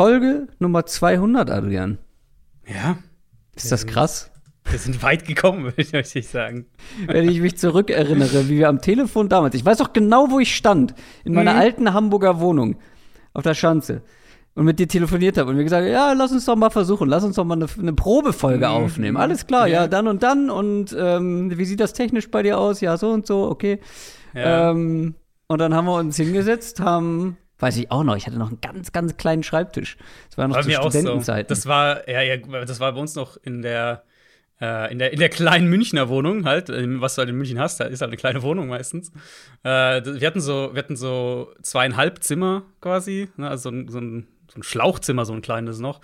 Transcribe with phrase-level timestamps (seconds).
[0.00, 1.98] Folge Nummer 200, Adrian.
[2.66, 2.96] Ja.
[3.54, 4.30] Ist das krass?
[4.64, 6.64] Wir sind weit gekommen, würde ich euch sagen.
[7.06, 10.56] Wenn ich mich zurückerinnere, wie wir am Telefon damals, ich weiß doch genau, wo ich
[10.56, 11.58] stand, in meiner Mhm.
[11.58, 12.76] alten Hamburger Wohnung
[13.34, 14.00] auf der Schanze
[14.54, 17.22] und mit dir telefoniert habe und wir gesagt ja, lass uns doch mal versuchen, lass
[17.22, 18.72] uns doch mal eine, eine Probefolge Mhm.
[18.72, 19.16] aufnehmen.
[19.18, 19.82] Alles klar, ja.
[19.82, 19.86] Ja.
[19.86, 22.80] dann und dann und ähm, wie sieht das technisch bei dir aus?
[22.80, 23.80] Ja, so und so, okay.
[24.32, 24.70] Ja.
[24.70, 25.14] Ähm,
[25.46, 28.60] und dann haben wir uns hingesetzt, haben, weiß ich auch noch, ich hatte noch einen
[28.60, 29.96] ganz, ganz kleinen Schreibtisch.
[30.28, 30.98] Das war noch Bei zu auch so.
[30.98, 31.48] Studentenzeiten.
[31.48, 34.04] Das war, ja, ja, das war bei uns noch in der,
[34.60, 37.80] äh, in der, in der kleinen Münchner Wohnung halt, was du halt in München hast,
[37.80, 39.10] ist halt eine kleine Wohnung meistens.
[39.62, 43.98] Äh, wir hatten so, wir hatten so zweieinhalb Zimmer quasi, ne, also so, ein, so
[44.58, 46.00] ein Schlauchzimmer, so ein kleines noch,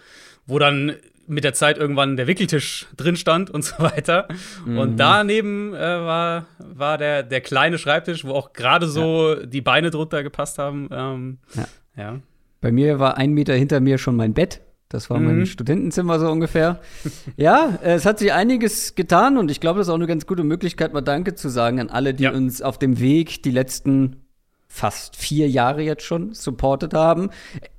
[0.47, 0.97] wo dann
[1.29, 4.29] mit der Zeit irgendwann der Wickeltisch drin stand und so weiter.
[4.65, 4.79] Mhm.
[4.79, 9.91] Und daneben äh, war, war der, der kleine Schreibtisch, wo auch gerade so die Beine
[9.91, 10.89] drunter gepasst haben.
[10.93, 11.65] Ähm, Ja.
[11.97, 12.21] ja.
[12.61, 14.61] Bei mir war ein Meter hinter mir schon mein Bett.
[14.89, 15.47] Das war mein Mhm.
[15.47, 16.81] Studentenzimmer so ungefähr.
[17.37, 20.27] ja, äh, es hat sich einiges getan und ich glaube, das ist auch eine ganz
[20.27, 22.31] gute Möglichkeit, mal Danke zu sagen an alle, die Ja.
[22.31, 24.23] uns auf dem Weg die letzten
[24.69, 27.31] fast vier Jahre jetzt schon supportet haben.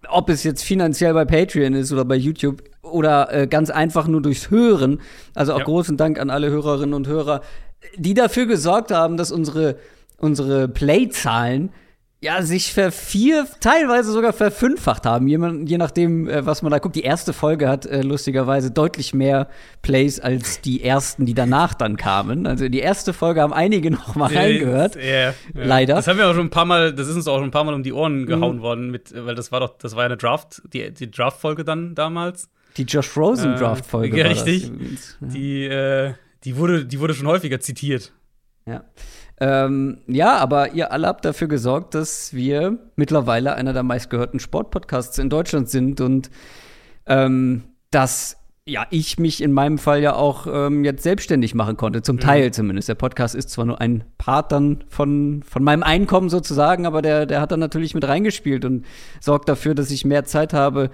[0.10, 4.22] Ob es jetzt finanziell bei Patreon ist oder bei YouTube oder äh, ganz einfach nur
[4.22, 5.02] durchs Hören.
[5.36, 5.66] Also auch Ja.
[5.66, 7.42] großen Dank an alle Hörerinnen und Hörer,
[7.98, 9.78] die dafür gesorgt haben, dass unsere,
[10.18, 11.72] unsere Play-Zahlen
[12.20, 16.96] ja, sich vervier, teilweise sogar verfünffacht haben, je, nachdem, äh, was man da guckt.
[16.96, 19.48] Die erste Folge hat äh, lustigerweise deutlich mehr
[19.84, 22.48] Plays als die ersten, die danach dann kamen.
[22.48, 24.96] Also in die erste Folge haben einige noch mal reingehört.
[24.96, 25.34] Ja, ja.
[25.54, 25.94] Leider.
[25.94, 27.64] Das haben wir auch schon ein paar Mal, das ist uns auch schon ein paar
[27.66, 28.26] Mal um die Ohren Mhm.
[28.26, 31.64] gehauen worden, mit, weil das war doch, das war ja eine Draft, die, die Draft-Folge
[31.64, 32.50] dann damals.
[32.78, 34.64] Die Josh Rosen Äh, ja, richtig.
[34.64, 35.28] Ja.
[35.28, 36.14] Die, äh,
[36.46, 38.12] die wurde, die wurde schon häufiger zitiert.
[38.66, 38.84] Ja.
[39.40, 45.18] Ähm, ja, aber ihr alle habt dafür gesorgt, dass wir mittlerweile einer der meistgehörten Sportpodcasts
[45.20, 46.32] in Deutschland sind und
[47.06, 52.02] ähm, dass ja ich mich in meinem Fall ja auch ähm, jetzt selbstständig machen konnte,
[52.02, 52.90] zum Teil zumindest.
[52.90, 57.26] Der Podcast ist zwar nur ein Part dann von, von meinem Einkommen sozusagen, aber der,
[57.28, 58.86] der hat dann natürlich mit reingespielt und
[59.22, 60.90] sorgt dafür, dass ich mehr Zeit habe,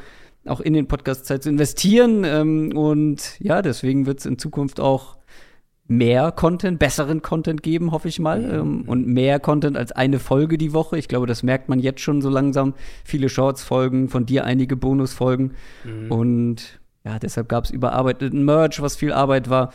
[0.46, 2.24] auch in den Podcast Zeit zu investieren.
[2.26, 5.18] Ähm, und ja, deswegen wird es in Zukunft auch
[5.88, 8.44] mehr Content, besseren Content geben, hoffe ich mal.
[8.44, 10.98] Ähm, und mehr Content als eine Folge die Woche.
[10.98, 12.74] Ich glaube, das merkt man jetzt schon so langsam.
[13.04, 15.54] Viele Shorts-Folgen, von dir einige Bonus-Folgen.
[16.10, 19.74] Und ja, deshalb gab es überarbeiteten Merch, was viel Arbeit war.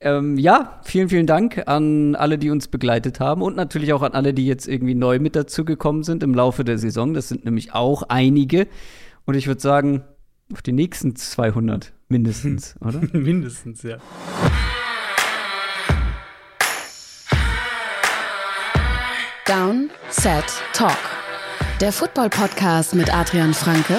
[0.00, 4.12] Ähm, ja, vielen, vielen Dank an alle, die uns begleitet haben und natürlich auch an
[4.12, 7.14] alle, die jetzt irgendwie neu mit dazugekommen sind im Laufe der Saison.
[7.14, 8.66] Das sind nämlich auch einige.
[9.24, 10.02] Und ich würde sagen,
[10.52, 13.00] auf die nächsten 200 mindestens, oder?
[13.12, 13.98] Mindestens, ja.
[19.52, 20.96] Down, Set, Talk.
[21.78, 23.98] Der Football-Podcast mit Adrian Franke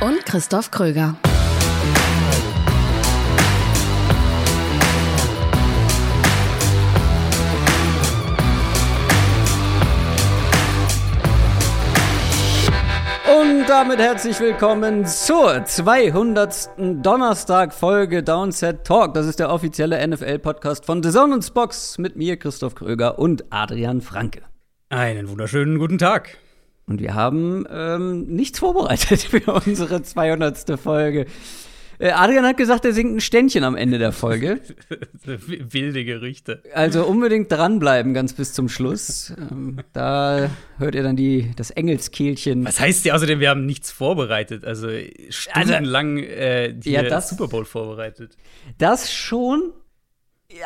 [0.00, 1.14] und Christoph Kröger.
[13.42, 16.70] Und damit herzlich willkommen zur 200.
[16.78, 19.12] Donnerstag-Folge Downset Talk.
[19.12, 24.00] Das ist der offizielle NFL-Podcast von The Zone Spox mit mir, Christoph Kröger und Adrian
[24.00, 24.48] Franke.
[24.90, 26.38] Einen wunderschönen guten Tag.
[26.86, 30.80] Und wir haben ähm, nichts vorbereitet für unsere 200.
[30.80, 31.26] Folge.
[31.98, 34.60] Äh, Adrian hat gesagt, er singt ein Ständchen am Ende der Folge.
[35.24, 36.62] Wilde Gerüchte.
[36.72, 39.34] Also unbedingt dranbleiben, ganz bis zum Schluss.
[39.50, 40.48] Ähm, da
[40.78, 42.64] hört ihr dann die, das Engelskehlchen.
[42.64, 44.64] Was heißt ja außerdem, wir haben nichts vorbereitet?
[44.64, 44.88] Also
[45.28, 48.36] stundenlang äh, hier Ja, das- Super Bowl vorbereitet.
[48.78, 49.72] Das schon,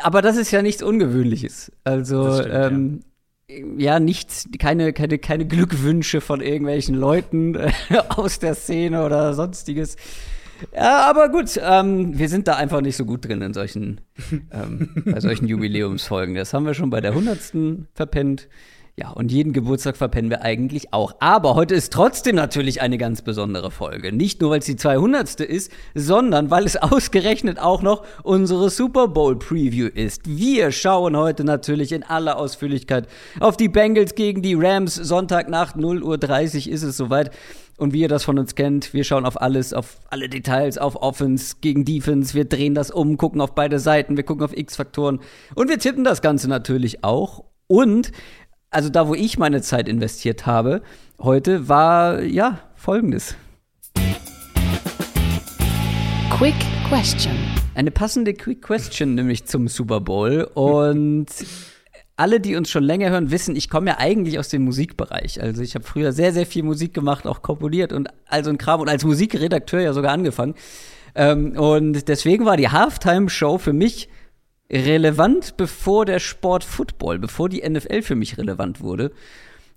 [0.03, 1.71] aber das ist ja nichts Ungewöhnliches.
[1.83, 3.07] Also, stimmt, ähm, ja.
[3.47, 7.71] Nichts, keine, keine, keine Glückwünsche von irgendwelchen Leuten äh,
[8.09, 9.95] aus der Szene oder sonstiges.
[10.73, 14.01] Ja, aber gut, ähm, wir sind da einfach nicht so gut drin in solchen,
[14.51, 16.35] ähm, bei solchen Jubiläumsfolgen.
[16.35, 17.85] Das haben wir schon bei der 100.
[17.93, 18.47] verpennt.
[18.95, 21.15] Ja, und jeden Geburtstag verpennen wir eigentlich auch.
[21.19, 24.13] Aber heute ist trotzdem natürlich eine ganz besondere Folge.
[24.13, 25.39] Nicht nur, weil es die 200.
[25.39, 30.27] ist, sondern weil es ausgerechnet auch noch unsere Super Bowl Preview ist.
[30.27, 33.07] Wir schauen heute natürlich in aller Ausführlichkeit
[33.39, 34.93] auf die Bengals gegen die Rams.
[34.93, 37.31] Sonntagnacht 0.30 Uhr ist es soweit.
[37.77, 40.97] Und wie ihr das von uns kennt, wir schauen auf alles, auf alle Details, auf
[40.97, 42.35] Offense gegen Defense.
[42.35, 45.19] Wir drehen das um, gucken auf beide Seiten, wir gucken auf X-Faktoren.
[45.55, 47.45] Und wir tippen das Ganze natürlich auch.
[47.67, 48.11] Und
[48.73, 50.81] also da, wo ich meine Zeit investiert habe,
[51.19, 53.35] heute war ja folgendes.
[56.31, 56.55] Quick
[56.89, 57.33] Question.
[57.75, 60.49] Eine passende Quick Question nämlich zum Super Bowl.
[60.55, 61.27] Und
[62.15, 65.41] alle, die uns schon länger hören, wissen, ich komme ja eigentlich aus dem Musikbereich.
[65.41, 68.57] Also ich habe früher sehr, sehr viel Musik gemacht, auch komponiert und all so ein
[68.57, 70.55] Kram und als Musikredakteur ja sogar angefangen.
[71.15, 74.09] Ähm, und deswegen war die Halftime-Show für mich
[74.73, 79.11] relevant, bevor der Sport Football, bevor die NFL für mich relevant wurde.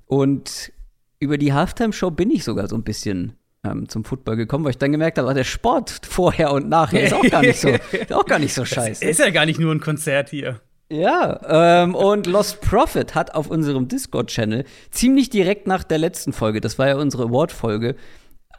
[0.07, 0.73] Und
[1.19, 3.35] über die Halftime-Show bin ich sogar so ein bisschen
[3.65, 7.05] ähm, zum Football gekommen, weil ich dann gemerkt habe, ah, der Sport vorher und nachher
[7.05, 9.05] ist auch gar nicht so, ist auch gar nicht so scheiße.
[9.05, 10.61] Ist ja gar nicht nur ein Konzert hier.
[10.89, 16.61] Ja, ähm, und Lost Prophet hat auf unserem Discord-Channel ziemlich direkt nach der letzten Folge,
[16.61, 17.97] das war ja unsere Award-Folge,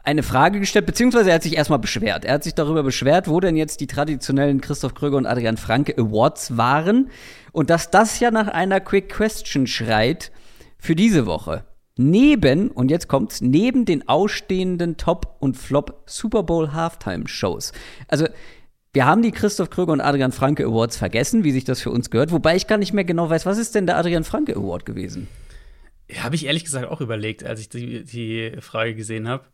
[0.04, 2.24] eine Frage gestellt, beziehungsweise er hat sich erstmal beschwert.
[2.24, 5.96] Er hat sich darüber beschwert, wo denn jetzt die traditionellen Christoph Kröger und Adrian Franke
[5.98, 7.10] Awards waren
[7.52, 10.32] und dass das ja nach einer Quick Question schreit
[10.78, 11.64] für diese Woche.
[11.96, 17.72] Neben, und jetzt kommt's, neben den ausstehenden Top- und Flop Super Bowl Halftime-Shows.
[18.06, 18.28] Also,
[18.92, 22.10] wir haben die Christoph Kröger und Adrian Franke Awards vergessen, wie sich das für uns
[22.10, 24.86] gehört, wobei ich gar nicht mehr genau weiß, was ist denn der Adrian Franke Award
[24.86, 25.28] gewesen?
[26.10, 29.44] Ja, habe ich ehrlich gesagt auch überlegt, als ich die, die Frage gesehen habe.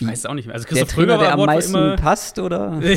[0.00, 0.54] Ich weiß es auch nicht mehr.
[0.54, 2.80] Also Christoph der Trainer, Kröger der am meisten immer, passt, oder?
[2.82, 2.94] äh,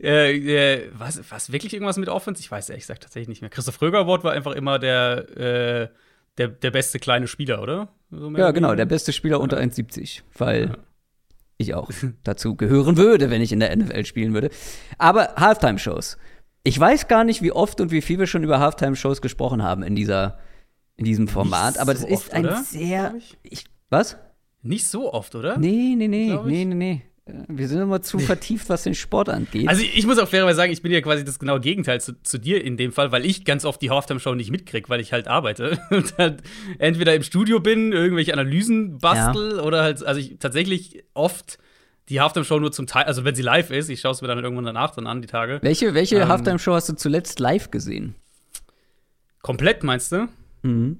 [0.00, 2.40] äh, was, was wirklich irgendwas mit Offense?
[2.40, 3.50] Ich weiß ehrlich gesagt tatsächlich nicht mehr.
[3.50, 5.88] Christoph Kröger Award war einfach immer der, äh,
[6.38, 7.88] der, der beste kleine Spieler, oder?
[8.10, 10.76] So Ja, genau, der beste Spieler unter 1,70, weil Ja.
[11.58, 11.90] ich auch
[12.24, 14.50] dazu gehören würde, wenn ich in der NFL spielen würde.
[14.98, 16.18] Aber Halftime-Shows.
[16.62, 19.82] Ich weiß gar nicht, wie oft und wie viel wir schon über Halftime-Shows gesprochen haben
[19.82, 20.38] in dieser
[20.96, 22.62] in diesem Format, aber das so ist oft, ein oder?
[22.62, 24.18] sehr ich, was?
[24.62, 25.56] Nicht so oft, oder?
[25.58, 27.02] Nee, nee, nee, nee, nee, nee.
[27.26, 29.68] Äh, Wir sind immer zu vertieft, was den Sport angeht.
[29.68, 32.38] Also ich muss auch fairerweise sagen, ich bin ja quasi das genaue Gegenteil zu, zu
[32.38, 35.28] dir in dem Fall, weil ich ganz oft die Halftime-Show nicht mitkrieg, weil ich halt
[35.28, 36.36] arbeite und dann
[36.78, 41.58] entweder im Studio bin, irgendwelche Analysen bastel oder halt, also ich tatsächlich oft
[42.08, 44.42] die Halftime-Show nur zum Teil, also wenn sie live ist, ich schaue es mir dann
[44.42, 45.60] irgendwann danach dann an, die Tage.
[45.62, 48.14] welche welche ähm, Halftime-Show hast du zuletzt live gesehen?
[49.42, 50.28] Komplett, meinst du?
[50.62, 50.98] Mhm.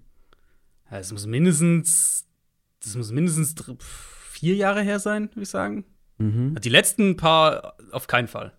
[0.90, 2.26] Ja, das muss mindestens,
[2.82, 5.84] das muss mindestens vier Jahre her sein, würde ich sagen.
[6.18, 6.56] Mhm.
[6.62, 8.52] Die letzten paar auf keinen Fall.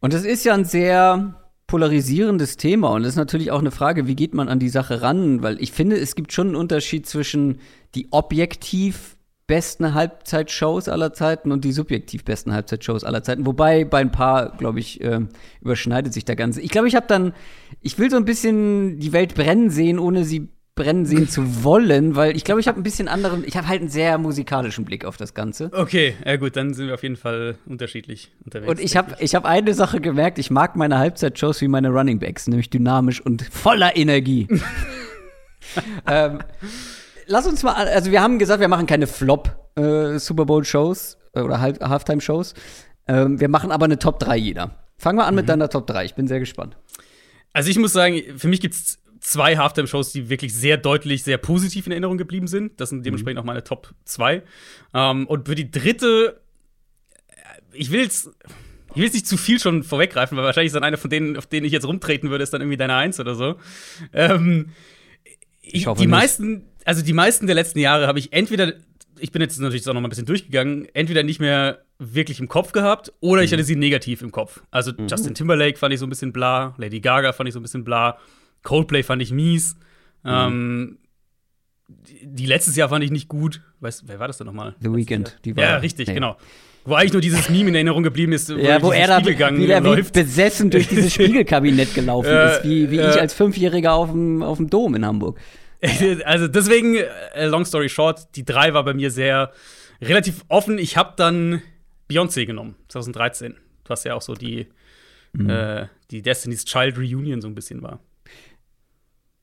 [0.00, 4.06] Und es ist ja ein sehr polarisierendes Thema und es ist natürlich auch eine Frage,
[4.06, 5.42] wie geht man an die Sache ran?
[5.42, 7.58] Weil ich finde, es gibt schon einen Unterschied zwischen
[7.94, 9.16] die objektiv
[9.46, 13.46] besten Halbzeitshows aller Zeiten und die subjektiv besten Halbzeitshows aller Zeiten.
[13.46, 15.28] Wobei bei ein paar, glaube ich, ähm,
[15.60, 16.60] überschneidet sich der Ganze.
[16.60, 17.32] Ich glaube, ich habe dann,
[17.80, 20.48] ich will so ein bisschen die Welt brennen sehen, ohne sie
[20.82, 23.80] brennen sehen zu wollen, weil ich glaube, ich habe ein bisschen anderen, ich habe halt
[23.80, 25.70] einen sehr musikalischen Blick auf das Ganze.
[25.72, 28.68] Okay, ja gut, dann sind wir auf jeden Fall unterschiedlich unterwegs.
[28.68, 32.18] Und ich habe ich hab eine Sache gemerkt, ich mag meine Halbzeitshows wie meine Running
[32.18, 34.48] Backs, nämlich dynamisch und voller Energie.
[36.08, 36.40] ähm,
[37.26, 41.16] lass uns mal, also wir haben gesagt, wir machen keine Flop äh, Super Bowl Shows
[41.32, 42.54] äh, oder Halftime Shows.
[43.06, 44.72] Ähm, wir machen aber eine Top 3 jeder.
[44.98, 46.76] Fangen wir an mit deiner Top 3, ich bin sehr gespannt.
[47.52, 51.38] Also ich muss sagen, für mich gibt es zwei Halftime-Shows, die wirklich sehr deutlich, sehr
[51.38, 52.80] positiv in Erinnerung geblieben sind.
[52.80, 54.42] Das sind dementsprechend auch meine Top 2.
[54.94, 56.40] Ähm, und für die dritte,
[57.28, 57.32] äh,
[57.72, 58.28] ich will jetzt.
[58.94, 61.38] Ich will jetzt nicht zu viel schon vorweggreifen, weil wahrscheinlich ist dann einer von denen,
[61.38, 63.54] auf denen ich jetzt rumtreten würde, ist dann irgendwie deine Eins oder so.
[64.12, 64.68] Ähm,
[65.62, 66.10] ich, hoffe die nicht.
[66.10, 68.74] meisten, also die meisten der letzten Jahre habe ich entweder,
[69.18, 72.48] ich bin jetzt natürlich auch noch mal ein bisschen durchgegangen, entweder nicht mehr wirklich im
[72.48, 74.62] Kopf gehabt oder ich hatte sie negativ im Kopf.
[74.70, 77.62] Also Justin Timberlake fand ich so ein bisschen bla, Lady Gaga fand ich so ein
[77.62, 78.18] bisschen bla,
[78.62, 79.76] Coldplay fand ich mies.
[80.24, 80.98] Ähm,
[81.88, 83.60] die, die letztes Jahr fand ich nicht gut.
[83.80, 84.74] Weißt, wer war das denn nochmal?
[84.80, 86.14] The Weeknd, die war- Ja, richtig, nee.
[86.14, 86.36] genau.
[86.84, 89.80] Wo eigentlich nur dieses Meme in Erinnerung geblieben ist, Ja, wo er da Spiegelgang wieder
[89.82, 90.14] wie läuft.
[90.14, 93.10] besessen durch dieses Spiegelkabinett gelaufen Äh, ist, wie, wie äh.
[93.10, 95.38] ich als Fünfjähriger auf dem, auf dem Dom in Hamburg.
[96.24, 99.50] Also deswegen, äh, long story short, die drei war bei mir sehr
[100.00, 100.78] relativ offen.
[100.78, 101.60] Ich habe dann
[102.08, 103.54] Beyoncé genommen, 2013.
[103.84, 104.68] Du hast ja auch so die,
[105.32, 105.50] Mhm.
[105.50, 107.98] äh, die Destiny's Child Reunion so ein bisschen war.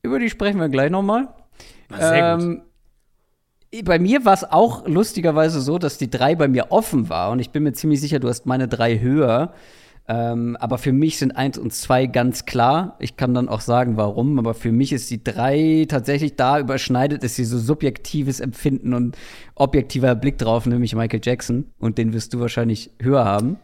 [0.01, 1.33] Über die sprechen wir gleich noch mal.
[1.89, 2.43] War sehr gut.
[2.45, 2.61] Ähm,
[3.83, 7.31] bei mir war es auch lustigerweise so, dass die drei bei mir offen war.
[7.31, 9.53] Und ich bin mir ziemlich sicher, du hast meine drei höher.
[10.07, 12.95] Ähm, aber für mich sind eins und zwei ganz klar.
[12.99, 14.39] Ich kann dann auch sagen, warum.
[14.39, 19.15] Aber für mich ist die drei tatsächlich da überschneidet es hier so subjektives Empfinden und
[19.53, 21.71] objektiver Blick drauf, nämlich Michael Jackson.
[21.77, 23.57] Und den wirst du wahrscheinlich höher haben.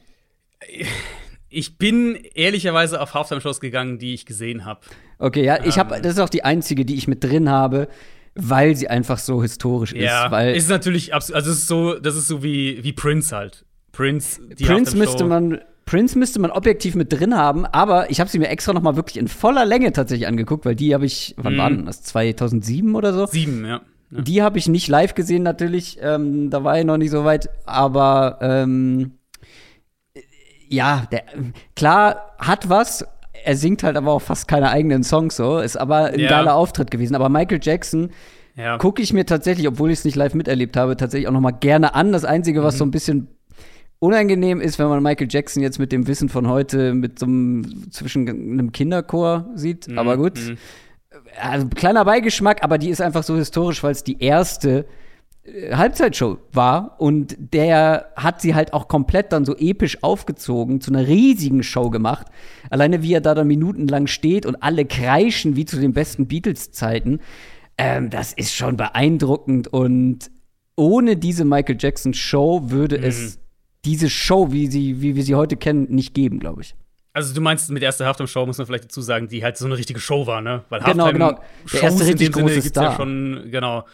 [1.49, 4.81] Ich bin ehrlicherweise auf Halftime-Shows gegangen, die ich gesehen habe.
[5.19, 6.01] Okay, ja, ich habe, Ähm.
[6.03, 7.87] das ist auch die einzige, die ich mit drin habe,
[8.35, 10.31] weil sie einfach so historisch Ja, ist.
[10.31, 13.65] Weil ist natürlich absolut, also ist so, das ist so wie, wie Prince halt.
[13.91, 18.27] Prince, die Prince müsste man Prince müsste man objektiv mit drin haben, aber ich habe
[18.29, 21.35] sie mir extra noch mal wirklich in voller Länge tatsächlich angeguckt, weil die habe ich,
[21.37, 21.57] wann Mhm.
[21.59, 22.01] war denn das?
[22.01, 23.27] 2007 oder so?
[23.27, 23.81] sieben, ja.
[24.09, 24.21] ja.
[24.21, 27.49] Die habe ich nicht live gesehen natürlich, ähm, da war ich noch nicht so weit,
[27.67, 29.11] aber ähm,
[30.67, 31.23] ja, der,
[31.75, 33.05] klar hat was.
[33.45, 35.59] Er singt halt aber auch fast keine eigenen Songs so.
[35.59, 36.29] Ist aber ein Ja.
[36.29, 37.15] geiler Auftritt gewesen.
[37.15, 38.09] Aber Michael Jackson
[38.55, 38.77] Ja.
[38.77, 41.51] gucke ich mir tatsächlich, obwohl ich es nicht live miterlebt habe, tatsächlich auch noch mal
[41.51, 42.11] gerne an.
[42.11, 43.27] Das Einzige, was so ein bisschen
[43.99, 47.91] unangenehm ist, wenn man Michael Jackson jetzt mit dem Wissen von heute mit so einem
[47.91, 49.87] zwischen einem Kinderchor sieht.
[49.97, 50.37] Aber gut.
[50.39, 50.57] Mhm.
[51.41, 54.85] Also kleiner Beigeschmack, aber die ist einfach so historisch, weil es die erste
[55.71, 61.07] Halbzeitshow war und der hat sie halt auch komplett dann so episch aufgezogen, zu einer
[61.07, 62.27] riesigen Show gemacht.
[62.69, 67.19] Alleine wie er da dann minutenlang steht und alle kreischen wie zu den besten Beatles-Zeiten,
[67.77, 70.31] ähm, das ist schon beeindruckend und
[70.75, 73.39] ohne diese Michael Jackson Show würde es
[73.85, 76.75] diese Show, wie, sie, wie wir sie heute kennen, nicht geben, glaube ich.
[77.13, 79.77] Also du meinst mit erster Halftime-Show, muss man vielleicht dazu sagen, die halt so eine
[79.77, 80.65] richtige Show war, ne?
[80.67, 81.31] Weil Genau, genau.
[81.31, 82.95] Der Halftime-Shows erste richtig dem Sinne große gibt's ja Star.
[82.97, 83.85] schon, genau.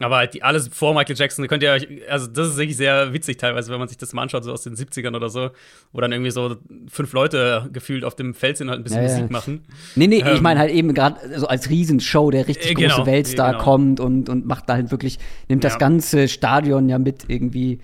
[0.00, 3.12] Aber halt die, alles vor Michael Jackson, könnt ihr euch, also das ist wirklich sehr
[3.12, 5.50] witzig teilweise, wenn man sich das mal anschaut, so aus den 70ern oder so,
[5.92, 6.56] wo dann irgendwie so
[6.90, 9.16] fünf Leute gefühlt auf dem Feld sind und halt ein bisschen Ja, ja.
[9.18, 9.64] Musik machen.
[9.94, 12.88] Nee, nee, ich Ähm, meine halt eben gerade so als Riesenshow, der richtig Äh, große
[12.88, 13.62] genau, Weltstar genau.
[13.64, 15.78] kommt und, und macht da halt wirklich, nimmt das Ja.
[15.78, 17.78] ganze Stadion ja mit irgendwie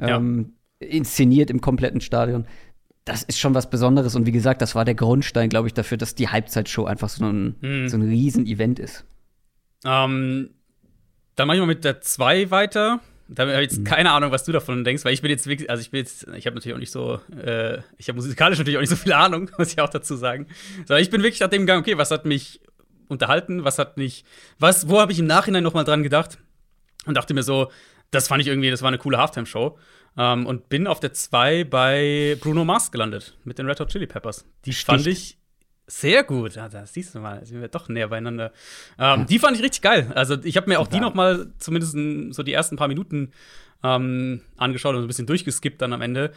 [0.00, 2.44] ähm, inszeniert im kompletten Stadion.
[3.04, 5.96] Das ist schon was Besonderes und wie gesagt, das war der Grundstein, glaube ich, dafür,
[5.96, 7.88] dass die Halbzeitshow einfach so ein, Mhm.
[7.88, 9.04] so ein Riesen-Event ist.
[9.84, 10.50] Ähm,
[11.42, 13.00] dann mache ich mal mit der 2 weiter.
[13.26, 15.68] Da habe ich jetzt keine Ahnung, was du davon denkst, weil ich bin jetzt wirklich,
[15.68, 18.76] also ich bin jetzt, ich habe natürlich auch nicht so, äh, ich habe musikalisch natürlich
[18.76, 20.46] auch nicht so viel Ahnung, muss ich auch dazu sagen.
[20.86, 22.60] Sondern ich bin wirklich nach dem gegangen, okay, was hat mich
[23.08, 24.24] unterhalten, was hat mich,
[24.60, 26.38] was, wo habe ich im Nachhinein noch mal dran gedacht
[27.06, 27.72] und dachte mir so,
[28.12, 29.76] das fand ich irgendwie, das war eine coole Halftime-Show.
[30.16, 34.06] Ähm, und bin auf der 2 bei Bruno Mars gelandet mit den Red Hot Chili
[34.06, 34.44] Peppers.
[34.64, 34.86] Die Sticht.
[34.86, 35.38] fand ich
[36.00, 36.54] sehr gut.
[36.54, 38.52] Ja, das siehst du mal, sind wir doch näher beieinander.
[38.98, 40.10] Ähm, Die fand ich richtig geil.
[40.14, 41.08] Also ich habe mir auch die Total.
[41.08, 43.32] noch mal zumindest in so die ersten paar Minuten
[43.84, 46.32] ähm, angeschaut und so ein bisschen durchgeskippt dann am Ende.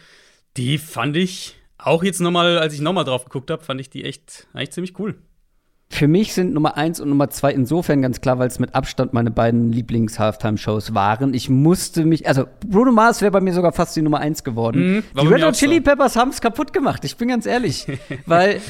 [0.57, 3.79] Die fand ich auch jetzt noch mal, als ich noch mal drauf geguckt habe, fand
[3.79, 5.15] ich die echt eigentlich ziemlich cool.
[5.89, 9.13] Für mich sind Nummer eins und Nummer zwei insofern ganz klar, weil es mit Abstand
[9.13, 11.33] meine beiden Lieblings-Halftime-Shows waren.
[11.33, 14.95] Ich musste mich, also Bruno Mars wäre bei mir sogar fast die Nummer eins geworden.
[14.95, 15.81] Mhm, die Red Hot Chili.
[15.81, 17.85] Peppers haben es kaputt gemacht, ich bin ganz ehrlich.
[18.25, 18.61] weil,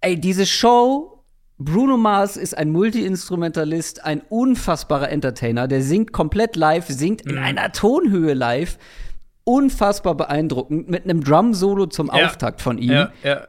[0.00, 1.24] ey, diese Show,
[1.58, 7.32] Bruno Mars ist ein Multi-Instrumentalist, ein unfassbarer Entertainer, der singt komplett live, singt Mhm.
[7.32, 8.78] in einer Tonhöhe live.
[9.44, 12.26] Unfassbar beeindruckend, mit einem Drum-Solo zum Ja.
[12.26, 13.48] Auftakt von ihm Ja, ja.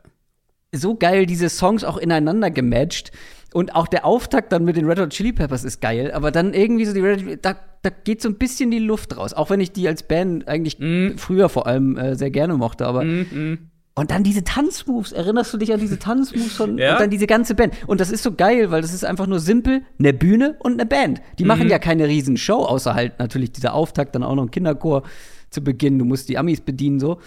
[0.74, 3.12] so geil diese Songs auch ineinander gematcht.
[3.54, 6.54] Und auch der Auftakt dann mit den Red Hot Chili Peppers ist geil, aber dann
[6.54, 9.34] irgendwie so die Red Hot, da, da geht so ein bisschen die Luft raus.
[9.34, 11.18] Auch wenn ich die als Band eigentlich Mhm.
[11.18, 13.71] früher vor allem äh, sehr gerne mochte, aber Mhm.
[13.96, 16.94] Und dann diese Tanzmoves, erinnerst du dich an diese Tanzmoves von Ja.
[16.94, 17.74] und dann diese ganze Band.
[17.88, 20.86] Und das ist so geil, weil das ist einfach nur simpel, eine Bühne und eine
[20.86, 21.22] Band.
[21.40, 21.72] Die machen Mhm.
[21.72, 25.04] ja keine riesen Show, außer halt natürlich dieser Auftakt, dann auch noch ein Kinderchor
[25.50, 27.20] zu Beginn, du musst die Amis bedienen so.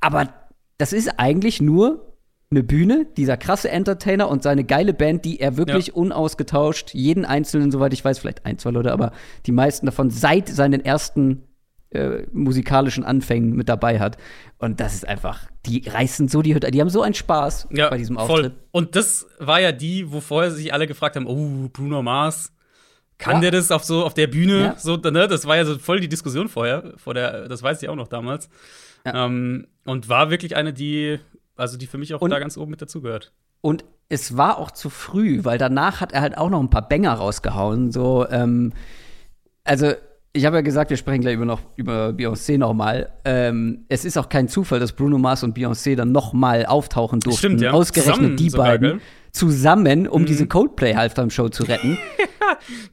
[0.00, 0.28] Aber
[0.78, 2.06] das ist eigentlich nur
[2.52, 5.94] eine Bühne, dieser krasse Entertainer und seine geile Band, die er wirklich Ja.
[5.94, 9.12] unausgetauscht, jeden einzelnen, soweit ich weiß, vielleicht ein, zwei Leute, aber
[9.46, 11.44] die meisten davon seit seinen ersten
[11.90, 14.16] äh, musikalischen Anfängen mit dabei hat.
[14.58, 17.90] Und das ist einfach, die reißen so die Hütte, die haben so einen Spaß Ja,
[17.90, 18.24] bei diesem voll.
[18.24, 18.52] Auftritt.
[18.70, 22.52] Und das war ja die, wo vorher sich alle gefragt haben, oh, Bruno Mars,
[23.18, 23.40] kann Ja.
[23.42, 24.60] der das auf so auf der Bühne?
[24.60, 24.74] Ja.
[24.78, 25.28] So, ne?
[25.28, 28.08] Das war ja so voll die Diskussion vorher, vor der, das weiß ich auch noch
[28.08, 28.48] damals.
[29.04, 31.18] Ähm, und war wirklich eine, die,
[31.56, 33.32] also die für mich auch Und- da ganz oben mit dazugehört.
[33.62, 36.88] Und es war auch zu früh, weil danach hat er halt auch noch ein paar
[36.88, 37.92] Banger rausgehauen.
[37.92, 38.72] So, ähm,
[39.64, 39.92] also
[40.32, 43.12] ich habe ja gesagt, wir sprechen gleich über noch über Beyoncé nochmal.
[43.24, 47.38] Ähm, es ist auch kein Zufall, dass Bruno Mars und Beyoncé dann nochmal auftauchen durften.
[47.38, 47.72] Stimmt, ja.
[47.72, 48.94] Ausgerechnet Zusammen die sogar, beiden gell?
[48.96, 49.00] Mhm.
[49.32, 51.98] zusammen, um diese Coldplay Halftime Show zu retten.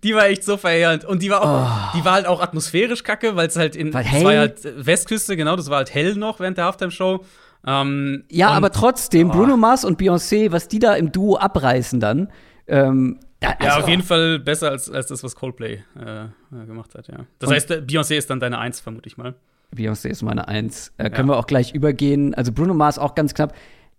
[0.04, 1.04] Die war echt so verheerend.
[1.04, 4.06] Und die war auch, die war halt auch atmosphärisch kacke, weil es halt in, Weil
[4.06, 4.24] hell.
[4.24, 7.26] war halt Westküste, genau, das war halt hell noch während der Halftime-Show.
[7.66, 9.34] Ähm, Ja, aber trotzdem, Oh.
[9.34, 12.30] Bruno Mars und Beyoncé, was die da im Duo abreißen dann,
[12.68, 16.96] ähm, da, Ja, also, auf jeden Fall besser als, als das, was Coldplay äh, gemacht
[16.96, 17.26] hat, ja.
[17.40, 19.36] Das heißt, Beyoncé ist dann deine Eins, vermute ich mal.
[19.76, 20.94] Beyoncé ist meine Eins.
[20.98, 22.34] Äh, können wir auch gleich übergehen.
[22.34, 23.54] Also Bruno Mars auch ganz knapp.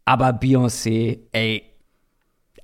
[0.04, 1.62] Aber Beyoncé, ey,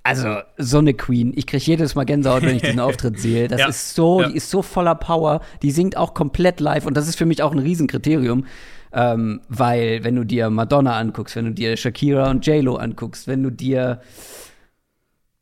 [0.02, 1.32] also so eine Queen.
[1.36, 3.48] Ich kriege jedes Mal Gänsehaut, wenn ich diesen Auftritt sehe.
[3.48, 3.68] Das Ja.
[3.68, 4.28] ist so, Ja.
[4.28, 5.40] die ist so voller Power.
[5.62, 6.86] Die singt auch komplett live.
[6.86, 8.46] Und das ist für mich auch ein Riesenkriterium.
[8.92, 13.42] Ähm, weil, wenn du dir Madonna anguckst, wenn du dir Shakira und J-Lo anguckst, wenn
[13.42, 14.00] du dir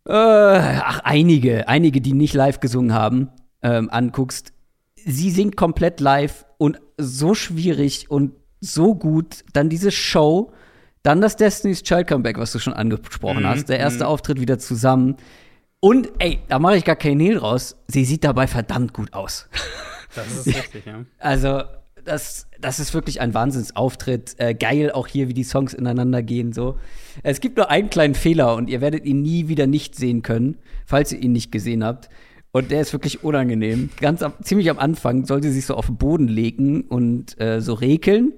[0.06, 3.30] äh, ach, einige, einige, die nicht live gesungen haben,
[3.62, 4.52] ähm, anguckst,
[4.96, 9.44] sie singt komplett live und so schwierig und so gut.
[9.52, 10.52] Dann diese Show,
[11.02, 13.68] dann das Destiny's Child Comeback, was du schon angesprochen Mhm, hast.
[13.68, 15.16] Der erste Auftritt wieder zusammen.
[15.80, 17.76] Und ey, da mache ich gar keinen Hehl raus.
[17.88, 19.48] Sie sieht dabei verdammt gut aus.
[20.14, 21.04] Das ist richtig, ja.
[21.18, 21.62] Also,
[22.04, 24.34] das, das ist wirklich ein Wahnsinnsauftritt.
[24.38, 26.52] Äh, geil auch hier, wie die Songs ineinander gehen.
[26.52, 26.78] So.
[27.22, 30.58] Es gibt nur einen kleinen Fehler und ihr werdet ihn nie wieder nicht sehen können,
[30.86, 32.08] falls ihr ihn nicht gesehen habt.
[32.52, 33.90] Und der ist wirklich unangenehm.
[34.00, 37.60] Ganz am, ziemlich am Anfang soll sie sich so auf den Boden legen und äh,
[37.60, 38.32] so rekeln.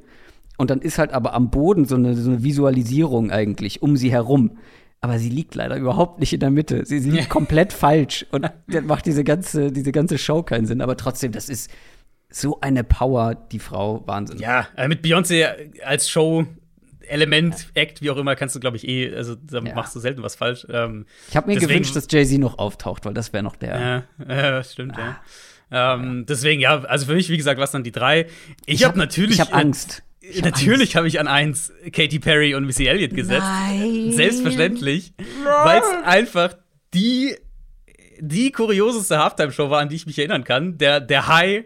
[0.57, 4.13] Und dann ist halt aber am Boden so eine, so eine Visualisierung eigentlich um sie
[4.13, 4.53] herum.
[5.01, 6.87] Aber sie liegt leider überhaupt nicht in der Mitte.
[6.87, 8.25] Sie, sie liegt komplett falsch.
[8.31, 10.81] Und dann macht diese ganze, diese ganze Show keinen Sinn.
[10.81, 11.71] Aber trotzdem, das ist
[12.35, 14.39] so eine Power, die Frau, Wahnsinn.
[14.39, 15.47] Ja, äh, mit Beyoncé
[15.85, 16.47] als Show
[17.07, 19.75] Element, Act, wie auch immer, kannst du, glaube ich, eh, also da ja.
[19.75, 20.67] machst du selten was falsch.
[20.71, 24.07] Ähm, ich habe mir deswegen, gewünscht, dass Jay-Z noch auftaucht, weil das wäre noch der.
[24.27, 25.21] Ja, äh, stimmt, ah.
[25.71, 25.95] ja.
[25.95, 28.27] Ähm, deswegen, ja, also für mich, wie gesagt, was dann die drei.
[28.67, 29.35] Ich, ich habe hab natürlich.
[29.35, 30.03] Ich habe Angst.
[30.21, 33.43] Ich hab natürlich habe ich an eins Katy Perry und Missy Elliott gesetzt.
[33.43, 34.13] Nein.
[34.13, 35.13] Selbstverständlich.
[35.45, 36.55] Weil es einfach
[36.95, 37.37] die,
[38.21, 40.79] die kurioseste Halftime-Show war, an die ich mich erinnern kann.
[40.79, 41.65] Der, der High,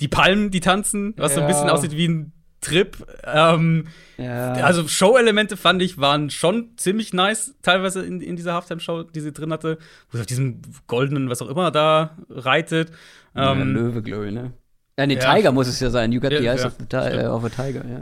[0.00, 1.36] die Palmen, die tanzen, was ja.
[1.36, 2.96] so ein bisschen aussieht wie ein Trip.
[3.24, 3.86] Ähm,
[4.18, 4.52] ja.
[4.52, 9.32] Also Show-Elemente fand ich waren schon ziemlich nice, teilweise in, in dieser Halftime-Show, die sie
[9.32, 9.78] drin hatte,
[10.10, 12.90] wo sie auf diesem goldenen, was auch immer, da reitet.
[13.34, 14.52] Ähm, ja, Löwe, glaube ich, ne?
[14.98, 15.16] Ja, nee.
[15.16, 16.12] Tiger muss es ja sein.
[16.12, 17.82] You got the eyes of, the uh, of a Tiger.
[17.88, 18.00] Ja,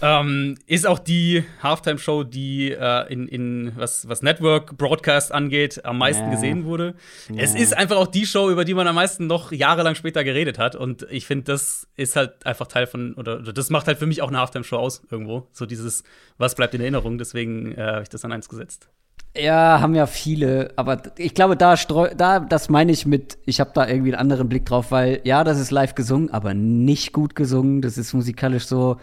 [0.00, 6.24] ähm, ist auch die Halftime-Show, die äh, in, in was, was Network-Broadcast angeht, am meisten
[6.24, 6.30] ja.
[6.30, 6.94] gesehen wurde.
[7.28, 7.42] Ja.
[7.42, 10.58] Es ist einfach auch die Show, über die man am meisten noch jahrelang später geredet
[10.58, 10.76] hat.
[10.76, 14.06] Und ich finde, das ist halt einfach Teil von, oder, oder, das macht halt für
[14.06, 15.48] mich auch eine Halftime-Show aus, irgendwo.
[15.52, 16.04] So dieses,
[16.36, 17.18] was bleibt in Erinnerung.
[17.18, 18.88] Deswegen äh, habe ich das an eins gesetzt.
[19.36, 23.60] Ja, haben ja viele, aber ich glaube, da, streu da das meine ich mit, ich
[23.60, 27.12] habe da irgendwie einen anderen Blick drauf, weil ja, das ist live gesungen, aber nicht
[27.12, 27.82] gut gesungen.
[27.82, 28.96] Das ist musikalisch so,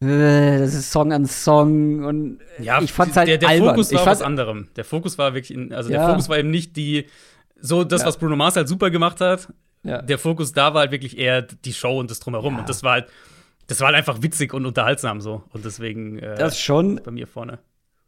[0.00, 3.70] das ist Song an Song und ja, ich fand halt der, der albern.
[3.70, 4.68] Fokus war fand, was anderem.
[4.76, 6.00] Der Fokus war wirklich, in, also ja.
[6.00, 7.06] der Fokus war eben nicht die,
[7.58, 8.08] so das, ja.
[8.08, 9.48] was Bruno Mars halt super gemacht hat.
[9.82, 10.02] Ja.
[10.02, 12.58] Der Fokus da war halt wirklich eher die Show und das drumherum.
[12.58, 13.06] Und das war halt,
[13.68, 15.44] das war halt einfach witzig und unterhaltsam so.
[15.52, 17.58] Und deswegen äh, das schon bei mir vorne.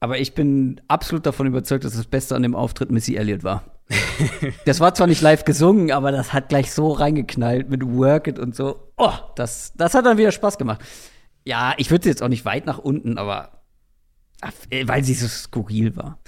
[0.01, 3.65] Aber ich bin absolut davon überzeugt, dass das Beste an dem Auftritt Missy Elliott war.
[4.67, 8.39] das war zwar nicht live gesungen, aber das hat gleich so reingeknallt mit Work It
[8.39, 8.93] und so.
[8.97, 10.83] Oh, das, das hat dann wieder Spaß gemacht.
[11.49, 13.63] Ja, ich würde sie jetzt auch nicht weit nach unten, aber
[14.69, 16.21] äh, weil sie so skurril war.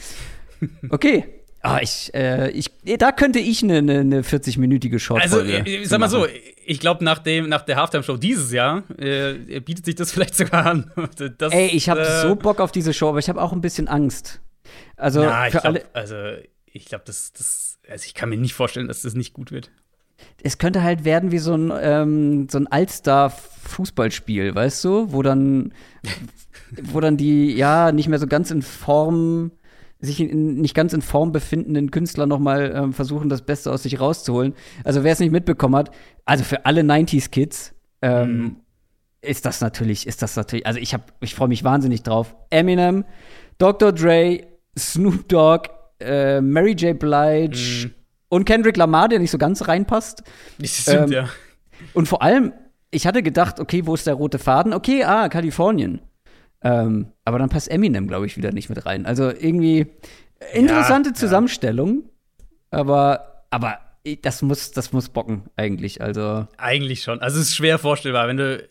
[0.89, 1.25] Okay.
[1.63, 6.09] Ah, ich, äh, ich, da könnte ich eine, eine 40-minütige Short Also, äh, sag mal
[6.09, 6.27] so,
[6.65, 10.91] ich glaube, nach, nach der Halftime-Show dieses Jahr äh, bietet sich das vielleicht sogar an.
[11.37, 13.61] Das, Ey, ich habe äh, so Bock auf diese Show, aber ich habe auch ein
[13.61, 14.41] bisschen Angst.
[14.97, 15.85] Also, na, für glaub, alle.
[15.93, 16.17] Also,
[16.65, 19.71] ich glaube, das, das, also ich kann mir nicht vorstellen, dass das nicht gut wird
[20.43, 25.13] es könnte halt werden wie so ein, ähm, so ein Allstar-Fußballspiel, weißt du?
[25.13, 25.73] Wo dann,
[26.83, 29.53] wo dann die, ja, nicht mehr so ganz in Form,
[30.01, 34.01] sich in, nicht ganz in Form befindenden Künstler nochmal ähm, versuchen, das Beste aus sich
[34.01, 34.55] rauszuholen.
[34.85, 35.91] Also, wer es nicht mitbekommen hat,
[36.25, 38.57] also für alle 90s-Kids, ähm, mhm.
[39.21, 42.35] ist das natürlich, ist das natürlich, also ich ich freue mich wahnsinnig drauf.
[42.49, 43.05] Eminem,
[43.59, 43.93] Dr.
[43.93, 44.47] Dre,
[44.79, 45.69] Snoop Dogg,
[46.01, 46.99] äh, Mary J.
[46.99, 47.95] Blige, mhm.
[48.31, 50.23] Und Kendrick Lamar, der nicht so ganz reinpasst.
[50.59, 51.29] Das stimmt, ähm, ja.
[51.95, 52.53] Und vor allem,
[52.91, 54.73] ich hatte gedacht, okay, wo ist der rote Faden?
[54.73, 56.01] Okay, ah, Kalifornien.
[56.63, 59.05] Ähm, aber dann passt Eminem, glaube ich, wieder nicht mit rein.
[59.05, 59.89] Also irgendwie
[60.53, 62.05] interessante ja, Zusammenstellung.
[62.73, 62.79] Ja.
[62.79, 63.79] Aber, aber
[64.23, 66.01] das muss, das muss bocken, eigentlich.
[66.01, 66.47] Also.
[66.57, 67.21] Eigentlich schon.
[67.21, 68.69] Also es ist schwer vorstellbar, wenn du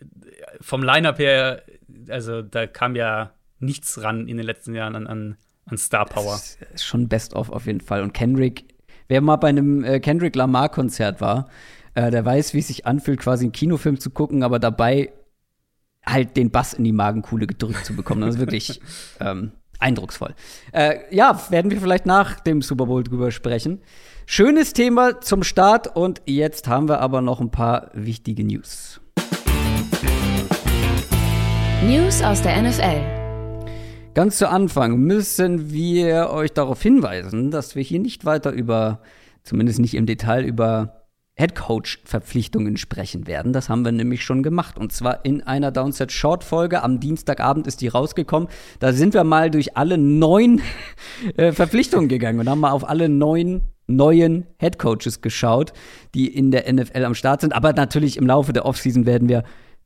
[0.62, 1.64] vom Line-Up her,
[2.08, 6.32] also da kam ja nichts ran in den letzten Jahren an, an, an Star Power.
[6.32, 8.04] Das ist schon Best of auf jeden Fall.
[8.04, 8.79] Und Kendrick
[9.10, 11.50] Wer mal bei einem äh, Kendrick Lamar-Konzert war,
[11.96, 15.12] äh, der weiß, wie es sich anfühlt, quasi einen Kinofilm zu gucken, aber dabei
[16.06, 18.22] halt den Bass in die Magenkuhle gedrückt zu bekommen.
[18.22, 18.80] Das ist wirklich
[19.20, 20.36] ähm, eindrucksvoll.
[20.72, 23.82] Äh, ja, werden wir vielleicht nach dem Super Bowl drüber sprechen.
[24.28, 29.02] Schönes Thema zum Start und jetzt haben wir aber noch ein paar wichtige News.
[31.84, 33.19] News aus der NFL.
[34.16, 39.02] Ganz zu Anfang müssen wir euch darauf hinweisen, dass wir hier nicht weiter über,
[39.44, 43.54] zumindest nicht im Detail, über Headcoach-Verpflichtungen sprechen werden.
[43.54, 44.78] Das haben wir nämlich schon gemacht.
[44.78, 46.84] Und zwar in einer Downset Short-Folge.
[46.84, 48.50] Am Dienstagabend ist die rausgekommen.
[48.80, 50.62] Da sind wir mal durch alle neun
[51.38, 55.74] äh, Verpflichtungen gegangen und haben mal auf alle neun neuen Headcoaches geschaut,
[56.14, 57.54] die in der NFL am Start sind.
[57.54, 59.44] Aber natürlich im Laufe der Offseason werden wir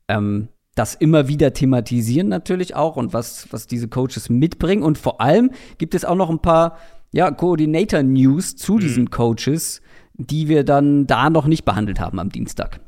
[0.08, 4.82] ähm, das immer wieder thematisieren natürlich auch und was, was diese Coaches mitbringen.
[4.82, 6.78] Und vor allem gibt es auch noch ein paar
[7.12, 8.80] ja, Coordinator-News zu mhm.
[8.80, 9.80] diesen Coaches,
[10.14, 12.80] die wir dann da noch nicht behandelt haben am Dienstag.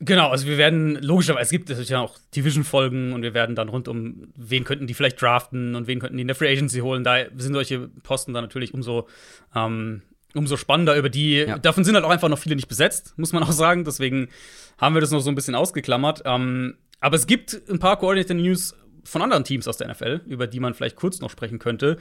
[0.00, 3.88] Genau, also wir werden logischerweise, es gibt natürlich auch Division-Folgen und wir werden dann rund
[3.88, 7.02] um, wen könnten die vielleicht draften und wen könnten die in der Free Agency holen.
[7.02, 9.08] Da sind solche Posten dann natürlich umso
[9.56, 10.02] ähm,
[10.34, 11.36] umso spannender über die.
[11.36, 11.58] Ja.
[11.58, 13.84] Davon sind halt auch einfach noch viele nicht besetzt, muss man auch sagen.
[13.84, 14.28] Deswegen
[14.78, 16.22] haben wir das noch so ein bisschen ausgeklammert.
[16.24, 20.46] Ähm, aber es gibt ein paar Coordinator News von anderen Teams aus der NFL, über
[20.46, 21.96] die man vielleicht kurz noch sprechen könnte,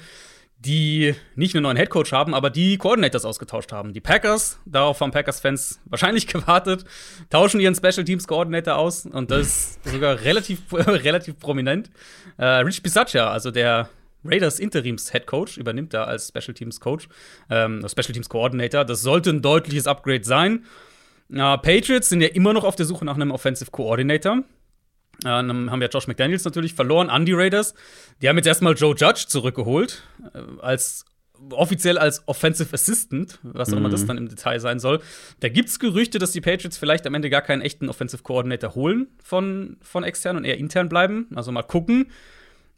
[0.60, 3.94] die nicht einen neuen Headcoach haben, aber die Coordinators ausgetauscht haben.
[3.94, 6.84] Die Packers, darauf haben Packers-Fans wahrscheinlich gewartet,
[7.30, 11.92] tauschen ihren Special Teams Coordinator aus und das sogar relativ, relativ prominent.
[12.38, 13.90] Äh, Rich Bisaccia, also der
[14.26, 17.08] Raiders Interims Head Coach, übernimmt da als Special Teams Coach,
[17.50, 18.84] ähm, Special Teams Coordinator.
[18.84, 20.66] Das sollte ein deutliches Upgrade sein.
[21.32, 24.44] Äh, Patriots sind ja immer noch auf der Suche nach einem Offensive Coordinator.
[25.24, 27.74] Äh, dann haben wir Josh McDaniels natürlich verloren an die Raiders.
[28.22, 30.04] Die haben jetzt erstmal Joe Judge zurückgeholt,
[30.34, 31.06] äh, als
[31.52, 34.08] offiziell als Offensive Assistant, was auch immer das mhm.
[34.08, 35.02] dann im Detail sein soll.
[35.40, 38.76] Da gibt es Gerüchte, dass die Patriots vielleicht am Ende gar keinen echten Offensive Coordinator
[38.76, 41.28] holen von, von extern und eher intern bleiben.
[41.36, 42.08] Also mal gucken,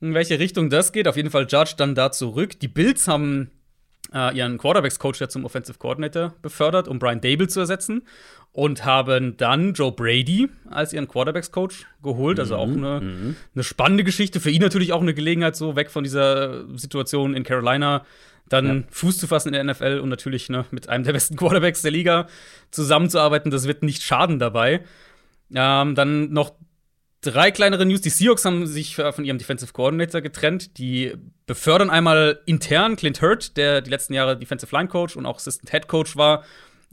[0.01, 1.07] in welche Richtung das geht.
[1.07, 2.59] Auf jeden Fall Judge dann da zurück.
[2.59, 3.49] Die Bills haben
[4.13, 8.03] äh, ihren Quarterbacks-Coach ja zum Offensive Coordinator befördert, um Brian Dable zu ersetzen
[8.51, 12.39] und haben dann Joe Brady als ihren Quarterbacks-Coach geholt.
[12.39, 13.35] Also auch mhm, eine, mhm.
[13.53, 14.39] eine spannende Geschichte.
[14.39, 18.05] Für ihn natürlich auch eine Gelegenheit, so weg von dieser Situation in Carolina
[18.47, 18.83] dann ja.
[18.89, 21.91] Fuß zu fassen in der NFL und natürlich ne, mit einem der besten Quarterbacks der
[21.91, 22.27] Liga
[22.71, 23.51] zusammenzuarbeiten.
[23.51, 24.81] Das wird nicht schaden dabei.
[25.53, 26.53] Ähm, dann noch
[27.21, 28.01] drei kleinere News.
[28.01, 30.77] Die Seahawks haben sich von ihrem Defensive Coordinator getrennt.
[30.77, 31.13] Die
[31.45, 35.71] befördern einmal intern Clint Hurt, der die letzten Jahre Defensive Line Coach und auch Assistant
[35.71, 36.43] Head Coach war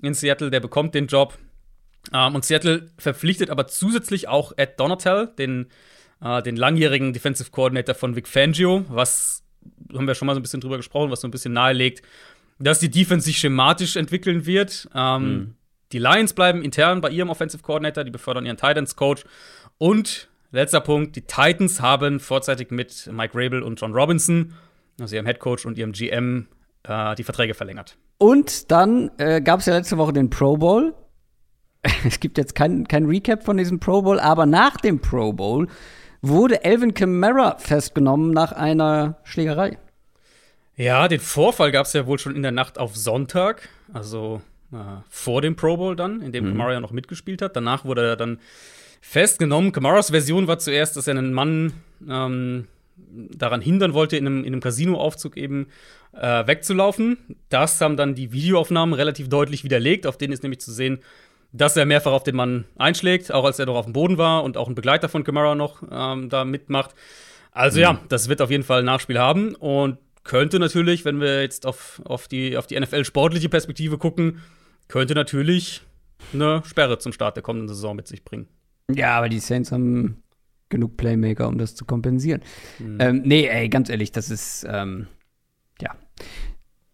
[0.03, 0.51] in Seattle.
[0.51, 1.39] Der bekommt den Job.
[2.13, 5.69] Ähm, und Seattle verpflichtet aber zusätzlich auch Ed Donatel, den,
[6.23, 9.43] äh, den langjährigen Defensive Coordinator von Vic Fangio, was
[9.93, 12.03] haben wir schon mal so ein bisschen drüber gesprochen, was so ein bisschen nahelegt,
[12.59, 14.89] dass die Defense sich schematisch entwickeln wird.
[14.95, 15.55] Ähm, mhm.
[15.93, 19.25] Die Lions bleiben intern bei ihrem Offensive Coordinator, die befördern ihren Titans Coach.
[19.79, 24.55] Und letzter Punkt: Die Titans haben vorzeitig mit Mike Rabel und John Robinson,
[25.01, 26.49] also ihrem Head Coach und ihrem GM,
[26.85, 27.97] äh, die Verträge verlängert.
[28.19, 30.95] Und dann äh, gab es ja letzte Woche den Pro Bowl.
[32.07, 35.69] es gibt jetzt kein, kein Recap von diesem Pro Bowl, aber nach dem Pro Bowl
[36.23, 39.79] wurde Elvin Kamara festgenommen nach einer Schlägerei.
[40.77, 44.77] Ja, den Vorfall gab es ja wohl schon in der Nacht auf Sonntag, also äh,
[45.09, 46.49] vor dem Pro Bowl dann, in dem mhm.
[46.51, 47.57] Kamara ja noch mitgespielt hat.
[47.57, 48.39] Danach wurde er dann
[49.01, 49.73] festgenommen.
[49.73, 51.73] Kamaras Version war zuerst, dass er einen Mann
[52.09, 55.69] ähm, daran hindern wollte, in einem, in einem Casinoaufzug eben
[56.13, 57.19] äh, wegzulaufen.
[57.49, 60.07] Das haben dann die Videoaufnahmen relativ deutlich widerlegt.
[60.07, 61.01] Auf denen ist nämlich zu sehen,
[61.53, 64.45] dass er mehrfach auf den Mann einschlägt, auch als er noch auf dem Boden war
[64.45, 66.95] und auch ein Begleiter von Kamara noch ähm, da mitmacht.
[67.53, 67.83] Also mhm.
[67.83, 71.67] ja, das wird auf jeden Fall ein Nachspiel haben und könnte natürlich, wenn wir jetzt
[71.67, 74.43] auf, auf die, auf die NFL-sportliche Perspektive gucken,
[74.89, 75.83] könnte natürlich
[76.33, 78.49] eine Sperre zum Start der kommenden Saison mit sich bringen.
[78.93, 80.23] Ja, aber die Saints haben
[80.69, 82.43] genug Playmaker, um das zu kompensieren.
[82.79, 83.01] Mhm.
[83.01, 85.07] Ähm, nee, ey, ganz ehrlich, das ist, ähm,
[85.81, 85.95] ja,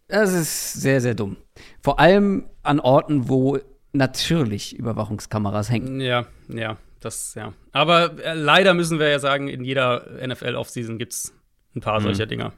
[0.07, 1.37] das ist sehr, sehr dumm.
[1.81, 3.59] Vor allem an Orten, wo
[3.93, 5.99] natürlich Überwachungskameras hängen.
[5.99, 7.53] Ja, ja, das, ja.
[7.71, 11.33] Aber äh, leider müssen wir ja sagen, in jeder NFL-Offseason gibt es
[11.75, 12.05] ein paar mhm.
[12.05, 12.53] solcher Dinger.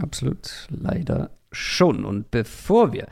[0.00, 2.04] Absolut, leider schon.
[2.04, 3.06] Und bevor wir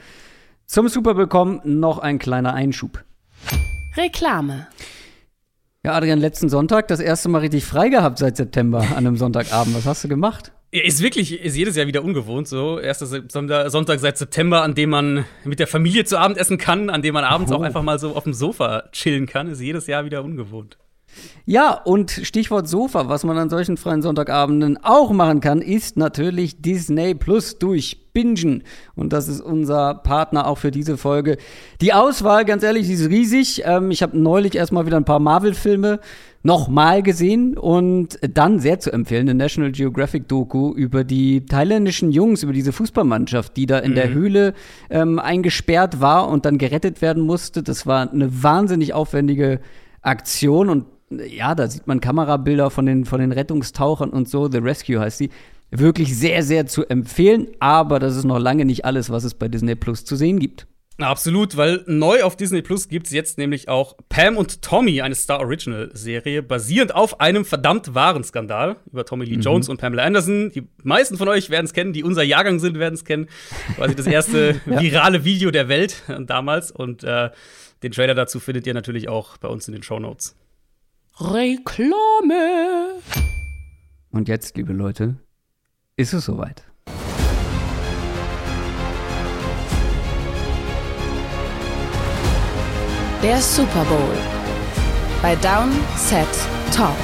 [0.66, 3.05] zum Super Bowl kommen, noch ein kleiner Einschub.
[3.96, 4.66] Reklame.
[5.84, 9.74] Ja, Adrian, letzten Sonntag das erste Mal richtig frei gehabt seit September an einem Sonntagabend.
[9.74, 10.52] Was hast du gemacht?
[10.70, 12.78] Ist wirklich, ist jedes Jahr wieder ungewohnt, so.
[12.78, 17.02] Erster Sonntag seit September, an dem man mit der Familie zu Abend essen kann, an
[17.02, 17.56] dem man abends oh.
[17.56, 20.78] auch einfach mal so auf dem Sofa chillen kann, ist jedes Jahr wieder ungewohnt.
[21.44, 26.62] Ja, und Stichwort Sofa, was man an solchen freien Sonntagabenden auch machen kann, ist natürlich
[26.62, 28.62] Disney Plus durch Bingen.
[28.94, 31.38] Und das ist unser Partner auch für diese Folge.
[31.81, 33.62] Die Auswahl, ganz ehrlich, die ist riesig.
[33.64, 35.98] Ähm, ich habe neulich erstmal wieder ein paar Marvel-Filme
[36.44, 42.42] nochmal gesehen und dann sehr zu empfehlen, eine National Geographic Doku über die thailändischen Jungs,
[42.42, 43.96] über diese Fußballmannschaft, die da in mhm.
[43.96, 44.55] der Höhle
[44.90, 47.62] ähm, eingesperrt war und dann gerettet werden musste.
[47.62, 49.61] Das war eine wahnsinnig aufwendige
[50.03, 50.87] Aktion und
[51.27, 54.51] ja, da sieht man Kamerabilder von den, von den Rettungstauchern und so.
[54.51, 55.31] The Rescue heißt sie.
[55.70, 59.48] Wirklich sehr, sehr zu empfehlen, aber das ist noch lange nicht alles, was es bei
[59.48, 60.66] Disney Plus zu sehen gibt.
[60.98, 65.14] Absolut, weil neu auf Disney Plus gibt es jetzt nämlich auch Pam und Tommy, eine
[65.14, 69.42] Star Original Serie, basierend auf einem verdammt wahren Skandal über Tommy Lee mhm.
[69.42, 70.51] Jones und Pamela Anderson.
[70.53, 73.29] Die meisten von euch werden es kennen, die unser Jahrgang sind, werden es kennen.
[73.77, 74.81] Quasi das erste ja.
[74.81, 76.70] virale Video der Welt damals.
[76.70, 77.31] Und äh,
[77.83, 80.37] den Trailer dazu findet ihr natürlich auch bei uns in den Show Notes.
[81.20, 83.01] Reklame!
[84.11, 85.16] Und jetzt, liebe Leute,
[85.96, 86.64] ist es soweit.
[93.22, 94.16] Der Super Bowl
[95.22, 96.27] bei Down Set
[96.75, 96.96] Talk.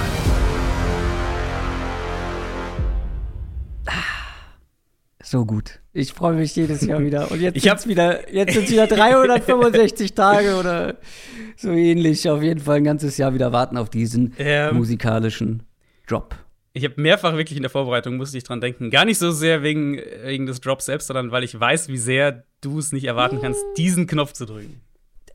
[5.28, 5.80] so gut.
[5.98, 7.28] Ich freue mich jedes Jahr wieder.
[7.32, 10.94] Und jetzt sind wieder, jetzt sind wieder 365 Tage oder
[11.56, 12.30] so ähnlich.
[12.30, 15.64] Auf jeden Fall ein ganzes Jahr wieder warten auf diesen ähm, musikalischen
[16.06, 16.36] Drop.
[16.72, 18.90] Ich habe mehrfach wirklich in der Vorbereitung musste ich dran denken.
[18.90, 22.44] Gar nicht so sehr wegen, wegen des Drops selbst, sondern weil ich weiß, wie sehr
[22.60, 24.80] du es nicht erwarten kannst, diesen Knopf zu drücken.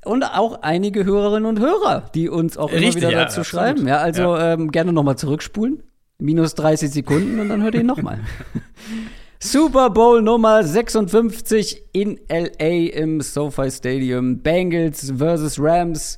[0.05, 3.47] Und auch einige Hörerinnen und Hörer, die uns auch Richtig, immer wieder ja, dazu absolut.
[3.47, 3.87] schreiben.
[3.87, 4.53] Ja, also ja.
[4.53, 5.83] Ähm, gerne nochmal zurückspulen.
[6.19, 8.21] Minus 30 Sekunden und dann hört ihr ihn nochmal.
[9.45, 14.39] Super Bowl Nummer 56 in LA im SoFi Stadium.
[14.39, 16.17] Bengals versus Rams.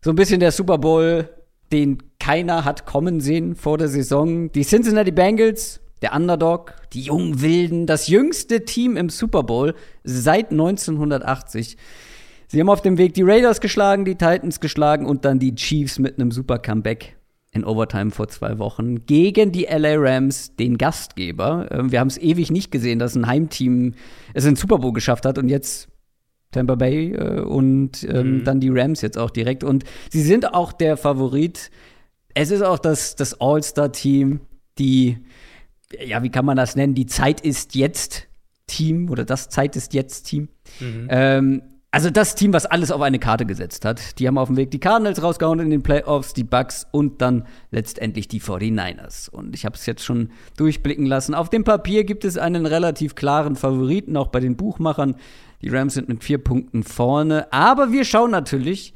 [0.00, 1.28] So ein bisschen der Super Bowl,
[1.72, 4.52] den keiner hat kommen sehen vor der Saison.
[4.52, 10.52] Die Cincinnati Bengals, der Underdog, die jungen Wilden, das jüngste Team im Super Bowl seit
[10.52, 11.76] 1980.
[12.46, 15.98] Sie haben auf dem Weg die Raiders geschlagen, die Titans geschlagen und dann die Chiefs
[15.98, 17.16] mit einem super Comeback
[17.52, 21.68] in Overtime vor zwei Wochen gegen die LA Rams, den Gastgeber.
[21.70, 23.94] Ähm, wir haben es ewig nicht gesehen, dass ein Heimteam
[24.32, 25.88] es in Super Bowl geschafft hat und jetzt
[26.50, 28.44] Tampa Bay äh, und ähm, mhm.
[28.44, 29.64] dann die Rams jetzt auch direkt.
[29.64, 31.70] Und sie sind auch der Favorit.
[32.34, 34.40] Es ist auch das, das All-Star-Team,
[34.78, 35.18] die,
[36.02, 36.94] ja, wie kann man das nennen?
[36.94, 38.28] Die Zeit ist jetzt
[38.66, 40.48] Team oder das Zeit ist jetzt Team.
[40.80, 41.06] Mhm.
[41.10, 41.62] Ähm,
[41.94, 44.18] also das Team, was alles auf eine Karte gesetzt hat.
[44.18, 47.46] Die haben auf dem Weg die Cardinals rausgehauen in den Playoffs, die Bucks und dann
[47.70, 49.28] letztendlich die 49ers.
[49.28, 51.34] Und ich habe es jetzt schon durchblicken lassen.
[51.34, 55.16] Auf dem Papier gibt es einen relativ klaren Favoriten, auch bei den Buchmachern.
[55.60, 57.52] Die Rams sind mit vier Punkten vorne.
[57.52, 58.94] Aber wir schauen natürlich,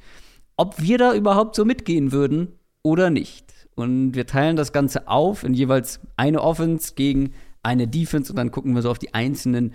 [0.57, 3.53] ob wir da überhaupt so mitgehen würden oder nicht.
[3.75, 8.51] Und wir teilen das Ganze auf in jeweils eine Offense gegen eine Defense und dann
[8.51, 9.75] gucken wir so auf die einzelnen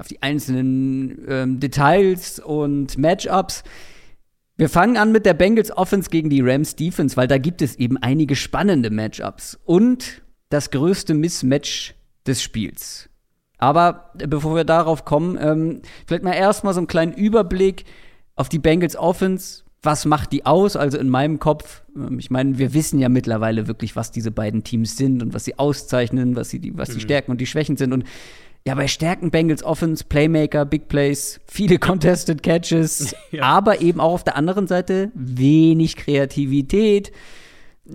[0.00, 3.62] auf die einzelnen ähm, Details und Matchups.
[4.56, 7.76] Wir fangen an mit der Bengals Offense gegen die Rams Defense, weil da gibt es
[7.76, 11.94] eben einige spannende Matchups und das größte Mismatch
[12.26, 13.08] des Spiels.
[13.58, 17.84] Aber äh, bevor wir darauf kommen, ähm, vielleicht mal erstmal so einen kleinen Überblick
[18.34, 19.64] auf die Bengals Offense.
[19.82, 20.76] Was macht die aus?
[20.76, 24.64] Also in meinem Kopf, ähm, ich meine, wir wissen ja mittlerweile wirklich, was diese beiden
[24.64, 27.00] Teams sind und was sie auszeichnen, was, sie, was die mhm.
[27.00, 27.92] Stärken und die Schwächen sind.
[27.92, 28.04] Und
[28.66, 33.42] ja, bei Stärken Bengals Offense, Playmaker, Big Plays, viele Contested Catches, ja.
[33.42, 37.12] aber eben auch auf der anderen Seite wenig Kreativität.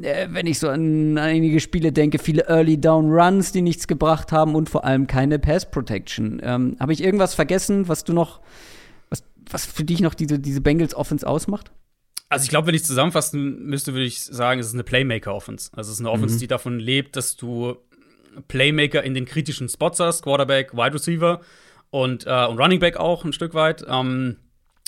[0.01, 4.31] Äh, wenn ich so an einige Spiele denke, viele Early Down Runs, die nichts gebracht
[4.31, 6.41] haben und vor allem keine Pass Protection.
[6.43, 8.41] Ähm, Habe ich irgendwas vergessen, was du noch,
[9.09, 11.71] was, was für dich noch diese, diese Bengals Offense ausmacht?
[12.27, 15.69] Also ich glaube, wenn ich zusammenfassen müsste, würde ich sagen, es ist eine Playmaker-Offense.
[15.73, 16.39] Also es ist eine Offense, mhm.
[16.39, 17.75] die davon lebt, dass du
[18.47, 21.41] Playmaker in den kritischen Spots hast, Quarterback, Wide Receiver
[21.89, 23.85] und, äh, und Running Back auch ein Stück weit.
[23.87, 24.37] Ähm,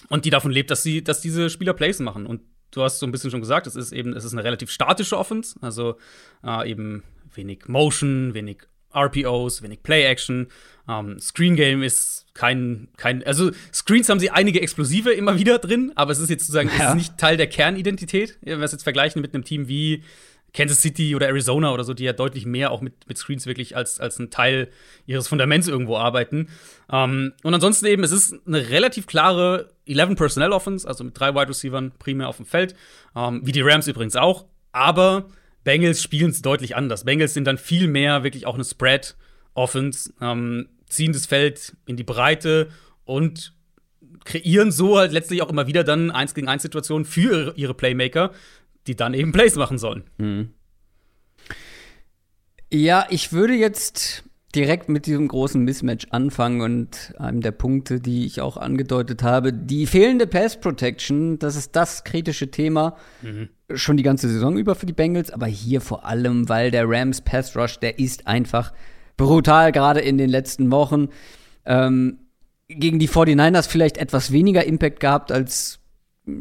[0.10, 2.25] und die davon lebt, dass sie, dass diese Spieler Plays machen.
[2.25, 4.71] Und du hast so ein bisschen schon gesagt, es ist eben, es ist eine relativ
[4.71, 5.97] statische Offense, also
[6.43, 8.60] äh, eben wenig Motion, wenig
[8.93, 10.47] RPOs, wenig Play-Action.
[10.88, 15.91] Ähm, Screen Game ist kein, kein, also Screens haben sie einige explosive immer wieder drin,
[15.95, 16.89] aber es ist jetzt sozusagen ja.
[16.89, 18.38] ist nicht Teil der Kernidentität.
[18.41, 20.03] Wenn wir es jetzt vergleichen mit einem Team wie
[20.58, 23.78] Kansas City oder Arizona oder so, die ja deutlich mehr auch mit, mit Screens wirklich
[23.78, 24.70] als, als ein Teil
[25.06, 26.50] ihres Fundaments irgendwo arbeiten.
[26.91, 31.36] Ähm, und ansonsten eben, es ist eine relativ klare 11 Personnel Offense, also mit drei
[31.36, 32.74] Wide Receivers primär auf dem Feld,
[33.15, 34.46] ähm, wie die Rams übrigens auch.
[34.72, 35.28] Aber
[35.63, 37.06] Bengals spielen es deutlich anders.
[37.06, 39.15] Bengals sind dann viel mehr wirklich auch eine Spread
[39.54, 42.70] Offense, ähm, ziehen das Feld in die Breite
[43.06, 43.54] und
[44.26, 48.32] kreieren so halt letztlich auch immer wieder dann eins gegen eins Situationen für ihre Playmaker,
[48.88, 50.04] die dann eben Plays machen sollen.
[50.17, 50.50] Mhm.
[52.71, 54.23] Ja, ich würde jetzt
[54.56, 59.54] direkt mit diesem großen Mismatch anfangen und einem der Punkte, die ich auch angedeutet habe,
[59.54, 63.50] die fehlende Pass Protection, das ist das kritische Thema mhm.
[63.76, 67.21] schon die ganze Saison über für die Bengals, aber hier vor allem, weil der Rams
[67.21, 68.73] Pass Rush, der ist einfach
[69.17, 71.10] brutal, gerade in den letzten Wochen.
[71.65, 72.19] Ähm,
[72.69, 75.80] gegen die 49ers vielleicht etwas weniger Impact gehabt als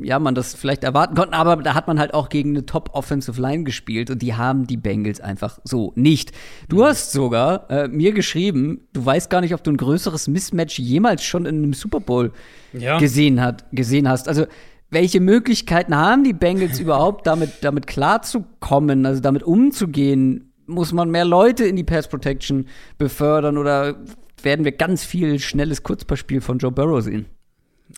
[0.02, 2.90] ja, man das vielleicht erwarten konnte, aber da hat man halt auch gegen eine Top
[2.92, 6.32] Offensive Line gespielt und die haben die Bengals einfach so nicht.
[6.68, 6.84] Du mhm.
[6.84, 11.22] hast sogar äh, mir geschrieben, du weißt gar nicht, ob du ein größeres Mismatch jemals
[11.22, 12.32] schon in einem Super Bowl
[12.72, 12.98] ja.
[12.98, 14.28] gesehen, hat, gesehen hast.
[14.28, 14.46] Also,
[14.90, 20.52] welche Möglichkeiten haben die Bengals überhaupt, damit, damit klarzukommen, also damit umzugehen?
[20.66, 22.66] Muss man mehr Leute in die Pass Protection
[22.98, 24.02] befördern oder
[24.42, 27.26] werden wir ganz viel schnelles Kurzpassspiel von Joe Burrow sehen?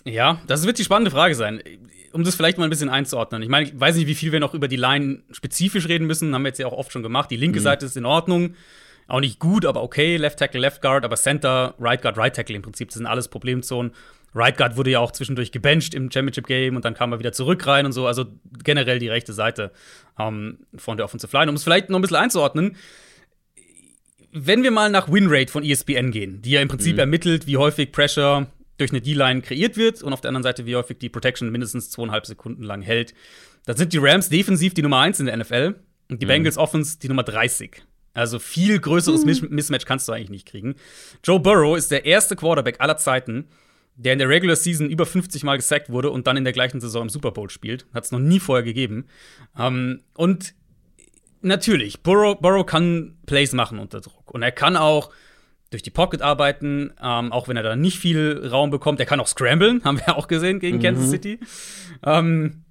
[0.09, 1.61] Ja, das wird die spannende Frage sein.
[2.11, 3.41] Um das vielleicht mal ein bisschen einzuordnen.
[3.43, 6.33] Ich meine, ich weiß nicht, wie viel wir noch über die Line spezifisch reden müssen.
[6.33, 7.29] Haben wir jetzt ja auch oft schon gemacht.
[7.29, 7.63] Die linke mhm.
[7.63, 8.55] Seite ist in Ordnung.
[9.07, 10.17] Auch nicht gut, aber okay.
[10.17, 12.89] Left Tackle, Left Guard, aber Center, Right Guard, Right Tackle im Prinzip.
[12.89, 13.91] Das sind alles Problemzonen.
[14.35, 17.31] Right Guard wurde ja auch zwischendurch gebencht im Championship Game und dann kam er wieder
[17.31, 18.05] zurück rein und so.
[18.05, 18.25] Also
[18.63, 19.71] generell die rechte Seite
[20.19, 21.49] ähm, von der Offensive Line.
[21.49, 22.75] Um es vielleicht noch ein bisschen einzuordnen,
[24.31, 26.99] wenn wir mal nach Winrate von ESPN gehen, die ja im Prinzip mhm.
[26.99, 28.47] ermittelt, wie häufig Pressure
[28.79, 31.89] durch eine D-Line kreiert wird und auf der anderen Seite, wie häufig die Protection mindestens
[31.89, 33.13] zweieinhalb Sekunden lang hält,
[33.65, 35.75] dann sind die Rams defensiv die Nummer 1 in der NFL
[36.09, 36.29] und die mhm.
[36.29, 37.83] Bengals Offense die Nummer 30.
[38.13, 39.49] Also viel größeres mhm.
[39.51, 40.75] Mismatch kannst du eigentlich nicht kriegen.
[41.23, 43.47] Joe Burrow ist der erste Quarterback aller Zeiten,
[43.95, 46.79] der in der Regular Season über 50 Mal gesackt wurde und dann in der gleichen
[46.79, 47.85] Saison im Super Bowl spielt.
[47.93, 49.05] Hat es noch nie vorher gegeben.
[49.57, 50.55] Ähm, und
[51.41, 54.31] natürlich, Burrow, Burrow kann Plays machen unter Druck.
[54.31, 55.11] Und er kann auch
[55.69, 58.99] durch die Pocket arbeiten, ähm, auch wenn er da nicht viel Raum bekommt.
[58.99, 60.81] Er kann auch scramblen, haben wir auch gesehen gegen mhm.
[60.81, 61.39] Kansas City.
[62.03, 62.63] Ähm,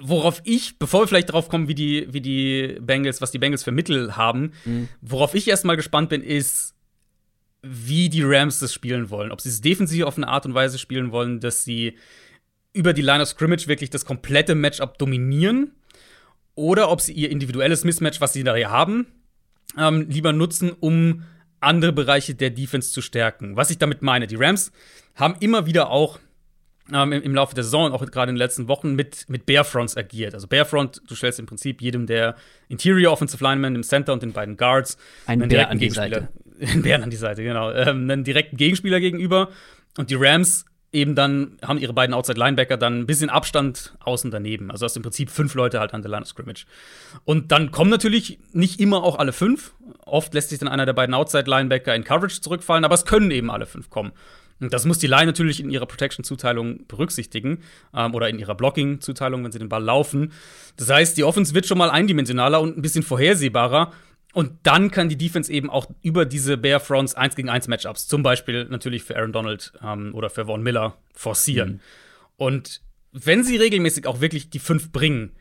[0.00, 3.64] worauf ich, bevor wir vielleicht darauf kommen, wie die, wie die Bengals, was die Bengals
[3.64, 4.88] für Mittel haben, mhm.
[5.00, 6.74] worauf ich erstmal gespannt bin, ist,
[7.62, 9.30] wie die Rams das spielen wollen.
[9.30, 11.96] Ob sie es defensiv auf eine Art und Weise spielen wollen, dass sie
[12.72, 15.72] über die Line of Scrimmage wirklich das komplette Matchup dominieren
[16.54, 19.06] oder ob sie ihr individuelles Mismatch, was sie da ja haben,
[19.78, 21.22] ähm, lieber nutzen, um
[21.62, 23.56] andere Bereiche der Defense zu stärken.
[23.56, 24.72] Was ich damit meine, die Rams
[25.14, 26.18] haben immer wieder auch
[26.92, 29.96] ähm, im, im, Laufe der Saison, auch gerade in den letzten Wochen, mit, mit Barefronts
[29.96, 30.34] agiert.
[30.34, 32.36] Also Barefront, du stellst im Prinzip jedem der
[32.68, 36.28] Interior Offensive Linemen im Center und den beiden Guards einen Bär an die Seite.
[36.60, 37.72] Einen Bären an die Seite, genau.
[37.72, 39.48] Ähm, einen direkten Gegenspieler gegenüber.
[39.98, 44.30] Und die Rams eben dann haben ihre beiden Outside Linebacker dann ein bisschen Abstand außen
[44.30, 44.70] daneben.
[44.70, 46.66] Also hast im Prinzip fünf Leute halt an der Line of Scrimmage.
[47.24, 49.72] Und dann kommen natürlich nicht immer auch alle fünf.
[50.04, 53.30] Oft lässt sich dann einer der beiden Outside Linebacker in Coverage zurückfallen, aber es können
[53.30, 54.12] eben alle fünf kommen.
[54.60, 57.58] Und das muss die Line natürlich in ihrer Protection-Zuteilung berücksichtigen
[57.94, 60.32] ähm, oder in ihrer Blocking-Zuteilung, wenn sie den Ball laufen.
[60.76, 63.92] Das heißt, die Offense wird schon mal eindimensionaler und ein bisschen vorhersehbarer.
[64.32, 68.06] Und dann kann die Defense eben auch über diese Bear Fronts 1 gegen 1 Matchups,
[68.08, 71.72] zum Beispiel natürlich für Aaron Donald ähm, oder für Von Miller, forcieren.
[71.72, 71.80] Mhm.
[72.36, 72.80] Und
[73.12, 75.32] wenn sie regelmäßig auch wirklich die 5 bringen,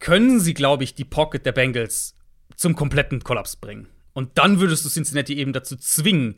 [0.00, 2.16] können sie, glaube ich, die Pocket der Bengals
[2.56, 3.88] zum kompletten Kollaps bringen.
[4.12, 6.36] Und dann würdest du Cincinnati eben dazu zwingen,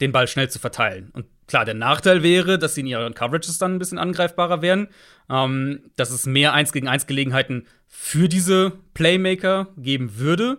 [0.00, 1.10] den Ball schnell zu verteilen.
[1.12, 4.88] Und klar, der Nachteil wäre, dass sie in ihren Coverages dann ein bisschen angreifbarer wären,
[5.30, 10.58] ähm, dass es mehr 1 gegen 1 Gelegenheiten für diese Playmaker geben würde.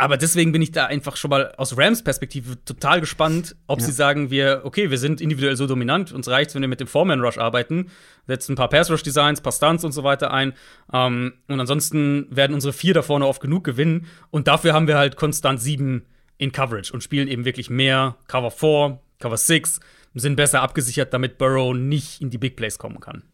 [0.00, 3.86] Aber deswegen bin ich da einfach schon mal aus Rams Perspektive total gespannt, ob ja.
[3.86, 6.86] sie sagen, wir, okay, wir sind individuell so dominant, uns reicht, wenn wir mit dem
[6.86, 7.90] Foreman Rush arbeiten,
[8.28, 10.52] setzen ein paar Pass Rush Designs, paar Stunts und so weiter ein.
[10.92, 14.06] Ähm, und ansonsten werden unsere vier da vorne oft genug gewinnen.
[14.30, 16.06] Und dafür haben wir halt konstant sieben
[16.36, 19.80] in Coverage und spielen eben wirklich mehr Cover 4, Cover 6,
[20.14, 23.24] sind besser abgesichert, damit Burrow nicht in die Big Plays kommen kann.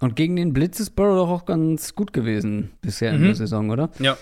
[0.00, 3.16] Und gegen den Blitz ist Burrow doch auch ganz gut gewesen bisher mhm.
[3.16, 3.36] in der mhm.
[3.36, 3.90] Saison, oder?
[4.00, 4.16] Ja.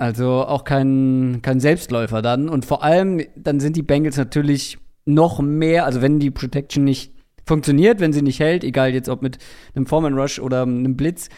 [0.00, 2.48] Also auch kein, kein Selbstläufer dann.
[2.48, 7.12] Und vor allem, dann sind die Bengals natürlich noch mehr, also wenn die Protection nicht
[7.46, 9.36] funktioniert, wenn sie nicht hält, egal jetzt ob mit
[9.74, 11.28] einem Foreman Rush oder einem Blitz,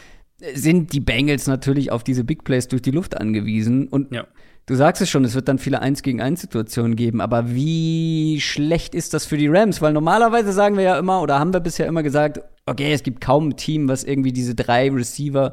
[0.54, 3.88] sind die Bengals natürlich auf diese Big Plays durch die Luft angewiesen.
[3.88, 4.28] Und ja.
[4.66, 7.20] du sagst es schon, es wird dann viele 1 gegen 1 Situationen geben.
[7.20, 9.82] Aber wie schlecht ist das für die Rams?
[9.82, 13.20] Weil normalerweise sagen wir ja immer, oder haben wir bisher immer gesagt, okay, es gibt
[13.20, 15.52] kaum ein Team, was irgendwie diese drei Receiver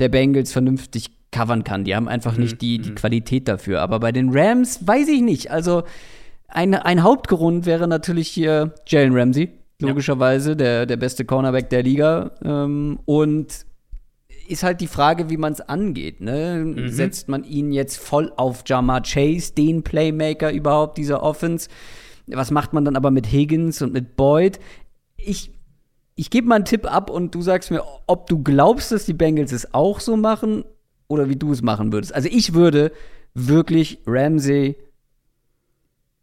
[0.00, 1.84] der Bengals vernünftig covern kann.
[1.84, 2.42] Die haben einfach mhm.
[2.42, 2.94] nicht die, die mhm.
[2.96, 3.82] Qualität dafür.
[3.82, 5.50] Aber bei den Rams weiß ich nicht.
[5.50, 5.84] Also
[6.48, 10.54] ein, ein Hauptgrund wäre natürlich hier Jalen Ramsey, logischerweise, ja.
[10.56, 12.32] der, der beste Cornerback der Liga.
[12.44, 13.66] Ähm, und
[14.48, 16.20] ist halt die Frage, wie man es angeht.
[16.20, 16.64] Ne?
[16.64, 16.88] Mhm.
[16.88, 21.68] Setzt man ihn jetzt voll auf Jamar Chase, den Playmaker überhaupt dieser Offense?
[22.26, 24.58] Was macht man dann aber mit Higgins und mit Boyd?
[25.16, 25.52] Ich,
[26.16, 29.14] ich gebe mal einen Tipp ab und du sagst mir, ob du glaubst, dass die
[29.14, 30.64] Bengals es auch so machen
[31.10, 32.14] oder wie du es machen würdest.
[32.14, 32.92] Also ich würde
[33.34, 34.76] wirklich Ramsey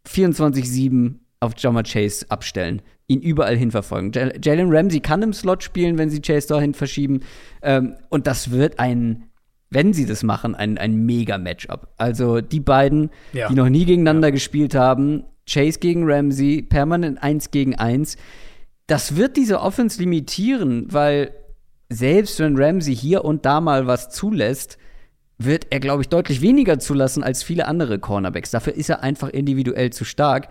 [0.06, 4.12] 24-7 auf Jammer Chase abstellen, ihn überall hin verfolgen.
[4.42, 7.20] Jalen Ramsey kann im Slot spielen, wenn sie Chase dahin verschieben.
[7.62, 9.24] Ähm, und das wird ein,
[9.70, 11.92] wenn sie das machen, ein, ein mega Matchup.
[11.98, 13.48] Also die beiden, ja.
[13.48, 14.32] die noch nie gegeneinander ja.
[14.32, 18.16] gespielt haben, Chase gegen Ramsey, permanent 1 gegen 1.
[18.86, 21.32] Das wird diese Offense limitieren, weil
[21.88, 24.78] selbst wenn Ramsey hier und da mal was zulässt,
[25.38, 28.50] wird er, glaube ich, deutlich weniger zulassen als viele andere Cornerbacks.
[28.50, 30.48] Dafür ist er einfach individuell zu stark.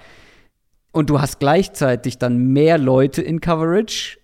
[0.92, 4.18] Und du hast gleichzeitig dann mehr Leute in Coverage.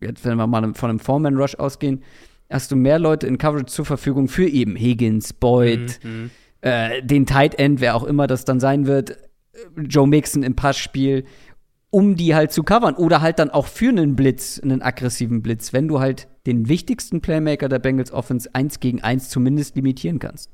[0.00, 2.02] Jetzt, wenn wir mal von einem Foreman Rush ausgehen,
[2.50, 6.30] hast du mehr Leute in Coverage zur Verfügung für eben Higgins, Boyd, mhm.
[6.60, 9.16] äh, den Tight End, wer auch immer das dann sein wird,
[9.76, 11.24] Joe Mixon im Passspiel
[11.92, 12.94] um die halt zu covern.
[12.96, 17.20] Oder halt dann auch für einen Blitz, einen aggressiven Blitz, wenn du halt den wichtigsten
[17.20, 20.50] Playmaker der Bengals Offense eins gegen eins zumindest limitieren kannst.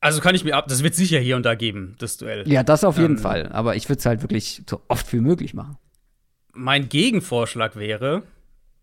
[0.00, 2.46] Also kann ich mir ab, das wird sicher hier und da geben, das Duell.
[2.48, 3.48] Ja, das auf jeden ähm, Fall.
[3.48, 5.78] Aber ich würde es halt wirklich so oft wie möglich machen.
[6.52, 8.22] Mein Gegenvorschlag wäre,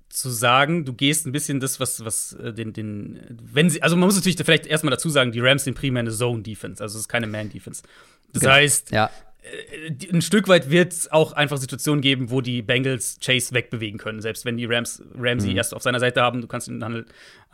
[0.10, 3.96] zu sagen, du gehst ein bisschen das, was, was äh, den, den, wenn sie, also
[3.96, 7.02] man muss natürlich vielleicht erstmal dazu sagen, die Rams sind primär eine Zone-Defense, also es
[7.02, 7.84] ist keine Man-Defense.
[8.32, 8.54] Das genau.
[8.54, 9.10] heißt, ja.
[9.44, 14.00] Äh, ein Stück weit wird es auch einfach Situationen geben, wo die Bengals Chase wegbewegen
[14.00, 14.22] können.
[14.22, 15.58] Selbst wenn die Rams Ramsey mhm.
[15.58, 17.06] erst auf seiner Seite haben, du kannst ihn dann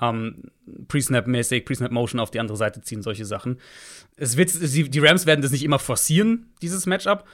[0.02, 0.44] ähm,
[0.88, 3.60] Pre-Snap-mäßig, Pre-Snap-Motion auf die andere Seite ziehen, solche Sachen.
[4.16, 7.26] Es wird, die Rams werden das nicht immer forcieren, dieses Matchup.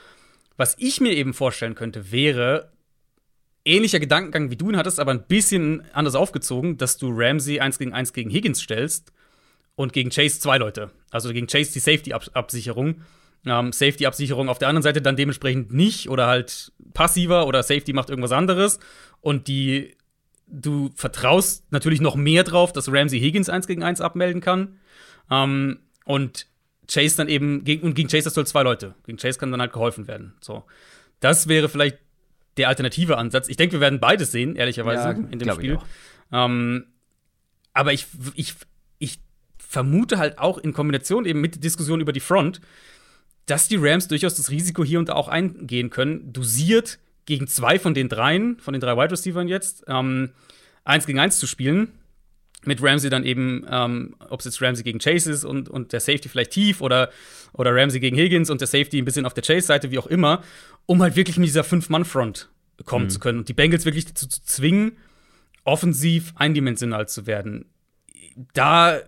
[0.57, 2.71] Was ich mir eben vorstellen könnte, wäre
[3.65, 7.77] ähnlicher Gedankengang, wie du ihn hattest, aber ein bisschen anders aufgezogen, dass du Ramsey 1
[7.79, 9.11] gegen 1 gegen Higgins stellst
[9.75, 10.91] und gegen Chase zwei Leute.
[11.09, 13.01] Also gegen Chase die Safety-Absicherung
[13.45, 18.09] ähm, Safety-Absicherung auf der anderen Seite dann dementsprechend nicht oder halt passiver oder Safety macht
[18.09, 18.79] irgendwas anderes.
[19.21, 19.95] Und die,
[20.47, 24.79] du vertraust natürlich noch mehr drauf, dass Ramsey Higgins 1 gegen 1 abmelden kann.
[25.29, 26.47] Ähm, und
[26.87, 28.95] Chase dann eben, gegen, und gegen Chase hast du halt zwei Leute.
[29.05, 30.35] Gegen Chase kann dann halt geholfen werden.
[30.39, 30.63] So.
[31.19, 31.97] Das wäre vielleicht
[32.57, 33.49] der alternative Ansatz.
[33.49, 35.79] Ich denke, wir werden beides sehen, ehrlicherweise, ja, in dem Spiel.
[36.31, 36.85] Ähm,
[37.73, 38.55] aber ich, ich,
[38.99, 39.19] ich
[39.57, 42.61] vermute halt auch in Kombination eben mit der Diskussion über die Front,
[43.45, 47.79] dass die Rams durchaus das Risiko hier und da auch eingehen können, dosiert gegen zwei
[47.79, 50.31] von den dreien, von den drei Wide Receivers jetzt, ähm,
[50.83, 51.89] eins gegen eins zu spielen.
[52.63, 55.99] Mit Ramsey dann eben, ähm, ob es jetzt Ramsey gegen Chase ist und, und der
[55.99, 57.11] Safety vielleicht tief oder,
[57.53, 60.41] oder Ramsey gegen Higgins und der Safety ein bisschen auf der Chase-Seite, wie auch immer,
[60.87, 62.49] um halt wirklich mit dieser Fünf-Mann-Front
[62.85, 63.09] kommen mhm.
[63.09, 64.97] zu können und die Bengals wirklich dazu zu zwingen,
[65.63, 67.65] offensiv eindimensional zu werden.
[68.53, 68.99] Da,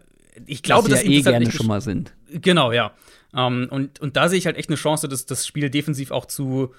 [0.45, 2.13] ich glaube, dass sie ja eh gerne schon mal sind.
[2.29, 2.93] Genau, ja.
[3.35, 6.25] Ähm, und, und da sehe ich halt echt eine Chance, das, das Spiel defensiv auch
[6.25, 6.73] zu,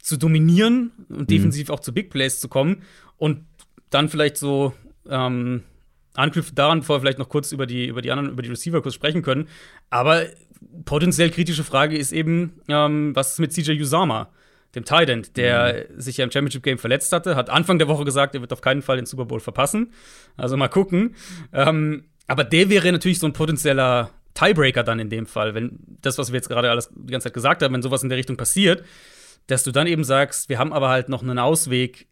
[0.00, 1.26] zu dominieren und mhm.
[1.26, 2.82] defensiv auch zu Big Plays zu kommen.
[3.16, 3.46] Und
[3.90, 4.74] dann vielleicht so
[5.08, 5.62] ähm,
[6.14, 8.82] anknüpft daran, bevor wir vielleicht noch kurz über die, über die anderen, über die Receiver
[8.82, 9.48] kurz sprechen können.
[9.90, 10.24] Aber
[10.84, 14.30] potenziell kritische Frage ist eben, ähm, was ist mit CJ Usama,
[14.74, 16.00] dem Tight End, der mhm.
[16.00, 18.60] sich ja im Championship Game verletzt hatte, hat Anfang der Woche gesagt, er wird auf
[18.60, 19.92] keinen Fall den Super Bowl verpassen.
[20.36, 21.14] Also mal gucken.
[21.52, 26.18] Ähm, aber der wäre natürlich so ein potenzieller Tiebreaker dann in dem Fall, wenn das,
[26.18, 28.36] was wir jetzt gerade alles die ganze Zeit gesagt haben, wenn sowas in der Richtung
[28.36, 28.84] passiert,
[29.46, 32.06] dass du dann eben sagst, wir haben aber halt noch einen Ausweg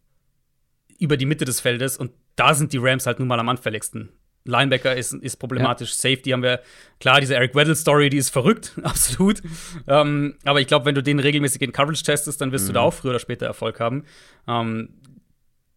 [0.99, 4.09] über die Mitte des Feldes und da sind die Rams halt nun mal am anfälligsten.
[4.47, 5.89] Linebacker ist, ist problematisch.
[5.89, 5.95] Ja.
[5.95, 6.61] Safety haben wir,
[6.99, 9.41] klar, diese Eric Weddle-Story, die ist verrückt, absolut.
[9.87, 12.67] ähm, aber ich glaube, wenn du den regelmäßig in Coverage testest, dann wirst mhm.
[12.69, 12.87] du da mhm.
[12.87, 14.03] auch früher oder später Erfolg haben.
[14.47, 14.89] Ähm,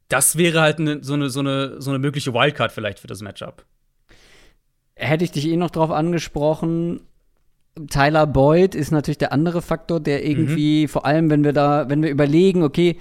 [0.08, 3.20] das wäre halt ne, so, eine, so, eine, so eine mögliche Wildcard vielleicht für das
[3.20, 3.64] Matchup
[4.98, 7.00] hätte ich dich eh noch drauf angesprochen.
[7.88, 10.88] Tyler Boyd ist natürlich der andere Faktor, der irgendwie, mhm.
[10.88, 12.96] vor allem wenn wir da, wenn wir überlegen, okay,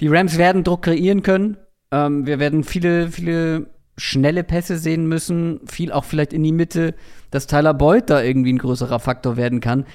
[0.00, 1.56] die Rams werden Druck kreieren können.
[1.90, 3.66] Ähm, wir werden viele, viele
[3.96, 6.94] schnelle Pässe sehen müssen, viel auch vielleicht in die Mitte,
[7.30, 9.86] dass Tyler Boyd da irgendwie ein größerer Faktor werden kann.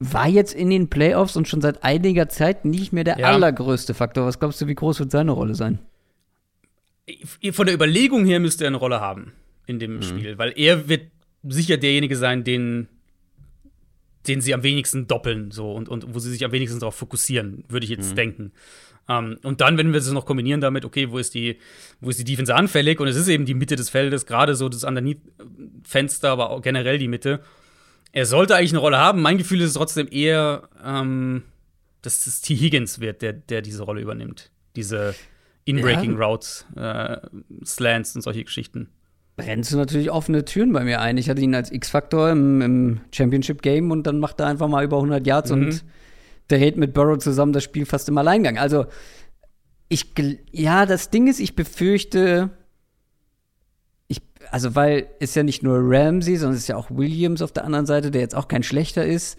[0.00, 3.26] War jetzt in den Playoffs und schon seit einiger Zeit nicht mehr der ja.
[3.28, 4.26] allergrößte Faktor.
[4.26, 5.80] Was glaubst du, wie groß wird seine Rolle sein?
[7.52, 9.32] Von der Überlegung her müsste er eine Rolle haben
[9.68, 10.02] in dem mhm.
[10.02, 11.10] Spiel, weil er wird
[11.44, 12.88] sicher derjenige sein, den,
[14.26, 17.64] den sie am wenigsten doppeln so und, und wo sie sich am wenigsten darauf fokussieren,
[17.68, 18.16] würde ich jetzt mhm.
[18.16, 18.52] denken.
[19.06, 21.58] Um, ähm, und dann, wenn wir es noch kombinieren damit, okay, wo ist die,
[22.00, 23.00] wo ist die Defense anfällig?
[23.00, 26.98] Und es ist eben die Mitte des Feldes, gerade so das Underneath-Fenster, aber auch generell
[26.98, 27.40] die Mitte.
[28.12, 29.22] Er sollte eigentlich eine Rolle haben.
[29.22, 31.44] Mein Gefühl ist trotzdem eher, ähm,
[32.02, 32.54] dass es T.
[32.54, 34.50] Higgins wird, der, der diese Rolle übernimmt.
[34.76, 35.14] Diese
[35.64, 36.16] In-Breaking.
[36.16, 37.16] Routes, äh,
[37.64, 38.90] Slants und solche Geschichten
[39.38, 41.16] brennst du natürlich offene Türen bei mir ein.
[41.16, 44.96] Ich hatte ihn als X-Faktor im, im Championship-Game und dann macht er einfach mal über
[44.96, 45.62] 100 Yards mhm.
[45.62, 45.84] und
[46.48, 48.58] dreht mit Burrow zusammen das Spiel fast im Alleingang.
[48.58, 48.86] Also,
[49.88, 50.12] ich,
[50.50, 52.50] ja, das Ding ist, ich befürchte,
[54.08, 54.20] ich,
[54.50, 57.64] also, weil es ja nicht nur Ramsey, sondern es ist ja auch Williams auf der
[57.64, 59.38] anderen Seite, der jetzt auch kein schlechter ist.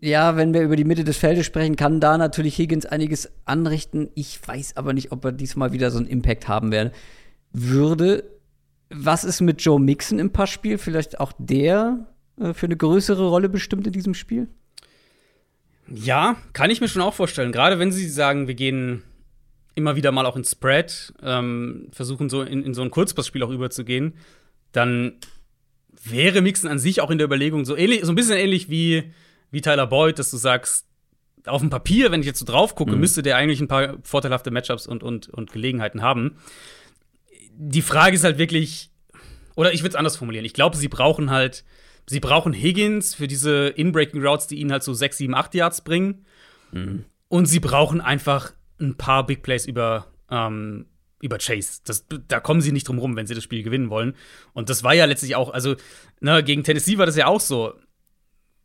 [0.00, 4.08] Ja, wenn wir über die Mitte des Feldes sprechen, kann da natürlich Higgins einiges anrichten.
[4.14, 6.92] Ich weiß aber nicht, ob er diesmal wieder so einen Impact haben werde.
[7.52, 8.35] Würde
[8.90, 10.78] was ist mit Joe Mixon im Passspiel?
[10.78, 12.06] Vielleicht auch der
[12.40, 14.48] äh, für eine größere Rolle bestimmt in diesem Spiel?
[15.88, 17.52] Ja, kann ich mir schon auch vorstellen.
[17.52, 19.02] Gerade wenn sie sagen, wir gehen
[19.74, 23.50] immer wieder mal auch ins Spread, ähm, versuchen so in, in, so ein Kurzpassspiel auch
[23.50, 24.14] überzugehen,
[24.72, 25.14] dann
[26.02, 29.12] wäre Mixon an sich auch in der Überlegung so ähnlich, so ein bisschen ähnlich wie,
[29.50, 30.86] wie Tyler Boyd, dass du sagst,
[31.44, 33.00] auf dem Papier, wenn ich jetzt so drauf gucke, mhm.
[33.00, 36.38] müsste der eigentlich ein paar vorteilhafte Matchups und, und, und Gelegenheiten haben
[37.58, 38.90] die Frage ist halt wirklich,
[39.54, 40.44] oder ich würde es anders formulieren.
[40.44, 41.64] Ich glaube, sie brauchen halt,
[42.06, 45.80] sie brauchen Higgins für diese In-Breaking Routes, die ihnen halt so 6, 7, 8 Yards
[45.80, 46.26] bringen.
[46.72, 47.04] Mhm.
[47.28, 50.86] Und sie brauchen einfach ein paar Big Plays über, ähm,
[51.20, 51.80] über Chase.
[51.84, 54.14] Das, da kommen sie nicht drum rum, wenn sie das Spiel gewinnen wollen.
[54.52, 55.76] Und das war ja letztlich auch, also,
[56.20, 57.74] ne, gegen Tennessee war das ja auch so.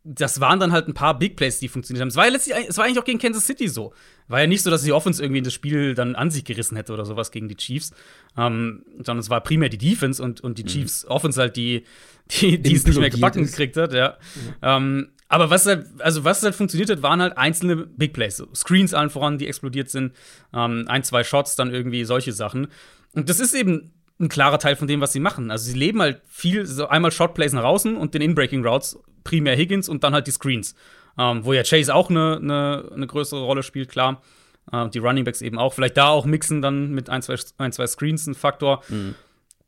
[0.04, 2.08] Das waren dann halt ein paar Big Plays, die funktioniert haben.
[2.08, 3.92] Es war ja letztlich, es war eigentlich auch gegen Kansas City so.
[4.26, 6.92] War ja nicht so, dass die Offense irgendwie das Spiel dann an sich gerissen hätte
[6.92, 7.92] oder sowas gegen die Chiefs,
[8.36, 10.68] ähm, sondern es war primär die Defense und, und die mhm.
[10.68, 11.84] Chiefs Offense halt, die,
[12.30, 13.52] die, die es nicht mehr gebacken ist.
[13.52, 14.16] gekriegt hat, ja.
[14.34, 14.54] Mhm.
[14.62, 18.36] Ähm, aber was halt, also was halt funktioniert hat, waren halt einzelne Big Plays.
[18.36, 20.12] So Screens allen voran, die explodiert sind,
[20.52, 22.66] ähm, ein, zwei Shots, dann irgendwie solche Sachen.
[23.14, 23.92] Und das ist eben
[24.22, 25.50] ein klarer Teil von dem, was sie machen.
[25.50, 29.56] Also sie leben halt viel, so einmal Shotplays nach außen und den In-Breaking Routes, primär
[29.56, 30.74] Higgins und dann halt die Screens.
[31.18, 34.22] Ähm, wo ja Chase auch eine, eine, eine größere Rolle spielt, klar.
[34.70, 35.74] Äh, die Running Backs eben auch.
[35.74, 38.82] Vielleicht da auch mixen dann mit ein, zwei, ein, zwei Screens ein Faktor.
[38.88, 39.14] Mhm.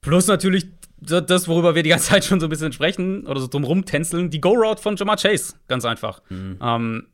[0.01, 0.67] Plus natürlich
[1.01, 4.31] das, worüber wir die ganze Zeit schon so ein bisschen sprechen oder so drumrum tänzeln,
[4.31, 6.23] die Go-Route von Jamar Chase, ganz einfach.
[6.31, 6.59] Mhm.
[6.63, 7.07] Ähm,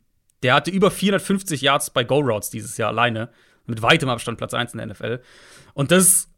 [0.42, 3.30] der hatte über 450 Yards bei Go-Routes dieses Jahr alleine,
[3.66, 5.20] mit weitem Abstand Platz 1 in der NFL.
[5.74, 6.29] Und das,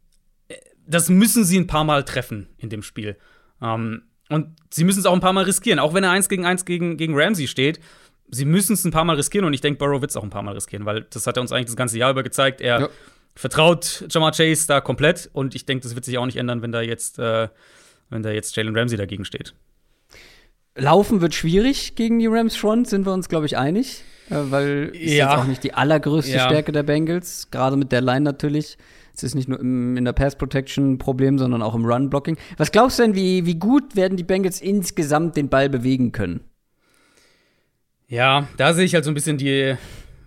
[0.85, 3.17] das müssen sie ein paar Mal treffen in dem Spiel.
[3.61, 6.45] Ähm, und sie müssen es auch ein paar Mal riskieren, auch wenn er 1 gegen
[6.45, 7.79] 1 gegen, gegen Ramsey steht.
[8.29, 10.29] Sie müssen es ein paar Mal riskieren und ich denke, Burrow wird es auch ein
[10.29, 12.61] paar Mal riskieren, weil das hat er uns eigentlich das ganze Jahr über gezeigt.
[12.61, 12.89] Er ja
[13.35, 16.71] vertraut Jamar Chase da komplett und ich denke, das wird sich auch nicht ändern, wenn
[16.71, 17.49] da jetzt, äh,
[18.09, 19.53] wenn da jetzt Jalen Ramsey dagegen steht.
[20.75, 24.03] Laufen wird schwierig gegen die Rams Front, sind wir uns, glaube ich, einig.
[24.29, 25.27] Äh, weil ja.
[25.29, 26.45] jetzt auch nicht die allergrößte ja.
[26.45, 28.77] Stärke der Bengals, gerade mit der Line natürlich.
[29.15, 32.37] Es ist nicht nur im, in der Pass Protection Problem, sondern auch im Run Blocking.
[32.57, 36.41] Was glaubst du denn, wie, wie gut werden die Bengals insgesamt den Ball bewegen können?
[38.07, 39.75] Ja, da sehe ich halt so ein bisschen die,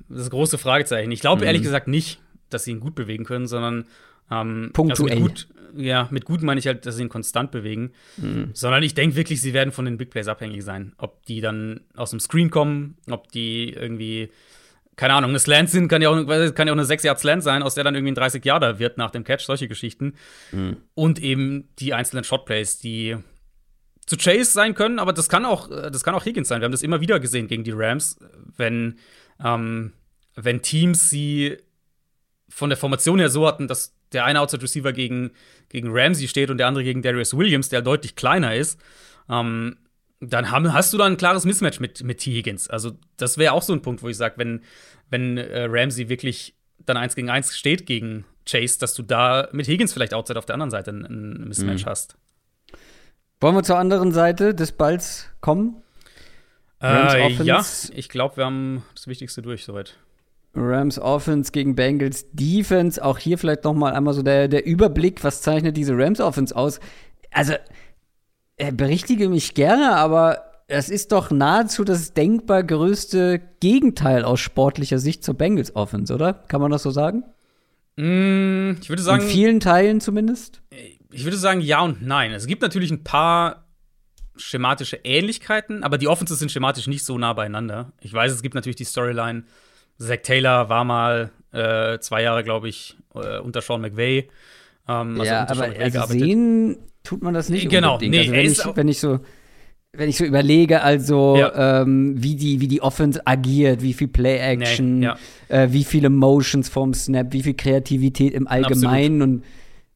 [0.08, 1.10] das große Fragezeichen.
[1.10, 1.46] Ich glaube mhm.
[1.46, 2.20] ehrlich gesagt nicht
[2.50, 3.86] dass sie ihn gut bewegen können, sondern
[4.30, 5.10] ähm, Punktuell.
[5.10, 7.92] Also mit gut, ja, mit gut meine ich halt, dass sie ihn konstant bewegen.
[8.16, 8.50] Mhm.
[8.52, 10.94] Sondern ich denke wirklich, sie werden von den Big Plays abhängig sein.
[10.98, 14.30] Ob die dann aus dem Screen kommen, ob die irgendwie,
[14.96, 17.42] keine Ahnung, eine Slant sind, kann ja auch, kann ja auch eine 6 Yard Slant
[17.42, 20.14] sein, aus der dann irgendwie ein 30 Yarder wird nach dem Catch, solche Geschichten.
[20.52, 20.78] Mhm.
[20.94, 23.16] Und eben die einzelnen Shot Plays, die
[24.06, 26.60] zu Chase sein können, aber das kann auch, das kann auch Higgins sein.
[26.60, 28.18] Wir haben das immer wieder gesehen gegen die Rams,
[28.56, 28.98] wenn,
[29.44, 29.92] ähm,
[30.34, 31.58] wenn Teams sie
[32.48, 35.32] von der Formation her so hatten, dass der eine Outside Receiver gegen,
[35.68, 38.80] gegen Ramsey steht und der andere gegen Darius Williams, der deutlich kleiner ist,
[39.28, 39.76] ähm,
[40.20, 42.32] dann haben, hast du da ein klares Mismatch mit, mit T.
[42.32, 42.68] Higgins.
[42.68, 44.62] Also, das wäre auch so ein Punkt, wo ich sage, wenn,
[45.10, 46.54] wenn äh, Ramsey wirklich
[46.84, 50.46] dann eins gegen eins steht gegen Chase, dass du da mit Higgins vielleicht Outside auf
[50.46, 51.88] der anderen Seite ein, ein Mismatch mhm.
[51.88, 52.16] hast.
[53.40, 55.82] Wollen wir zur anderen Seite des Balls kommen?
[56.80, 57.64] Äh, ja,
[57.94, 59.98] ich glaube, wir haben das Wichtigste durch soweit.
[60.54, 63.02] Rams Offense gegen Bengals Defense.
[63.04, 66.56] Auch hier vielleicht noch mal einmal so der, der Überblick, was zeichnet diese Rams Offense
[66.56, 66.80] aus?
[67.30, 67.54] Also,
[68.56, 75.22] berichtige mich gerne, aber es ist doch nahezu das denkbar größte Gegenteil aus sportlicher Sicht
[75.22, 76.34] zur Bengals Offense, oder?
[76.34, 77.24] Kann man das so sagen?
[77.96, 79.22] Mm, ich würde sagen.
[79.22, 80.62] In vielen Teilen zumindest?
[81.12, 82.32] Ich würde sagen ja und nein.
[82.32, 83.64] Es gibt natürlich ein paar
[84.36, 87.92] schematische Ähnlichkeiten, aber die Offenses sind schematisch nicht so nah beieinander.
[88.00, 89.44] Ich weiß, es gibt natürlich die Storyline
[89.98, 94.28] Zach Taylor war mal äh, zwei Jahre, glaube ich, äh, unter Sean McVay.
[94.88, 96.76] Ähm, also ja, aber also sehen
[97.06, 97.68] tut man das nicht.
[97.68, 99.20] Genau, nee, also wenn, ich, wenn ich so
[99.98, 101.80] wenn ich so überlege, also ja.
[101.82, 105.16] ähm, wie die wie die Offense agiert, wie viel Play Action, nee, ja.
[105.48, 109.22] äh, wie viele Motions vom Snap, wie viel Kreativität im Allgemeinen Absolut.
[109.22, 109.44] und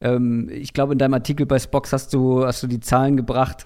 [0.00, 3.64] ähm, ich glaube in deinem Artikel bei Spox hast du hast du die Zahlen gebracht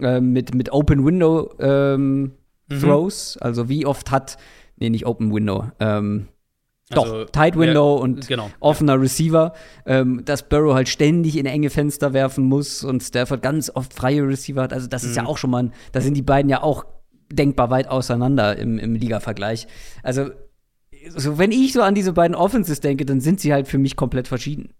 [0.00, 2.32] äh, mit mit Open Window ähm,
[2.68, 2.80] mhm.
[2.80, 4.38] Throws, also wie oft hat
[4.76, 5.66] nee, nicht Open Window,
[6.90, 9.00] ähm, also, doch, Tight Window ja, und genau, offener ja.
[9.00, 9.54] Receiver,
[9.86, 14.22] ähm, dass Burrow halt ständig in enge Fenster werfen muss und Stafford ganz oft freie
[14.26, 14.72] Receiver hat.
[14.72, 15.10] Also, das mhm.
[15.10, 15.28] ist ja mhm.
[15.28, 16.84] auch schon mal, da sind die beiden ja auch
[17.32, 19.66] denkbar weit auseinander im, im Liga-Vergleich.
[20.02, 20.30] Also,
[21.08, 23.96] so, wenn ich so an diese beiden Offenses denke, dann sind sie halt für mich
[23.96, 24.74] komplett verschieden.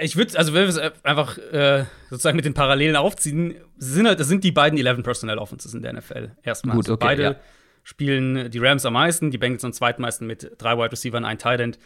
[0.00, 4.20] Ich würde, also wenn wir es einfach äh, sozusagen mit den Parallelen aufziehen, sind halt,
[4.20, 6.30] das sind die beiden 11 Personnel Offenses in der NFL.
[6.44, 6.76] Erstmal.
[6.76, 7.36] Gut, okay, beide ja
[7.82, 11.60] spielen die Rams am meisten, die Bengals am zweitmeisten mit drei Wide Receivers, ein Tight
[11.60, 11.78] End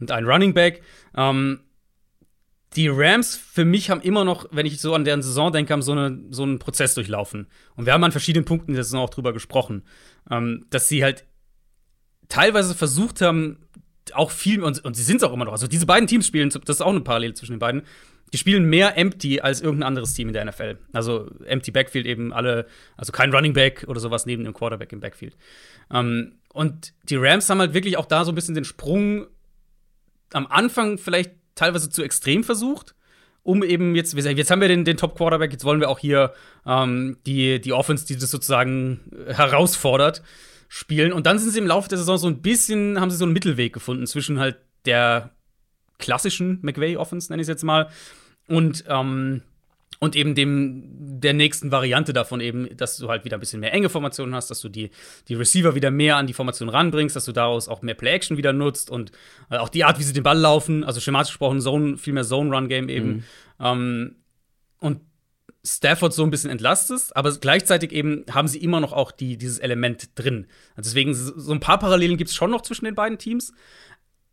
[0.00, 0.82] und ein Running Back.
[1.16, 1.60] Ähm,
[2.76, 5.82] die Rams für mich haben immer noch, wenn ich so an deren Saison denke, haben
[5.82, 7.48] so, eine, so einen Prozess durchlaufen.
[7.76, 9.84] Und wir haben an verschiedenen Punkten in der Saison auch drüber gesprochen,
[10.30, 11.26] ähm, dass sie halt
[12.28, 13.58] teilweise versucht haben,
[14.14, 15.52] auch viel, und, und sie sind es auch immer noch.
[15.52, 17.82] Also diese beiden Teams spielen, das ist auch eine Parallele zwischen den beiden,
[18.32, 20.78] die spielen mehr Empty als irgendein anderes Team in der NFL.
[20.92, 22.66] Also Empty Backfield eben alle,
[22.96, 25.36] also kein Running Back oder sowas neben dem Quarterback im Backfield.
[25.90, 29.26] Ähm, und die Rams haben halt wirklich auch da so ein bisschen den Sprung
[30.32, 32.94] am Anfang vielleicht teilweise zu extrem versucht,
[33.42, 36.32] um eben jetzt, jetzt haben wir den, den Top-Quarterback, jetzt wollen wir auch hier
[36.64, 40.22] ähm, die, die Offense, die das sozusagen herausfordert,
[40.68, 41.12] spielen.
[41.12, 43.34] Und dann sind sie im Laufe der Saison so ein bisschen, haben sie so einen
[43.34, 44.56] Mittelweg gefunden zwischen halt
[44.86, 45.32] der
[45.98, 47.88] klassischen McVay-Offense, nenne ich es jetzt mal,
[48.48, 49.42] und, ähm,
[50.00, 53.72] und eben dem der nächsten Variante davon eben, dass du halt wieder ein bisschen mehr
[53.72, 54.90] enge Formationen hast, dass du die,
[55.28, 58.52] die Receiver wieder mehr an die Formation ranbringst, dass du daraus auch mehr Play-Action wieder
[58.52, 59.12] nutzt und
[59.50, 62.24] äh, auch die Art, wie sie den Ball laufen, also schematisch gesprochen, Zone, viel mehr
[62.24, 63.08] Zone-Run-Game eben.
[63.08, 63.24] Mhm.
[63.60, 64.16] Ähm,
[64.80, 65.00] und
[65.64, 69.60] Stafford so ein bisschen entlastest, aber gleichzeitig eben haben sie immer noch auch die, dieses
[69.60, 70.48] Element drin.
[70.74, 73.52] Also deswegen, so ein paar Parallelen gibt es schon noch zwischen den beiden Teams,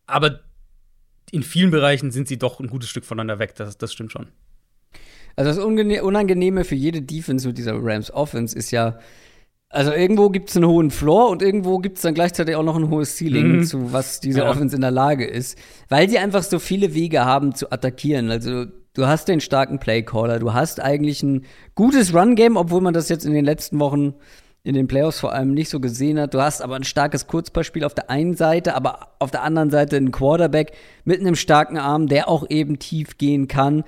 [0.08, 0.40] aber
[1.32, 4.28] in vielen Bereichen sind sie doch ein gutes Stück voneinander weg, das, das stimmt schon.
[5.36, 9.00] Also das Unangenehme für jede Defense mit dieser Rams Offense ist ja,
[9.70, 12.76] also irgendwo gibt es einen hohen Floor und irgendwo gibt es dann gleichzeitig auch noch
[12.76, 13.64] ein hohes Ceiling mhm.
[13.64, 14.50] zu was diese ja.
[14.50, 15.58] Offense in der Lage ist,
[15.88, 18.32] weil sie einfach so viele Wege haben zu attackieren.
[18.32, 23.08] Also Du hast den starken Playcaller, du hast eigentlich ein gutes Run-Game, obwohl man das
[23.08, 24.16] jetzt in den letzten Wochen
[24.64, 26.34] in den Playoffs vor allem nicht so gesehen hat.
[26.34, 29.98] Du hast aber ein starkes Kurzpassspiel auf der einen Seite, aber auf der anderen Seite
[29.98, 30.74] einen Quarterback
[31.06, 33.84] mit einem starken Arm, der auch eben tief gehen kann.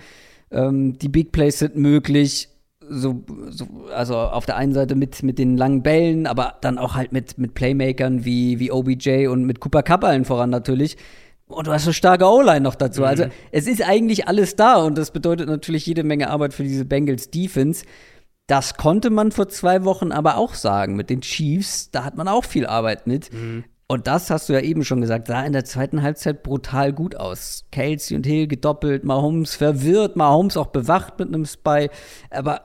[0.50, 2.50] Ähm, die Big Plays sind möglich.
[2.94, 6.96] So, so, also auf der einen Seite mit, mit den langen Bällen, aber dann auch
[6.96, 10.98] halt mit, mit Playmakern wie, wie OBJ und mit Cooper Cup allen voran natürlich,
[11.52, 13.04] und du hast eine starke O-Line noch dazu.
[13.04, 13.32] Also, mhm.
[13.32, 16.86] Also es ist eigentlich alles da und das bedeutet natürlich jede Menge Arbeit für diese
[16.86, 17.86] Bengals Defense.
[18.48, 20.96] Das konnte man vor zwei Wochen aber auch sagen.
[20.96, 23.32] Mit den Chiefs, da hat man auch viel Arbeit mit.
[23.34, 23.64] Mhm.
[23.88, 27.18] Und das hast du ja eben schon gesagt, sah in der zweiten Halbzeit brutal gut
[27.18, 27.66] aus.
[27.72, 31.90] Kelsey und Hill gedoppelt, Mahomes verwirrt, Mahomes auch bewacht mit einem Spy.
[32.30, 32.62] Aber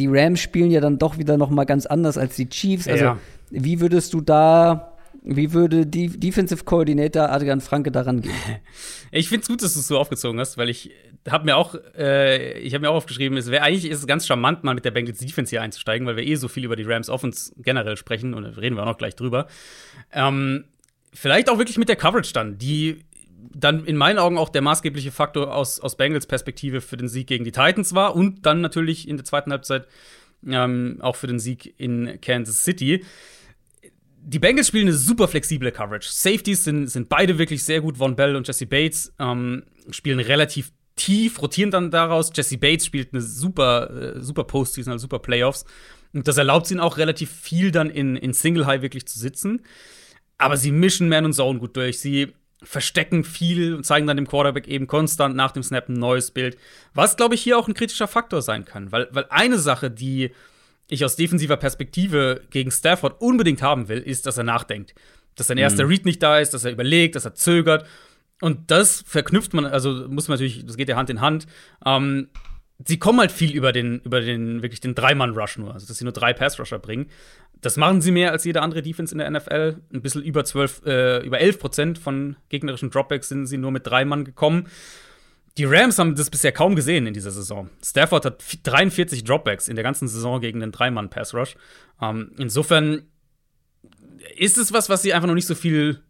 [0.00, 2.88] die Rams spielen ja dann doch wieder noch mal ganz anders als die Chiefs.
[2.88, 3.18] Also, ja.
[3.50, 8.32] wie würdest du da wie würde die Defensive Coordinator Adrian Franke daran gehen?
[9.10, 10.90] Ich finde es gut, dass du es so aufgezogen hast, weil ich
[11.28, 14.26] habe mir auch, äh, ich habe mir auch aufgeschrieben, es wäre eigentlich ist es ganz
[14.26, 16.82] charmant, mal mit der Bengals Defense hier einzusteigen, weil wir eh so viel über die
[16.82, 19.46] Rams Offense generell sprechen und reden wir auch noch gleich drüber.
[20.12, 20.64] Ähm,
[21.14, 23.00] vielleicht auch wirklich mit der Coverage dann, die
[23.54, 27.26] dann in meinen Augen auch der maßgebliche Faktor aus, aus Bengals Perspektive für den Sieg
[27.26, 29.86] gegen die Titans war und dann natürlich in der zweiten Halbzeit
[30.46, 33.04] ähm, auch für den Sieg in Kansas City
[34.28, 36.08] die Bengals spielen eine super flexible Coverage.
[36.10, 37.96] Safeties sind, sind beide wirklich sehr gut.
[37.96, 42.30] Von Bell und Jesse Bates ähm, spielen relativ tief, rotieren dann daraus.
[42.34, 45.64] Jesse Bates spielt eine super, äh, super Postseason, also super Playoffs.
[46.12, 49.62] Und das erlaubt ihnen auch relativ viel dann in, in Single High wirklich zu sitzen.
[50.36, 51.98] Aber sie mischen Man und Zone gut durch.
[51.98, 56.32] Sie verstecken viel und zeigen dann dem Quarterback eben konstant nach dem Snap ein neues
[56.32, 56.58] Bild.
[56.92, 58.92] Was, glaube ich, hier auch ein kritischer Faktor sein kann.
[58.92, 60.32] Weil, weil eine Sache, die
[60.88, 64.94] ich aus defensiver Perspektive gegen Stafford unbedingt haben will, ist, dass er nachdenkt.
[65.34, 65.90] Dass sein erster mhm.
[65.90, 67.86] Read nicht da ist, dass er überlegt, dass er zögert.
[68.40, 71.46] Und das verknüpft man, also muss man natürlich, das geht ja Hand in Hand.
[71.84, 72.28] Ähm,
[72.84, 76.04] sie kommen halt viel über den, über den, wirklich den Dreimann-Rush nur, also dass sie
[76.04, 77.06] nur drei Pass-Rusher bringen.
[77.60, 79.78] Das machen sie mehr als jede andere Defense in der NFL.
[79.92, 83.86] Ein bisschen über 12, äh, über 11 Prozent von gegnerischen Dropbacks sind sie nur mit
[83.86, 84.68] drei Mann gekommen.
[85.58, 87.68] Die Rams haben das bisher kaum gesehen in dieser Saison.
[87.84, 91.56] Stafford hat 43 Dropbacks in der ganzen Saison gegen den Dreimann-Pass-Rush.
[92.00, 93.02] Ähm, insofern
[94.36, 96.00] ist es was, was sie einfach noch nicht so viel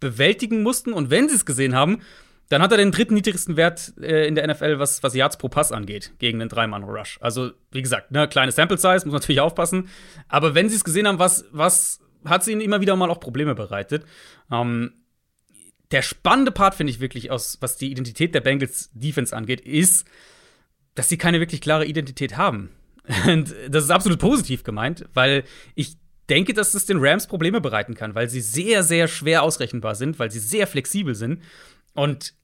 [0.00, 0.92] bewältigen mussten.
[0.92, 2.02] Und wenn sie es gesehen haben,
[2.50, 5.48] dann hat er den dritten niedrigsten Wert äh, in der NFL, was, was Yards pro
[5.48, 7.18] Pass angeht, gegen den Dreimann-Rush.
[7.22, 9.88] Also, wie gesagt, ne, kleine Sample-Size, muss natürlich aufpassen.
[10.28, 13.20] Aber wenn sie es gesehen haben, was, was hat sie ihnen immer wieder mal auch
[13.20, 14.04] Probleme bereitet.
[14.50, 14.92] Ähm,
[15.90, 20.06] der spannende Part, finde ich wirklich, aus, was die Identität der Bengals Defense angeht, ist,
[20.94, 22.70] dass sie keine wirklich klare Identität haben.
[23.26, 25.96] Und das ist absolut positiv gemeint, weil ich
[26.30, 30.18] denke, dass das den Rams Probleme bereiten kann, weil sie sehr, sehr schwer ausrechenbar sind,
[30.18, 31.42] weil sie sehr flexibel sind.
[31.92, 32.34] Und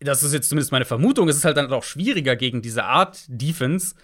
[0.00, 3.24] das ist jetzt zumindest meine Vermutung, es ist halt dann auch schwieriger, gegen diese Art
[3.28, 3.94] Defense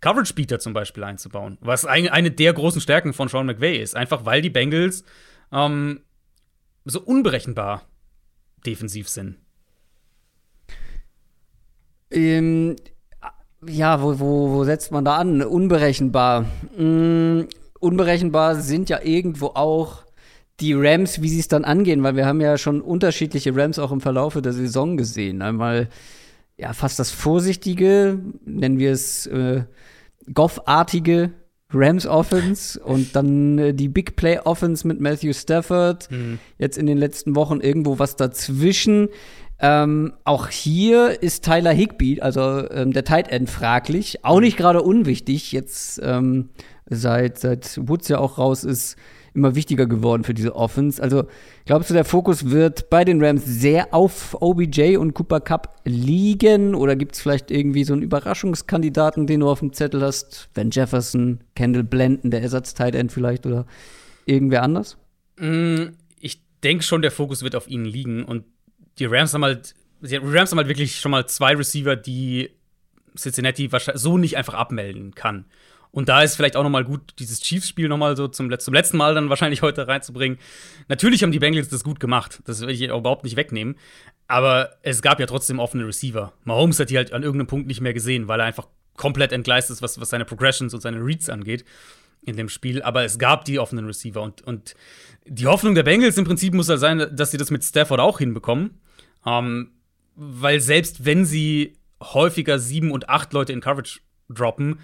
[0.00, 1.58] Coverage-Beater zum Beispiel einzubauen.
[1.60, 3.96] Was eine der großen Stärken von Sean McVay ist.
[3.96, 5.04] Einfach weil die Bengals
[5.52, 6.00] ähm,
[6.84, 7.86] so unberechenbar
[8.66, 9.36] defensiv sind?
[12.10, 12.76] Ähm,
[13.66, 15.42] ja, wo, wo, wo setzt man da an?
[15.42, 16.46] Unberechenbar.
[16.76, 17.42] Mm,
[17.80, 20.04] unberechenbar sind ja irgendwo auch
[20.60, 23.92] die Rams, wie sie es dann angehen, weil wir haben ja schon unterschiedliche Rams auch
[23.92, 25.42] im Verlaufe der Saison gesehen.
[25.42, 25.88] Einmal
[26.56, 29.64] ja fast das vorsichtige, nennen wir es äh,
[30.32, 31.32] Goff-artige
[31.72, 36.10] Rams Offense und dann äh, die Big Play Offense mit Matthew Stafford.
[36.10, 36.38] Mhm.
[36.58, 39.08] Jetzt in den letzten Wochen irgendwo was dazwischen.
[39.58, 44.24] Ähm, auch hier ist Tyler Higby, also ähm, der Tight End, fraglich.
[44.24, 45.50] Auch nicht gerade unwichtig.
[45.52, 46.50] Jetzt ähm,
[46.88, 48.96] seit, seit Woods ja auch raus ist,
[49.36, 51.02] immer wichtiger geworden für diese Offense.
[51.02, 51.28] Also
[51.64, 56.74] glaubst du, der Fokus wird bei den Rams sehr auf OBJ und Cooper Cup liegen?
[56.74, 60.48] Oder gibt es vielleicht irgendwie so einen Überraschungskandidaten, den du auf dem Zettel hast?
[60.54, 63.66] Van Jefferson, Kendall Blenden, der Ersatz-Tight-End vielleicht oder
[64.24, 64.96] irgendwer anders?
[65.38, 68.24] Mm, ich denke schon, der Fokus wird auf ihnen liegen.
[68.24, 68.44] Und
[68.98, 72.50] die Rams haben halt, die Rams haben halt wirklich schon mal zwei Receiver, die
[73.16, 75.46] Cincinnati so nicht einfach abmelden kann.
[75.96, 78.74] Und da ist vielleicht auch noch mal gut, dieses Chiefs-Spiel noch mal so zum, zum,
[78.74, 80.38] letzten Mal dann wahrscheinlich heute reinzubringen.
[80.88, 82.42] Natürlich haben die Bengals das gut gemacht.
[82.44, 83.76] Das will ich überhaupt nicht wegnehmen.
[84.28, 86.34] Aber es gab ja trotzdem offene Receiver.
[86.44, 88.68] Mahomes hat die halt an irgendeinem Punkt nicht mehr gesehen, weil er einfach
[88.98, 91.64] komplett entgleist ist, was, was seine Progressions und seine Reads angeht
[92.26, 92.82] in dem Spiel.
[92.82, 94.20] Aber es gab die offenen Receiver.
[94.20, 94.74] Und, und
[95.24, 98.18] die Hoffnung der Bengals im Prinzip muss halt sein, dass sie das mit Stafford auch
[98.18, 98.82] hinbekommen.
[99.24, 99.70] Ähm,
[100.14, 104.78] weil selbst wenn sie häufiger sieben und acht Leute in Coverage droppen,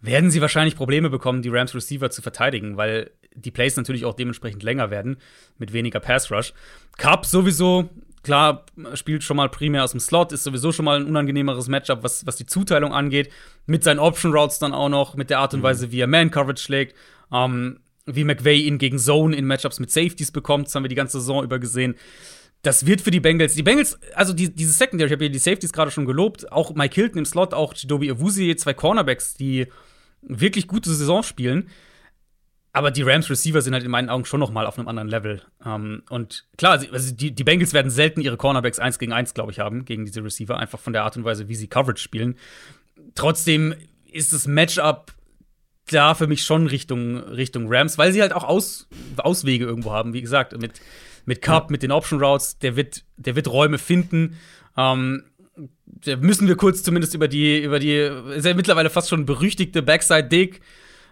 [0.00, 4.14] werden sie wahrscheinlich Probleme bekommen, die Rams Receiver zu verteidigen, weil die Plays natürlich auch
[4.14, 5.18] dementsprechend länger werden,
[5.58, 6.52] mit weniger Pass Rush.
[6.96, 7.88] Cup sowieso,
[8.22, 12.02] klar, spielt schon mal primär aus dem Slot, ist sowieso schon mal ein unangenehmeres Matchup,
[12.02, 13.30] was, was die Zuteilung angeht.
[13.66, 15.64] Mit seinen Option Routes dann auch noch, mit der Art und mhm.
[15.64, 16.94] Weise, wie er Man Coverage schlägt.
[17.32, 20.94] Ähm, wie McVay ihn gegen Zone in Matchups mit Safeties bekommt, das haben wir die
[20.94, 21.96] ganze Saison über gesehen.
[22.66, 25.38] Das wird für die Bengals, die Bengals, also die, diese Secondary, ich habe ja die
[25.38, 29.68] Safeties gerade schon gelobt, auch Mike Hilton im Slot, auch Chidobe Awuzie, zwei Cornerbacks, die
[30.20, 31.68] wirklich gute Saison spielen.
[32.72, 35.08] Aber die Rams Receiver sind halt in meinen Augen schon noch mal auf einem anderen
[35.08, 35.42] Level.
[35.64, 39.32] Um, ähm, und klar, also die, die Bengals werden selten ihre Cornerbacks eins gegen eins,
[39.32, 42.02] glaube ich, haben, gegen diese Receiver, einfach von der Art und Weise, wie sie Coverage
[42.02, 42.36] spielen.
[43.14, 43.76] Trotzdem
[44.10, 45.12] ist das Matchup
[45.88, 48.88] da für mich schon Richtung, Richtung Rams, weil sie halt auch Aus,
[49.18, 50.80] Auswege irgendwo haben, wie gesagt, mit,
[51.26, 51.72] mit Cup, ja.
[51.72, 54.38] mit den Option Routes, der wird, der wird Räume finden.
[54.76, 55.24] Ähm,
[55.84, 59.82] da müssen wir kurz zumindest über die, über die, ist ja mittlerweile fast schon berüchtigte
[59.82, 60.60] Backside Dig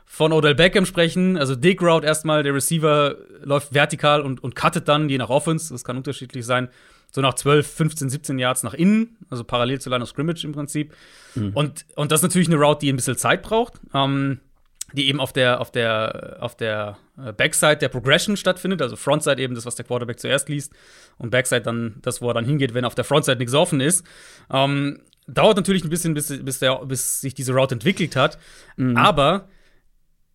[0.04, 1.36] von Odell Beckham sprechen.
[1.36, 5.72] Also Dig Route erstmal, der Receiver läuft vertikal und, und cuttet dann, je nach Offense,
[5.72, 6.68] das kann unterschiedlich sein,
[7.10, 10.52] so nach 12, 15, 17 Yards nach innen, also parallel zur Line of Scrimmage im
[10.52, 10.92] Prinzip.
[11.34, 11.52] Mhm.
[11.54, 13.74] Und, und das ist natürlich eine Route, die ein bisschen Zeit braucht.
[13.94, 14.40] Ähm,
[14.94, 19.42] die eben auf der, auf der, auf der äh, Backside der Progression stattfindet, also Frontside
[19.42, 20.72] eben das, was der Quarterback zuerst liest,
[21.18, 24.06] und Backside dann das, wo er dann hingeht, wenn auf der Frontside nichts offen ist.
[24.52, 28.38] Ähm, dauert natürlich ein bisschen, bis, bis, der, bis sich diese Route entwickelt hat.
[28.76, 28.96] Mhm.
[28.96, 29.48] Aber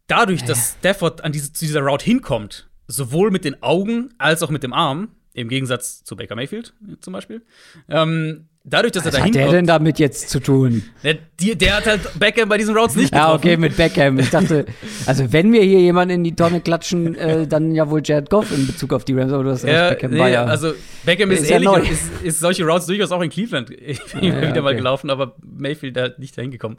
[0.07, 4.49] dadurch, dass Stafford an diese, zu dieser Route hinkommt, sowohl mit den Augen als auch
[4.49, 7.45] mit dem Arm, im Gegensatz zu Baker Mayfield zum Beispiel,
[7.87, 10.83] ähm, dadurch, dass Was er da hat der denn damit jetzt zu tun?
[11.03, 11.17] Der,
[11.55, 13.29] der hat halt Beckham bei diesen Routes nicht getroffen.
[13.29, 14.19] Ja, okay, mit Beckham.
[14.19, 14.65] Ich dachte,
[15.05, 18.51] also wenn wir hier jemanden in die Tonne klatschen, äh, dann ja wohl Jared Goff
[18.51, 20.45] in Bezug auf die Rams, aber du hast ja, Beckham nee, ja.
[20.45, 20.73] Also
[21.05, 24.49] Beckham ist, ist ähnlich, ja ist, ist, solche Routes durchaus auch in Cleveland ja, wieder
[24.49, 24.61] okay.
[24.61, 26.77] mal gelaufen, aber Mayfield hat nicht dahin gekommen.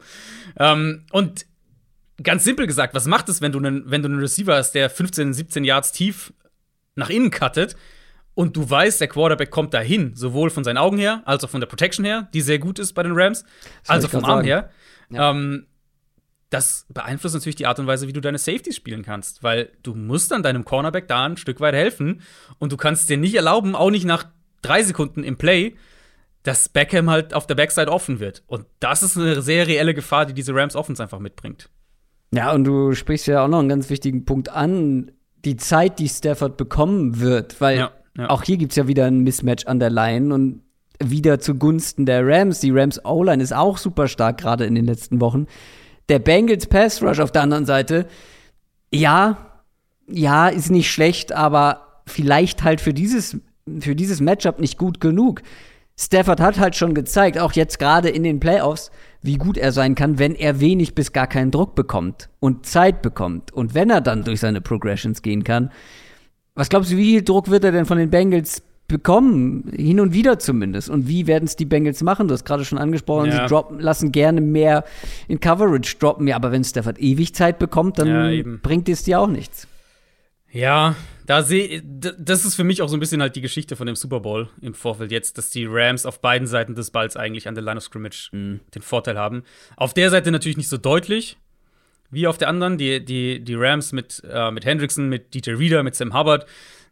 [0.57, 1.45] Ähm, und
[2.23, 4.89] ganz simpel gesagt, was macht es, wenn du einen, wenn du einen Receiver hast, der
[4.89, 6.33] 15, 17 Yards tief
[6.95, 7.75] nach innen cuttet?
[8.33, 11.59] Und du weißt, der Quarterback kommt dahin, sowohl von seinen Augen her, als auch von
[11.59, 13.43] der Protection her, die sehr gut ist bei den Rams,
[13.87, 14.47] also vom Arm sagen.
[14.47, 14.69] her.
[15.09, 15.31] Ja.
[15.31, 15.67] Ähm,
[16.49, 19.95] das beeinflusst natürlich die Art und Weise, wie du deine Safeties spielen kannst, weil du
[19.95, 22.21] musst dann deinem Cornerback da ein Stück weit helfen
[22.59, 24.25] und du kannst dir nicht erlauben, auch nicht nach
[24.61, 25.75] drei Sekunden im Play,
[26.43, 28.43] dass Beckham halt auf der Backside offen wird.
[28.47, 31.69] Und das ist eine sehr reelle Gefahr, die diese Rams Offense einfach mitbringt.
[32.33, 35.11] Ja, und du sprichst ja auch noch einen ganz wichtigen Punkt an,
[35.45, 38.29] die Zeit, die Stafford bekommen wird, weil ja ja.
[38.29, 40.61] Auch hier gibt es ja wieder ein Mismatch an der Line und
[40.99, 42.59] wieder zugunsten der Rams.
[42.59, 45.47] Die Rams O-Line ist auch super stark, gerade in den letzten Wochen.
[46.09, 48.05] Der Bengals Pass Rush auf der anderen Seite,
[48.93, 49.37] ja,
[50.07, 53.37] ja, ist nicht schlecht, aber vielleicht halt für dieses,
[53.79, 55.41] für dieses Matchup nicht gut genug.
[55.97, 58.91] Stafford hat halt schon gezeigt, auch jetzt gerade in den Playoffs,
[59.21, 63.01] wie gut er sein kann, wenn er wenig bis gar keinen Druck bekommt und Zeit
[63.01, 63.53] bekommt.
[63.53, 65.71] Und wenn er dann durch seine Progressions gehen kann,
[66.55, 69.71] was glaubst du, wie viel Druck wird er denn von den Bengals bekommen?
[69.75, 70.89] Hin und wieder zumindest.
[70.89, 72.27] Und wie werden es die Bengals machen?
[72.27, 73.43] Du hast gerade schon angesprochen, ja.
[73.43, 74.83] sie droppen, lassen gerne mehr
[75.27, 76.27] in Coverage droppen.
[76.27, 79.67] Ja, aber wenn Stafford ewig Zeit bekommt, dann ja, bringt es dir auch nichts.
[80.51, 80.95] Ja,
[81.25, 83.95] da sehe das ist für mich auch so ein bisschen halt die Geschichte von dem
[83.95, 87.55] Super Bowl im Vorfeld jetzt, dass die Rams auf beiden Seiten des Balls eigentlich an
[87.55, 88.59] der Line of Scrimmage mhm.
[88.75, 89.43] den Vorteil haben.
[89.77, 91.37] Auf der Seite natürlich nicht so deutlich,
[92.11, 92.77] wie auf der anderen.
[92.77, 96.45] Die, die, die Rams mit, äh, mit Hendrickson, mit DJ Reader, mit Sam Hubbard.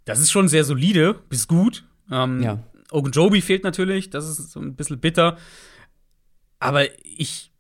[0.06, 1.86] Das ist schon sehr solide, bis gut.
[2.12, 2.64] Ähm, ja.
[2.92, 5.38] Ogunjobi fehlt natürlich, das ist so ein bisschen bitter.
[6.60, 7.52] Aber ich,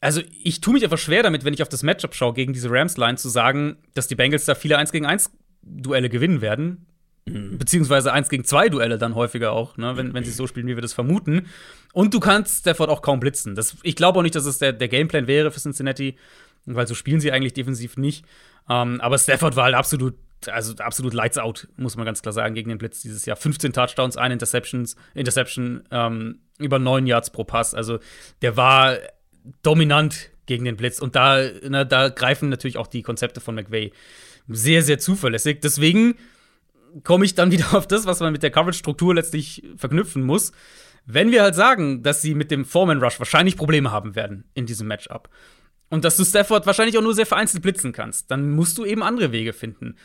[0.00, 2.70] also ich tue mich einfach schwer damit, wenn ich auf das Matchup schaue gegen diese
[2.70, 5.30] Rams-Line, zu sagen, dass die Bengals da viele 1 gegen 1
[5.62, 6.86] Duelle gewinnen werden.
[7.26, 7.58] Mhm.
[7.58, 10.76] Beziehungsweise 1 gegen 2 Duelle dann häufiger auch, ne, wenn, wenn sie so spielen, wie
[10.76, 11.46] wir das vermuten.
[11.92, 13.54] Und du kannst Stafford auch kaum blitzen.
[13.54, 16.16] Das, ich glaube auch nicht, dass es der, der Gameplan wäre für Cincinnati,
[16.66, 18.24] weil so spielen sie eigentlich defensiv nicht.
[18.68, 20.14] Ähm, aber Stafford war halt absolut,
[20.46, 23.36] also absolut lights out, muss man ganz klar sagen, gegen den Blitz dieses Jahr.
[23.36, 27.74] 15 Touchdowns, ein Interceptions, Interception, ähm, über 9 Yards pro Pass.
[27.74, 27.98] Also
[28.42, 28.98] der war
[29.62, 31.00] dominant gegen den Blitz.
[31.00, 33.92] Und da, na, da greifen natürlich auch die Konzepte von McVay
[34.48, 35.60] sehr, sehr zuverlässig.
[35.60, 36.16] Deswegen
[37.04, 40.52] komme ich dann wieder auf das, was man mit der Coverage-Struktur letztlich verknüpfen muss.
[41.04, 44.66] Wenn wir halt sagen, dass sie mit dem Foreman Rush wahrscheinlich Probleme haben werden in
[44.66, 45.28] diesem Matchup
[45.92, 49.02] und dass du Stafford wahrscheinlich auch nur sehr vereinzelt blitzen kannst, dann musst du eben
[49.02, 49.96] andere Wege finden.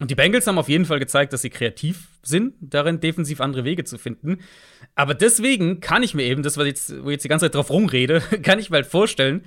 [0.00, 3.62] Und die Bengals haben auf jeden Fall gezeigt, dass sie kreativ sind, darin defensiv andere
[3.62, 4.38] Wege zu finden.
[4.96, 7.54] Aber deswegen kann ich mir eben, das, was jetzt, wo ich jetzt die ganze Zeit
[7.54, 9.44] drauf rumrede, kann ich mir halt vorstellen,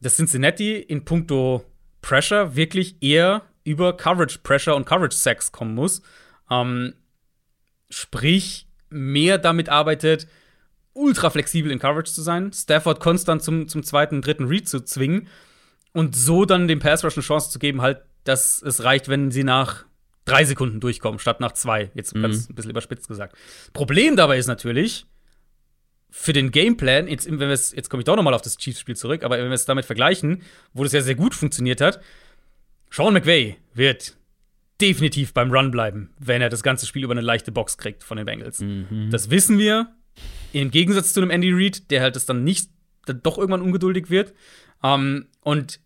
[0.00, 1.64] dass Cincinnati in puncto
[2.00, 6.00] Pressure wirklich eher über Coverage Pressure und Coverage Sex kommen muss.
[6.48, 6.94] Ähm,
[7.90, 10.28] sprich, mehr damit arbeitet,
[10.92, 15.28] ultra flexibel in Coverage zu sein, Stafford konstant zum, zum zweiten, dritten Read zu zwingen
[15.92, 19.30] und so dann dem Pass Rush eine Chance zu geben, halt dass es reicht, wenn
[19.30, 19.84] sie nach
[20.24, 21.90] drei Sekunden durchkommen, statt nach zwei.
[21.94, 22.22] Jetzt mhm.
[22.22, 23.36] ganz ein bisschen überspitzt gesagt.
[23.72, 25.06] Problem dabei ist natürlich,
[26.10, 29.22] für den Gameplan, jetzt, wenn jetzt komme ich doch noch mal auf das Chiefs-Spiel zurück,
[29.24, 32.00] aber wenn wir es damit vergleichen, wo das ja sehr gut funktioniert hat,
[32.90, 34.16] Sean McVay wird
[34.80, 38.16] definitiv beim Run bleiben, wenn er das ganze Spiel über eine leichte Box kriegt von
[38.16, 38.60] den Bengals.
[38.60, 39.08] Mhm.
[39.10, 39.94] Das wissen wir.
[40.52, 42.70] Im Gegensatz zu einem Andy Reid, der halt das dann nicht,
[43.06, 44.34] dann doch irgendwann ungeduldig wird.
[44.80, 45.80] Um, und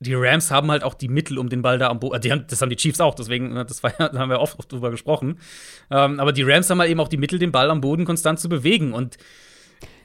[0.00, 2.22] die Rams haben halt auch die Mittel, um den Ball da am Boden.
[2.22, 4.70] Äh, das haben die Chiefs auch, deswegen, ne, das war, da haben wir oft, oft
[4.70, 5.38] drüber gesprochen.
[5.90, 8.38] Ähm, aber die Rams haben halt eben auch die Mittel, den Ball am Boden konstant
[8.40, 8.92] zu bewegen.
[8.92, 9.18] Und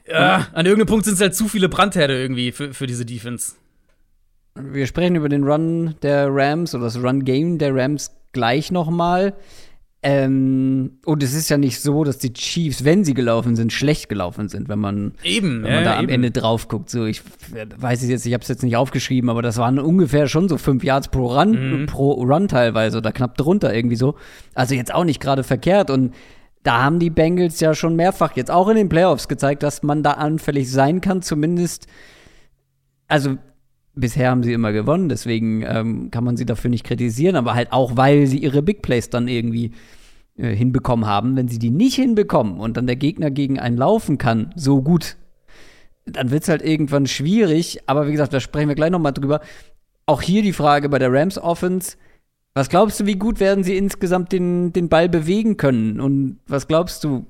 [0.05, 3.53] äh, an irgendeinem Punkt sind es halt zu viele Brandherde irgendwie für, für diese Defense.
[4.55, 9.33] Wir sprechen über den Run der Rams oder das Run-Game der Rams gleich noch mal.
[10.05, 14.09] Ähm, und es ist ja nicht so, dass die Chiefs, wenn sie gelaufen sind, schlecht
[14.09, 16.13] gelaufen sind, wenn man, eben, wenn man ja, da am eben.
[16.13, 16.89] Ende drauf guckt.
[16.89, 17.21] So, ich
[17.77, 20.57] weiß es jetzt, ich habe es jetzt nicht aufgeschrieben, aber das waren ungefähr schon so
[20.57, 21.51] fünf Yards pro Run,
[21.83, 21.85] Mhm.
[21.85, 24.15] pro Run teilweise oder knapp drunter irgendwie so.
[24.53, 25.89] Also jetzt auch nicht gerade verkehrt.
[25.89, 26.13] Und
[26.63, 30.03] da haben die Bengals ja schon mehrfach jetzt auch in den Playoffs gezeigt, dass man
[30.03, 31.87] da anfällig sein kann, zumindest.
[33.07, 33.37] Also
[33.95, 37.71] bisher haben sie immer gewonnen, deswegen ähm, kann man sie dafür nicht kritisieren, aber halt
[37.71, 39.71] auch, weil sie ihre Big Plays dann irgendwie
[40.37, 41.35] äh, hinbekommen haben.
[41.35, 45.17] Wenn sie die nicht hinbekommen und dann der Gegner gegen einen laufen kann, so gut,
[46.05, 47.79] dann wird es halt irgendwann schwierig.
[47.85, 49.41] Aber wie gesagt, da sprechen wir gleich noch mal drüber.
[50.05, 51.97] Auch hier die Frage bei der Rams Offense.
[52.55, 55.99] Was glaubst du, wie gut werden sie insgesamt den, den Ball bewegen können?
[55.99, 57.25] Und was glaubst du,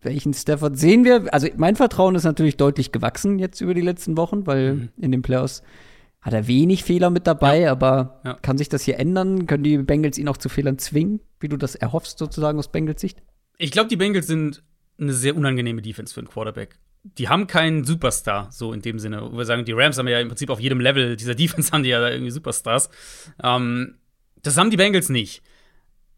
[0.00, 1.32] welchen Stafford sehen wir?
[1.32, 4.88] Also mein Vertrauen ist natürlich deutlich gewachsen jetzt über die letzten Wochen, weil Mhm.
[4.96, 5.62] in den Playoffs
[6.28, 8.34] hat er wenig Fehler mit dabei, aber Ja.
[8.34, 9.46] kann sich das hier ändern?
[9.46, 13.00] Können die Bengals ihn auch zu Fehlern zwingen, wie du das erhoffst sozusagen aus Bengals
[13.00, 13.22] Sicht?
[13.58, 14.62] Ich glaube, die Bengals sind
[15.00, 16.78] eine sehr unangenehme Defense für einen Quarterback.
[17.02, 19.30] Die haben keinen Superstar, so in dem Sinne.
[19.32, 21.88] Wir sagen, die Rams haben ja im Prinzip auf jedem Level dieser Defense haben die
[21.90, 22.90] ja irgendwie Superstars.
[23.42, 23.96] Ähm,
[24.42, 25.42] das haben die Bengals nicht.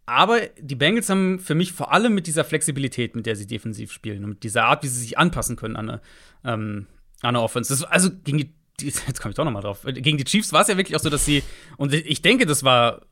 [0.06, 3.92] Aber die Bengals haben für mich vor allem mit dieser Flexibilität, mit der sie defensiv
[3.92, 6.00] spielen und mit dieser Art, wie sie sich anpassen können an eine,
[6.44, 6.86] ähm,
[7.20, 7.88] an eine Offense.
[7.90, 8.50] Also gegen die,
[8.82, 9.82] jetzt komme ich doch noch mal drauf.
[9.84, 11.42] Gegen die Chiefs war es ja wirklich auch so, dass sie,
[11.76, 13.02] und ich denke, das war,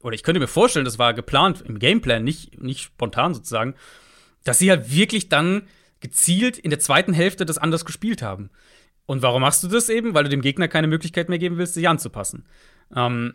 [0.00, 3.74] oder ich könnte mir vorstellen, das war geplant im Gameplan, nicht, nicht spontan sozusagen,
[4.44, 5.68] dass sie halt wirklich dann
[6.00, 8.50] gezielt in der zweiten Hälfte das anders gespielt haben.
[9.06, 10.14] Und warum machst du das eben?
[10.14, 12.46] Weil du dem Gegner keine Möglichkeit mehr geben willst, sich anzupassen.
[12.94, 13.34] Ähm,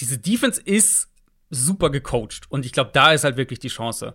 [0.00, 1.08] diese Defense ist
[1.50, 4.14] super gecoacht und ich glaube, da ist halt wirklich die Chance.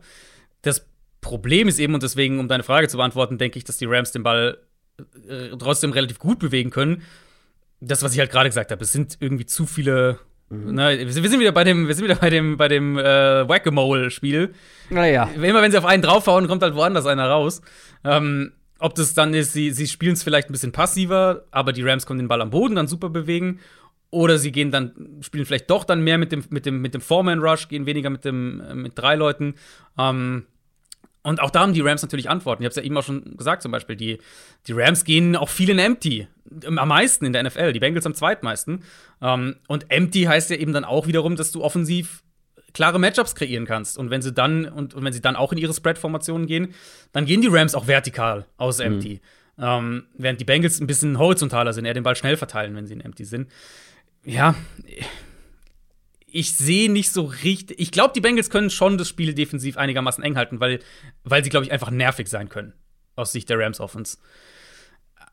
[0.61, 0.87] Das
[1.21, 4.11] Problem ist eben, und deswegen, um deine Frage zu beantworten, denke ich, dass die Rams
[4.11, 4.59] den Ball
[5.27, 7.01] äh, trotzdem relativ gut bewegen können.
[7.79, 10.19] Das, was ich halt gerade gesagt habe, es sind irgendwie zu viele.
[10.49, 12.97] Ne, wir sind wir sind wieder bei dem, wir sind wieder bei dem, bei dem
[12.97, 14.53] äh, Whack-a-Mole-Spiel.
[14.89, 15.29] Naja.
[15.35, 17.61] Immer wenn sie auf einen draufhauen, kommt halt woanders einer raus.
[18.03, 21.81] Ähm, ob das dann ist, sie, sie spielen es vielleicht ein bisschen passiver, aber die
[21.81, 23.59] Rams können den Ball am Boden dann super bewegen.
[24.09, 27.01] Oder sie gehen dann, spielen vielleicht doch dann mehr mit dem, mit dem, mit dem
[27.01, 29.55] Foreman-Rush, gehen weniger mit, dem, äh, mit drei Leuten.
[29.97, 30.45] Ähm,
[31.23, 32.61] und auch da haben die Rams natürlich Antworten.
[32.61, 34.19] Ich habe es ja eben auch schon gesagt, zum Beispiel, die,
[34.67, 36.27] die Rams gehen auch viel in Empty.
[36.65, 37.71] Am meisten in der NFL.
[37.71, 38.83] Die Bengals am zweitmeisten.
[39.21, 42.23] Ähm, und Empty heißt ja eben dann auch wiederum, dass du offensiv
[42.73, 43.97] klare Matchups kreieren kannst.
[43.97, 46.73] Und wenn sie dann, und, und wenn sie dann auch in ihre Spread-Formationen gehen,
[47.13, 49.21] dann gehen die Rams auch vertikal aus Empty.
[49.57, 52.93] Ähm, während die Bengals ein bisschen horizontaler sind, eher den Ball schnell verteilen, wenn sie
[52.93, 53.49] in Empty sind.
[54.25, 54.55] Ja,
[56.33, 57.79] ich sehe nicht so richtig.
[57.79, 60.79] Ich glaube, die Bengals können schon das Spiel defensiv einigermaßen eng halten, weil,
[61.23, 62.73] weil sie, glaube ich, einfach nervig sein können.
[63.15, 64.17] Aus Sicht der Rams Offense.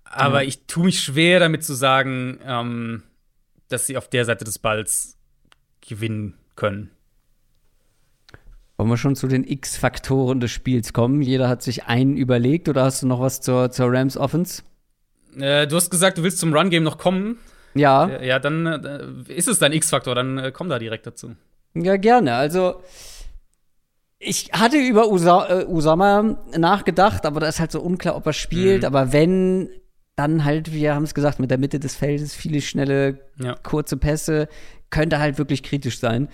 [0.05, 0.49] Aber Ja.
[0.49, 3.03] ich tue mich schwer damit zu sagen, ähm,
[3.69, 5.17] dass sie auf der Seite des Balls
[5.81, 6.91] gewinnen können.
[8.77, 11.23] Wollen wir schon zu den X-Faktoren des Spiels kommen?
[11.23, 14.63] Jeder hat sich einen überlegt oder hast du noch was zur, zur Rams Offense?
[15.39, 17.39] Äh, du hast gesagt, du willst zum Run-Game noch kommen.
[17.75, 21.35] Ja, Äh, ja, dann äh, ist es dein X-Faktor, dann äh, komm da direkt dazu.
[21.75, 22.35] ja, gerne.
[22.35, 22.83] Also,
[24.19, 28.83] ich hatte über Usa Usama nachgedacht, aber da ist halt so unklar, ob er spielt.
[28.83, 28.87] Mhm.
[28.87, 29.71] Aber wenn,
[30.17, 33.55] dann halt, wir haben es gesagt, mit der Mitte des Feldes, viele schnelle, Ja.
[33.63, 34.49] kurze Pässe,
[34.91, 36.29] könnte halt wirklich kritisch sein.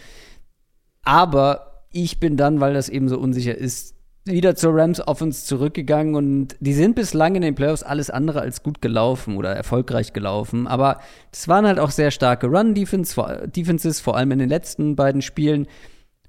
[1.02, 3.94] Aber ich bin dann, weil das eben so unsicher ist,
[4.26, 8.62] wieder zur Rams Offense zurückgegangen und die sind bislang in den Playoffs alles andere als
[8.62, 10.66] gut gelaufen oder erfolgreich gelaufen.
[10.66, 11.00] Aber
[11.32, 15.66] es waren halt auch sehr starke Run-Defenses, vor allem in den letzten beiden Spielen.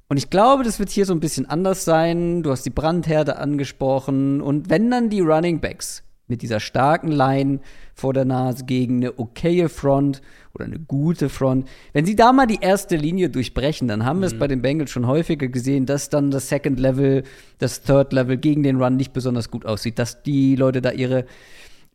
[0.09, 2.43] Und ich glaube, das wird hier so ein bisschen anders sein.
[2.43, 4.41] Du hast die Brandherde angesprochen.
[4.41, 7.59] Und wenn dann die Running Backs mit dieser starken Line
[7.93, 10.21] vor der Nase gegen eine okaye Front
[10.53, 11.67] oder eine gute Front.
[11.93, 14.39] Wenn sie da mal die erste Linie durchbrechen, dann haben wir es mhm.
[14.39, 17.23] bei den Bengals schon häufiger gesehen, dass dann das Second Level,
[17.59, 21.25] das Third Level gegen den Run nicht besonders gut aussieht, dass die Leute da ihre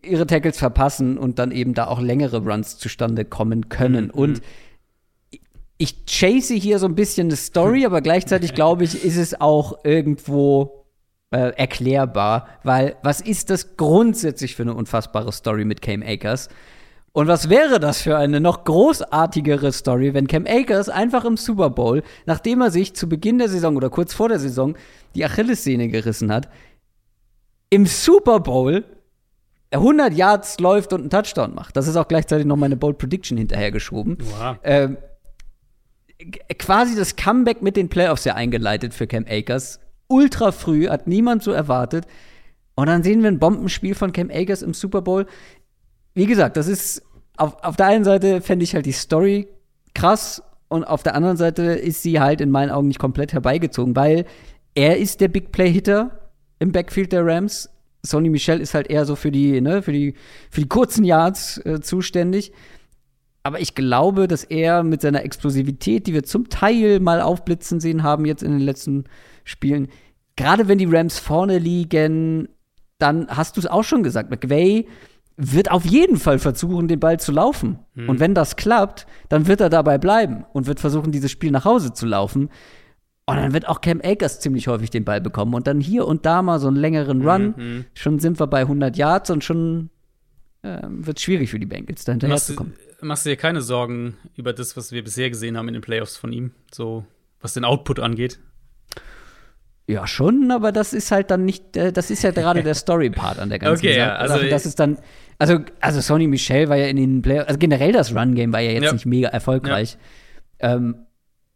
[0.04, 4.06] ihre Tackles verpassen und dann eben da auch längere Runs zustande kommen können.
[4.06, 4.10] Mhm.
[4.10, 4.42] Und
[5.78, 9.84] ich chase hier so ein bisschen eine Story, aber gleichzeitig glaube ich, ist es auch
[9.84, 10.81] irgendwo
[11.32, 16.48] äh, erklärbar, weil was ist das grundsätzlich für eine unfassbare Story mit Cam Akers?
[17.14, 21.68] Und was wäre das für eine noch großartigere Story, wenn Cam Akers einfach im Super
[21.68, 24.76] Bowl, nachdem er sich zu Beginn der Saison oder kurz vor der Saison
[25.14, 26.48] die Achillessehne gerissen hat,
[27.68, 28.84] im Super Bowl
[29.72, 31.76] 100 Yards läuft und einen Touchdown macht.
[31.76, 34.18] Das ist auch gleichzeitig noch meine Bold Prediction hinterhergeschoben.
[34.20, 34.56] Wow.
[34.62, 34.96] Ähm,
[36.58, 39.80] quasi das Comeback mit den Playoffs ja eingeleitet für Cam Akers
[40.12, 42.06] ultra früh, hat niemand so erwartet.
[42.74, 45.26] Und dann sehen wir ein Bombenspiel von Cam Akers im Super Bowl.
[46.14, 47.02] Wie gesagt, das ist
[47.36, 49.48] auf, auf der einen Seite fände ich halt die Story
[49.94, 53.96] krass und auf der anderen Seite ist sie halt in meinen Augen nicht komplett herbeigezogen,
[53.96, 54.24] weil
[54.74, 57.68] er ist der Big Play Hitter im Backfield der Rams.
[58.02, 60.14] Sonny Michel ist halt eher so für die, ne, für die,
[60.50, 62.52] für die kurzen Yards äh, zuständig.
[63.42, 68.02] Aber ich glaube, dass er mit seiner Explosivität, die wir zum Teil mal aufblitzen sehen
[68.02, 69.04] haben jetzt in den letzten
[69.44, 69.88] Spielen,
[70.36, 72.48] gerade wenn die Rams vorne liegen,
[72.98, 74.86] dann hast du es auch schon gesagt, McVay
[75.36, 77.78] wird auf jeden Fall versuchen, den Ball zu laufen.
[77.94, 78.08] Mhm.
[78.08, 81.64] Und wenn das klappt, dann wird er dabei bleiben und wird versuchen, dieses Spiel nach
[81.64, 82.50] Hause zu laufen.
[83.24, 85.54] Und dann wird auch Cam Akers ziemlich häufig den Ball bekommen.
[85.54, 87.54] Und dann hier und da mal so einen längeren Run.
[87.56, 87.84] Mhm.
[87.94, 89.90] Schon sind wir bei 100 Yards und schon
[90.62, 92.74] äh, wird es schwierig für die Bengals, da hinterher zu kommen.
[93.00, 96.16] Machst du dir keine Sorgen über das, was wir bisher gesehen haben in den Playoffs
[96.16, 96.52] von ihm?
[96.72, 97.04] So,
[97.40, 98.38] was den Output angeht?
[99.88, 103.38] Ja, schon, aber das ist halt dann nicht, äh, das ist ja gerade der Story-Part
[103.38, 103.98] an der ganzen okay, Sache.
[103.98, 104.98] Ja, also das ist dann,
[105.38, 108.70] also, also Sony Michel war ja in den Playoffs, also generell das Run-Game war ja
[108.70, 108.92] jetzt ja.
[108.92, 109.98] nicht mega erfolgreich.
[110.60, 110.76] Ja.
[110.76, 111.06] Ähm,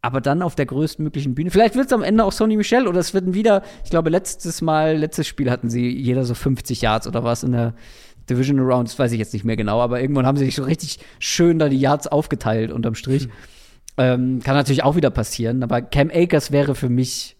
[0.01, 1.51] aber dann auf der größtmöglichen Bühne.
[1.51, 4.61] Vielleicht wird es am Ende auch Sony Michel oder es wird wieder, ich glaube, letztes
[4.61, 7.73] Mal, letztes Spiel hatten sie jeder so 50 Yards oder was in der
[8.29, 10.63] Division Round, das weiß ich jetzt nicht mehr genau, aber irgendwann haben sie sich so
[10.63, 13.23] richtig schön da die Yards aufgeteilt unterm Strich.
[13.23, 13.31] Hm.
[13.99, 17.36] Ähm, kann natürlich auch wieder passieren, aber Cam Akers wäre für mich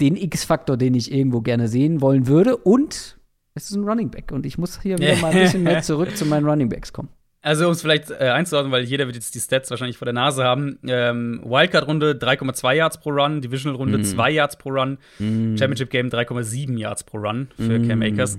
[0.00, 2.56] den X-Faktor, den ich irgendwo gerne sehen wollen würde.
[2.56, 3.18] Und
[3.54, 4.32] es ist ein Running Back.
[4.32, 7.08] Und ich muss hier wieder mal ein bisschen mehr zurück zu meinen Running Backs kommen.
[7.40, 10.12] Also, um es vielleicht äh, einzuordnen, weil jeder wird jetzt die Stats wahrscheinlich vor der
[10.12, 10.78] Nase haben.
[10.86, 14.04] Ähm, Wildcard-Runde 3,2 Yards pro Run, Divisional-Runde mm.
[14.04, 15.56] 2 Yards pro Run, mm.
[15.56, 17.88] Championship-Game 3,7 Yards pro Run für mm.
[17.88, 18.38] Cam Akers.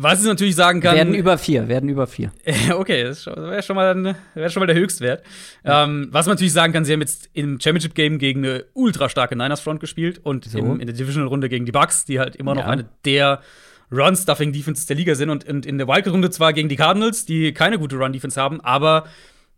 [0.00, 0.94] Was ich natürlich sagen kann.
[0.94, 2.30] Werden über vier, werden über vier.
[2.72, 5.24] okay, das wäre schon, mal, wär schon mal der Höchstwert.
[5.64, 5.84] Ja.
[5.84, 9.34] Ähm, was man natürlich sagen kann, sie haben jetzt im Championship-Game gegen eine ultra starke
[9.34, 10.58] Niners-Front gespielt und so.
[10.58, 12.68] im, in der Divisional-Runde gegen die Bucks, die halt immer noch ja.
[12.68, 13.40] eine der
[13.90, 17.78] Run-Stuffing-Defenses der Liga sind und in, in der Wildcard-Runde zwar gegen die Cardinals, die keine
[17.78, 19.04] gute Run-Defense haben, aber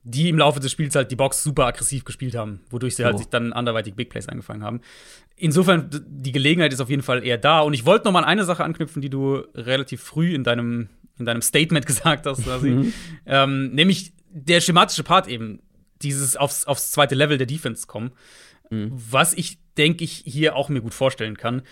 [0.02, 3.14] die im Laufe des Spiels halt die Box super aggressiv gespielt haben, wodurch sie halt
[3.14, 3.18] oh.
[3.18, 4.80] halt sich dann anderweitig Big Plays angefangen haben.
[5.36, 7.60] Insofern, die Gelegenheit ist auf jeden Fall eher da.
[7.60, 10.88] Und ich wollte noch mal an eine Sache anknüpfen, die du relativ früh in deinem,
[11.18, 12.92] in deinem Statement gesagt hast, mhm.
[13.26, 15.60] ähm, nämlich der schematische Part eben,
[16.02, 18.12] dieses aufs, aufs zweite Level der Defense kommen.
[18.70, 18.92] Mhm.
[18.92, 21.62] Was ich, denke ich, hier auch mir gut vorstellen kann.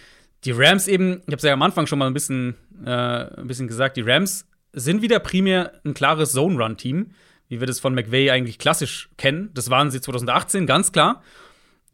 [0.45, 3.47] Die Rams eben, ich habe es ja am Anfang schon mal ein bisschen, äh, ein
[3.47, 7.13] bisschen gesagt, die Rams sind wieder primär ein klares Zone-Run-Team
[7.49, 9.51] wie wir das von McVay eigentlich klassisch kennen.
[9.55, 11.23] Das waren sie 2018, ganz klar.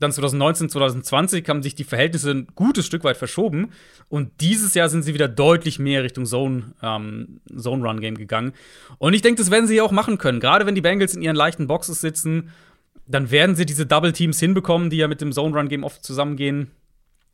[0.00, 3.70] Dann 2019, 2020 haben sich die Verhältnisse ein gutes Stück weit verschoben.
[4.09, 8.52] Und dieses Jahr sind sie wieder deutlich mehr Richtung Zone, ähm, Zone Run Game gegangen.
[8.98, 10.40] Und ich denke, das werden sie auch machen können.
[10.40, 12.50] Gerade wenn die Bengals in ihren leichten Boxes sitzen,
[13.07, 16.05] dann werden sie diese Double Teams hinbekommen, die ja mit dem Zone Run Game oft
[16.05, 16.70] zusammengehen,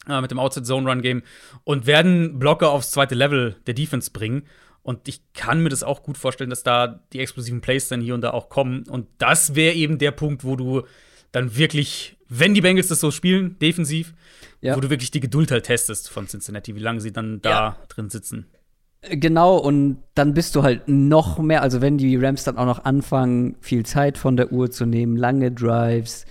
[0.09, 1.23] äh, mit dem Outside Zone Run Game
[1.65, 4.43] und werden Blocker aufs zweite Level der Defense bringen.
[4.83, 8.15] Und ich kann mir das auch gut vorstellen, dass da die explosiven Plays dann hier
[8.15, 8.85] und da auch kommen.
[8.89, 10.83] Und das wäre eben der Punkt, wo du
[11.33, 14.15] dann wirklich, wenn die Bengals das so spielen, defensiv,
[14.61, 14.77] ja.
[14.77, 17.77] wo du wirklich die Geduld halt testest von Cincinnati, wie lange sie dann da ja.
[17.89, 18.47] drin sitzen.
[19.03, 22.85] Genau, und dann bist du halt noch mehr, also wenn die Rams dann auch noch
[22.85, 26.27] anfangen, viel Zeit von der Uhr zu nehmen, lange Drives,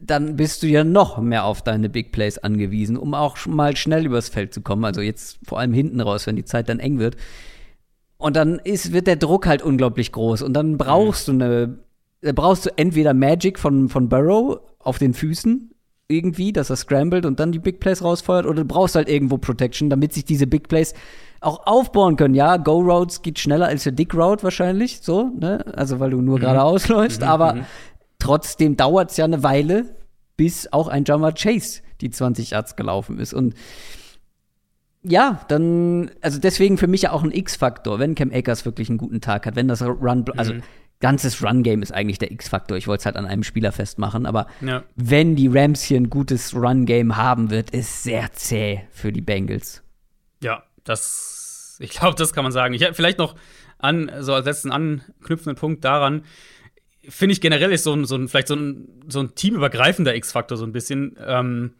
[0.00, 4.06] dann bist du ja noch mehr auf deine Big Plays angewiesen, um auch mal schnell
[4.06, 4.84] übers Feld zu kommen.
[4.84, 7.16] Also jetzt vor allem hinten raus, wenn die Zeit dann eng wird.
[8.22, 10.42] Und dann ist, wird der Druck halt unglaublich groß.
[10.42, 11.78] Und dann brauchst du eine,
[12.20, 15.72] brauchst du entweder Magic von, von Burrow auf den Füßen,
[16.06, 19.38] irgendwie, dass er scrambled und dann die Big Plays rausfeuert, oder du brauchst halt irgendwo
[19.38, 20.94] Protection, damit sich diese Big Plays
[21.40, 22.34] auch aufbauen können.
[22.34, 25.64] Ja, Go Routes geht schneller als der Dick Route wahrscheinlich, so, ne?
[25.74, 26.42] Also weil du nur mhm.
[26.42, 27.64] geradeaus läufst, mhm, aber mhm.
[28.20, 29.96] trotzdem dauert es ja eine Weile,
[30.36, 33.34] bis auch ein Jammer Chase die 20 Yards gelaufen ist.
[33.34, 33.54] Und
[35.02, 38.98] ja, dann, also deswegen für mich ja auch ein X-Faktor, wenn Cam Akers wirklich einen
[38.98, 40.62] guten Tag hat, wenn das Run, also mhm.
[41.00, 42.76] ganzes Run-Game ist eigentlich der X-Faktor.
[42.76, 44.84] Ich wollte es halt an einem Spieler festmachen, aber ja.
[44.94, 49.82] wenn die Rams hier ein gutes Run-Game haben wird, ist sehr zäh für die Bengals.
[50.40, 52.74] Ja, das, ich glaube, das kann man sagen.
[52.74, 53.34] Ich vielleicht noch
[53.78, 56.22] an, so als letzten anknüpfenden Punkt daran,
[57.08, 60.56] finde ich generell ist so ein, so ein vielleicht so ein, so ein teamübergreifender X-Faktor
[60.56, 61.16] so ein bisschen.
[61.24, 61.74] Ähm,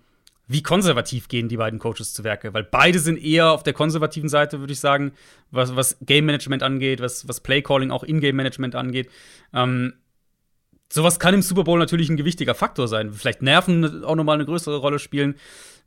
[0.53, 2.55] wie konservativ gehen die beiden Coaches zu Werke?
[2.55, 5.13] Weil beide sind eher auf der konservativen Seite, würde ich sagen,
[5.51, 9.11] was, was Game Management angeht, was, was Play Calling auch In-Game Management angeht.
[9.53, 9.95] Ähm,
[10.93, 13.13] sowas kann im Super Bowl natürlich ein gewichtiger Faktor sein.
[13.13, 15.35] Vielleicht Nerven auch nochmal eine größere Rolle spielen.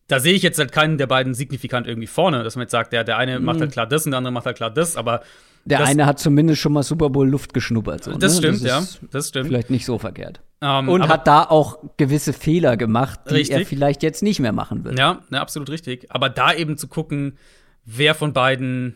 [0.08, 2.94] Da sehe ich jetzt halt keinen der beiden signifikant irgendwie vorne, dass man jetzt sagt,
[2.94, 3.46] der, der eine mhm.
[3.46, 5.22] macht halt klar das und der andere macht halt klar das, aber
[5.66, 8.04] der das, eine hat zumindest schon mal Super Bowl Luft geschnuppert.
[8.04, 8.38] So, das ne?
[8.38, 9.08] stimmt, das ja.
[9.12, 9.48] Das stimmt.
[9.48, 10.42] Vielleicht nicht so verkehrt.
[10.62, 13.58] Ähm, und hat da auch gewisse Fehler gemacht, die richtig.
[13.58, 14.98] er vielleicht jetzt nicht mehr machen wird.
[14.98, 16.12] Ja, ja, absolut richtig.
[16.12, 17.38] Aber da eben zu gucken,
[17.84, 18.96] wer von beiden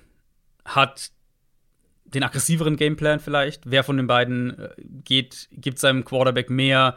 [0.66, 1.12] hat
[2.06, 4.70] den aggressiveren Gameplan vielleicht, wer von den beiden äh,
[5.04, 6.96] geht, gibt seinem Quarterback mehr,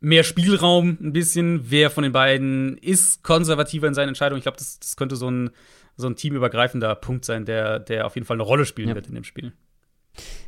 [0.00, 4.38] mehr Spielraum ein bisschen, wer von den beiden ist konservativer in seinen Entscheidungen.
[4.38, 5.50] Ich glaube, das, das könnte so ein
[5.96, 8.94] so ein teamübergreifender Punkt sein, der, der auf jeden Fall eine Rolle spielen ja.
[8.94, 9.52] wird in dem Spiel.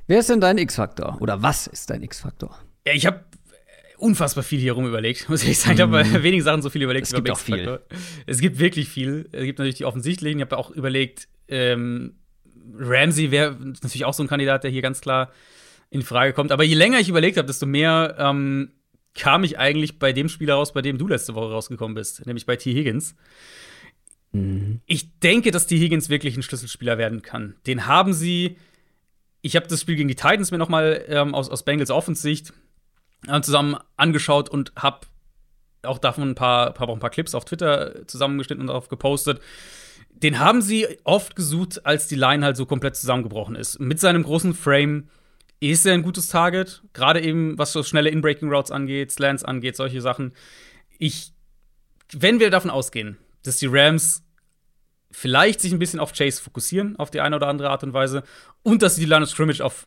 [0.07, 1.19] Wer ist denn dein X-Faktor?
[1.21, 2.59] Oder was ist dein X-Faktor?
[2.87, 3.25] Ja, ich habe
[3.99, 5.77] unfassbar viel hier rum überlegt, muss ich sagen.
[5.77, 7.07] Ich habe bei wenigen Sachen so viel überlegt.
[7.07, 7.81] Es gibt auch viel.
[8.27, 9.29] Es gibt wirklich viel.
[9.33, 10.39] Es gibt natürlich die offensichtlichen.
[10.39, 12.17] Ich habe auch überlegt, ähm,
[12.79, 15.31] Ramsey wäre natürlich auch so ein Kandidat, der hier ganz klar
[15.91, 16.53] in Frage kommt.
[16.53, 18.73] Aber je länger ich überlegt habe, desto mehr ähm,
[19.15, 22.47] kam ich eigentlich bei dem Spieler raus, bei dem du letzte Woche rausgekommen bist, nämlich
[22.47, 22.75] bei T.
[22.75, 23.15] Higgins.
[24.33, 24.81] Mhm.
[24.87, 27.55] Ich denke, dass die Higgins wirklich ein Schlüsselspieler werden kann.
[27.67, 28.57] Den haben sie.
[29.43, 32.53] Ich habe das Spiel gegen die Titans mir noch mal ähm, aus, aus Bengals Offensicht
[33.43, 35.07] zusammen angeschaut und habe
[35.83, 39.41] auch davon ein paar, paar, ein paar Clips auf Twitter zusammengeschnitten und darauf gepostet.
[40.11, 43.79] Den haben sie oft gesucht, als die Line halt so komplett zusammengebrochen ist.
[43.79, 45.09] Mit seinem großen Frame
[45.61, 49.77] ist er ein gutes Target, gerade eben was so schnelle In-Breaking Routes angeht, Slants angeht,
[49.77, 50.33] solche Sachen.
[50.99, 51.33] Ich,
[52.13, 54.23] wenn wir davon ausgehen, dass die Rams
[55.11, 58.23] vielleicht sich ein bisschen auf Chase fokussieren, auf die eine oder andere Art und Weise.
[58.63, 59.87] Und dass sie die Line of Scrimmage auf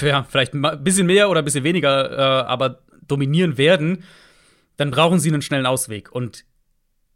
[0.00, 4.04] ja, vielleicht ein bisschen mehr oder ein bisschen weniger, äh, aber dominieren werden,
[4.76, 6.12] dann brauchen sie einen schnellen Ausweg.
[6.12, 6.44] Und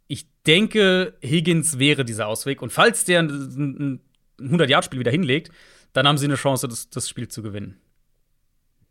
[0.07, 2.61] ich denke, Higgins wäre dieser Ausweg.
[2.61, 3.99] Und falls der ein
[4.39, 5.51] 100-Yard-Spiel wieder hinlegt,
[5.93, 7.77] dann haben sie eine Chance, das, das Spiel zu gewinnen.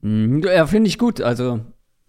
[0.01, 1.21] Mhm, ja, finde ich gut.
[1.21, 1.61] Also,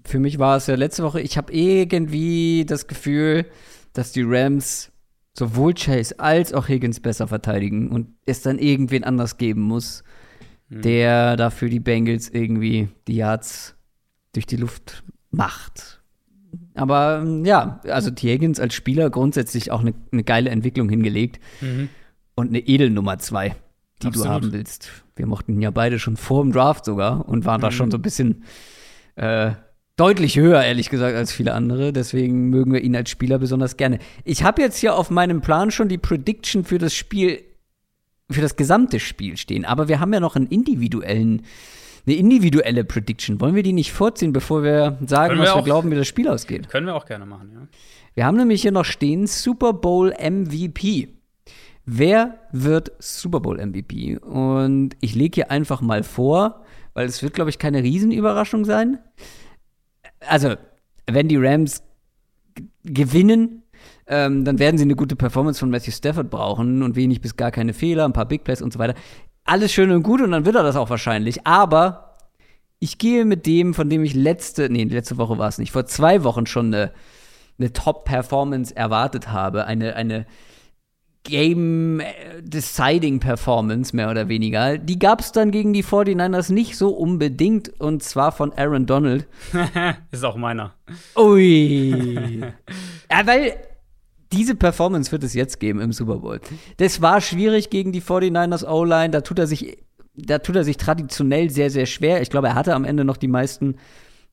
[0.04, 3.46] für mich war es ja letzte Woche, ich habe irgendwie das Gefühl,
[3.94, 4.92] dass die Rams
[5.38, 10.04] sowohl Chase als auch Higgins besser verteidigen und es dann irgendwen anders geben muss,
[10.70, 10.82] mhm.
[10.82, 13.76] der dafür die Bengals irgendwie die Yards
[14.34, 16.02] durch die Luft macht.
[16.76, 18.12] Aber ja, also.
[18.12, 21.90] Higgins als Spieler grundsätzlich auch eine ne geile Entwicklung hingelegt mhm.
[22.36, 23.56] und eine Edelnummer zwei,
[24.02, 24.28] die Absolut.
[24.28, 24.90] du haben willst.
[25.16, 27.64] Wir mochten ihn ja beide schon vor dem Draft sogar und waren mhm.
[27.64, 28.44] da schon so ein bisschen
[29.16, 29.52] äh,
[29.96, 31.92] deutlich höher, ehrlich gesagt, als viele andere.
[31.92, 34.00] Deswegen mögen wir ihn als Spieler besonders gerne.
[34.24, 37.44] Ich habe jetzt hier auf meinem Plan schon die Prediction für das Spiel,
[38.30, 39.66] für das gesamte Spiel stehen.
[39.66, 41.44] Aber wir haben ja noch einen individuellen,
[42.06, 43.40] eine individuelle Prediction.
[43.42, 46.08] Wollen wir die nicht vorziehen, bevor wir sagen, wir was auch, wir glauben, wie das
[46.08, 46.70] Spiel ausgeht?
[46.70, 47.68] Können wir auch gerne machen, ja.
[48.16, 51.10] Wir haben nämlich hier noch stehen Super Bowl MVP.
[51.86, 54.18] Wer wird Super Bowl MVP?
[54.18, 56.64] Und ich lege hier einfach mal vor,
[56.96, 58.98] weil es wird, glaube ich, keine Riesenüberraschung sein
[60.20, 60.56] also,
[61.06, 61.84] wenn die Rams
[62.84, 63.64] gewinnen,
[64.08, 67.52] ähm, dann werden sie eine gute Performance von Matthew Stafford brauchen und wenig bis gar
[67.52, 68.96] keine Fehler, ein paar Big Plays und so weiter.
[69.44, 71.46] Alles schön und gut und dann wird er das auch wahrscheinlich.
[71.46, 72.16] Aber
[72.80, 75.86] ich gehe mit dem, von dem ich letzte, nee, letzte Woche war es nicht, vor
[75.86, 76.94] zwei Wochen schon eine,
[77.60, 79.66] eine Top-Performance erwartet habe.
[79.66, 80.26] Eine, eine
[81.24, 84.78] Game-Deciding-Performance, mehr oder weniger.
[84.78, 89.28] Die gab es dann gegen die 49ers nicht so unbedingt, und zwar von Aaron Donald.
[90.12, 90.76] Ist auch meiner.
[91.18, 92.40] Ui.
[93.12, 93.58] ja, weil
[94.32, 96.40] diese Performance wird es jetzt geben im Super Bowl.
[96.78, 99.12] Das war schwierig gegen die 49ers O-Line.
[99.12, 99.78] Da tut er sich,
[100.16, 102.22] da tut er sich traditionell sehr, sehr schwer.
[102.22, 103.76] Ich glaube, er hatte am Ende noch die meisten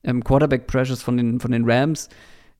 [0.02, 2.08] ähm, Quarterback-Pressures von den, von den Rams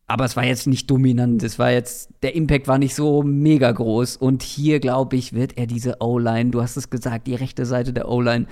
[0.07, 1.43] aber es war jetzt nicht dominant.
[1.43, 4.17] Es war jetzt, der Impact war nicht so mega groß.
[4.17, 7.93] Und hier, glaube ich, wird er diese O-Line, du hast es gesagt, die rechte Seite
[7.93, 8.47] der O-Line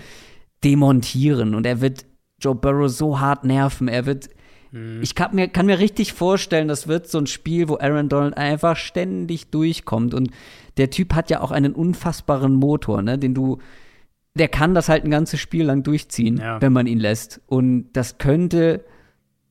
[0.65, 1.55] demontieren.
[1.55, 2.07] Und er wird
[2.41, 3.89] Joe Burrow so hart nerven.
[3.89, 4.31] Er wird
[4.73, 5.01] Mhm.
[5.03, 8.37] Ich kann mir, kann mir richtig vorstellen, das wird so ein Spiel, wo Aaron Donald
[8.37, 10.13] einfach ständig durchkommt.
[10.13, 10.31] Und
[10.77, 13.59] der Typ hat ja auch einen unfassbaren Motor, ne, den du
[14.35, 16.61] der kann das halt ein ganzes Spiel lang durchziehen, ja.
[16.61, 17.41] wenn man ihn lässt.
[17.47, 18.85] Und das könnte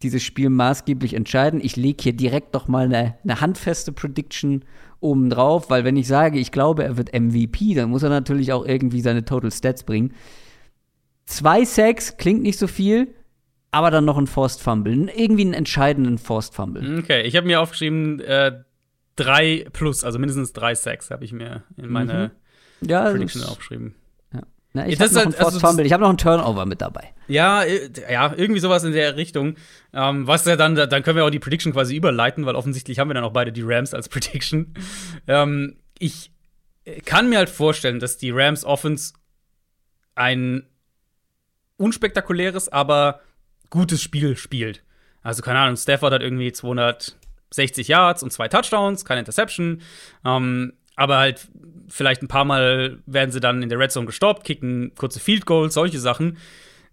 [0.02, 1.60] dieses Spiel maßgeblich entscheiden.
[1.62, 4.66] Ich lege hier direkt noch mal eine, eine handfeste Prediction
[5.00, 8.54] oben drauf, weil wenn ich sage, ich glaube, er wird MVP, dann muss er natürlich
[8.54, 10.14] auch irgendwie seine Total Stats bringen.
[11.26, 13.14] Zwei Sacks klingt nicht so viel,
[13.72, 17.00] aber dann noch ein Forced Fumble, irgendwie einen entscheidenden Forced Fumble.
[17.00, 18.64] Okay, ich habe mir aufgeschrieben äh,
[19.16, 22.32] drei plus, also mindestens drei Sacks habe ich mir in meine
[22.82, 22.90] mhm.
[22.90, 23.96] ja, Prediction aufgeschrieben.
[24.74, 27.14] Na, ich ja, habe noch halt, also, Fumble, ich habe noch einen Turnover mit dabei.
[27.28, 29.56] Ja, äh, ja, irgendwie sowas in der Richtung.
[29.92, 33.10] Ähm, was ja dann, dann können wir auch die Prediction quasi überleiten, weil offensichtlich haben
[33.10, 34.74] wir dann auch beide die Rams als Prediction.
[35.28, 36.32] Ähm, ich
[37.06, 39.14] kann mir halt vorstellen, dass die Rams Offense
[40.16, 40.64] ein
[41.78, 43.22] unspektakuläres, aber
[43.72, 44.84] gutes Spiel spielt.
[45.24, 49.82] Also keine Ahnung, Stafford hat irgendwie 260 Yards und zwei Touchdowns, keine Interception.
[50.24, 51.48] Ähm, aber halt
[51.88, 55.48] vielleicht ein paar Mal werden sie dann in der Red Zone gestoppt, kicken kurze Field
[55.48, 56.38] Goals, solche Sachen,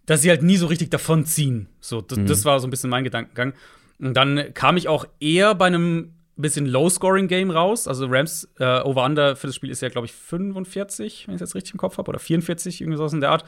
[0.06, 1.68] dass sie halt nie so richtig davon ziehen.
[1.80, 2.26] So, das, mhm.
[2.26, 3.52] das war so ein bisschen mein Gedankengang.
[3.98, 7.88] Und dann kam ich auch eher bei einem bisschen Low-Scoring-Game raus.
[7.88, 11.54] Also Rams äh, Over-Under für das Spiel ist ja, glaube ich, 45, wenn ich das
[11.54, 13.44] richtig im Kopf habe, oder 44, irgendwie sowas in der Art.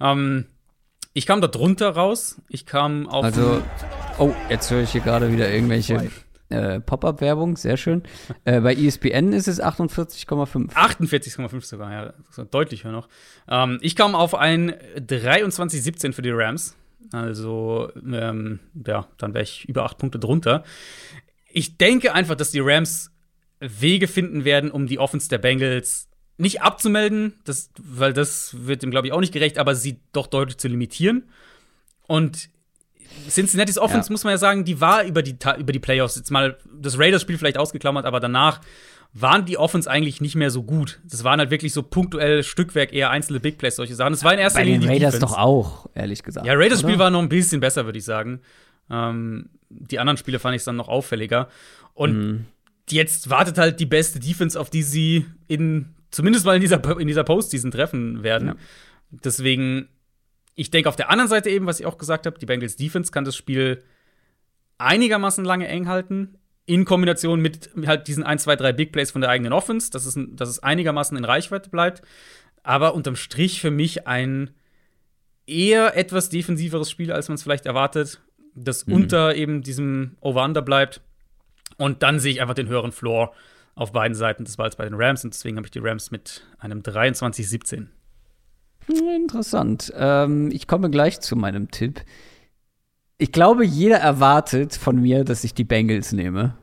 [0.00, 0.46] Ähm,
[1.12, 2.40] ich kam da drunter raus.
[2.48, 3.24] Ich kam auf.
[3.24, 3.62] Also,
[4.18, 6.10] oh, jetzt höre ich hier gerade wieder irgendwelche
[6.50, 8.02] äh, Pop-up-Werbung, sehr schön.
[8.44, 10.72] Äh, bei ESPN ist es 48,5.
[10.72, 13.08] 48,5 sogar, ja, deutlich höher noch.
[13.48, 16.76] Ähm, ich kam auf ein 23,17 für die Rams.
[17.12, 20.64] Also, ähm, ja, dann wäre ich über acht Punkte drunter.
[21.52, 23.10] Ich denke einfach, dass die Rams
[23.60, 26.08] Wege finden werden, um die Offense der Bengals
[26.40, 30.26] nicht abzumelden, das, weil das wird dem, glaube ich, auch nicht gerecht, aber sie doch
[30.26, 31.24] deutlich zu limitieren.
[32.06, 32.48] Und
[33.28, 34.12] Cincinnati's Offense, ja.
[34.12, 37.38] muss man ja sagen, die war über die, über die Playoffs jetzt mal das Raiders-Spiel
[37.38, 38.60] vielleicht ausgeklammert, aber danach
[39.12, 41.00] waren die Offense eigentlich nicht mehr so gut.
[41.04, 44.12] Das waren halt wirklich so punktuell Stückwerk, eher einzelne Big Plays, solche Sachen.
[44.12, 46.46] Das war in erster Bei Linie den Raiders doch auch, ehrlich gesagt.
[46.46, 48.40] Ja, Raiders-Spiel war noch ein bisschen besser, würde ich sagen.
[48.88, 51.48] Ähm, die anderen Spiele fand ich dann noch auffälliger.
[51.94, 52.46] Und mhm.
[52.88, 57.06] jetzt wartet halt die beste Defense, auf die sie in, zumindest mal in dieser, in
[57.06, 58.48] dieser Postseason treffen werden.
[58.48, 58.56] Ja.
[59.10, 59.88] Deswegen
[60.60, 63.10] ich denke auf der anderen Seite eben, was ich auch gesagt habe, die Bengals Defense
[63.10, 63.82] kann das Spiel
[64.76, 66.36] einigermaßen lange eng halten.
[66.66, 70.04] In Kombination mit halt diesen 1, 2, 3 Big Plays von der eigenen Offense, dass
[70.04, 72.02] es, dass es einigermaßen in Reichweite bleibt.
[72.62, 74.50] Aber unterm Strich für mich ein
[75.46, 78.20] eher etwas defensiveres Spiel, als man es vielleicht erwartet,
[78.54, 78.94] das mhm.
[78.94, 81.00] unter eben diesem Over-Under bleibt.
[81.78, 83.32] Und dann sehe ich einfach den höheren Floor
[83.80, 85.24] auf beiden Seiten des Balls bei den Rams.
[85.24, 87.86] Und deswegen habe ich die Rams mit einem 23-17.
[89.16, 89.90] Interessant.
[89.96, 92.02] Ähm, ich komme gleich zu meinem Tipp.
[93.16, 96.58] Ich glaube, jeder erwartet von mir, dass ich die Bengals nehme.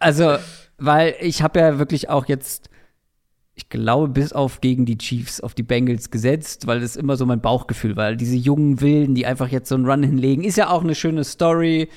[0.00, 0.38] also,
[0.76, 2.68] weil ich habe ja wirklich auch jetzt,
[3.54, 7.26] ich glaube, bis auf gegen die Chiefs auf die Bengals gesetzt, weil das immer so
[7.26, 8.16] mein Bauchgefühl war.
[8.16, 11.22] Diese jungen Wilden, die einfach jetzt so einen Run hinlegen, ist ja auch eine schöne
[11.22, 11.88] Story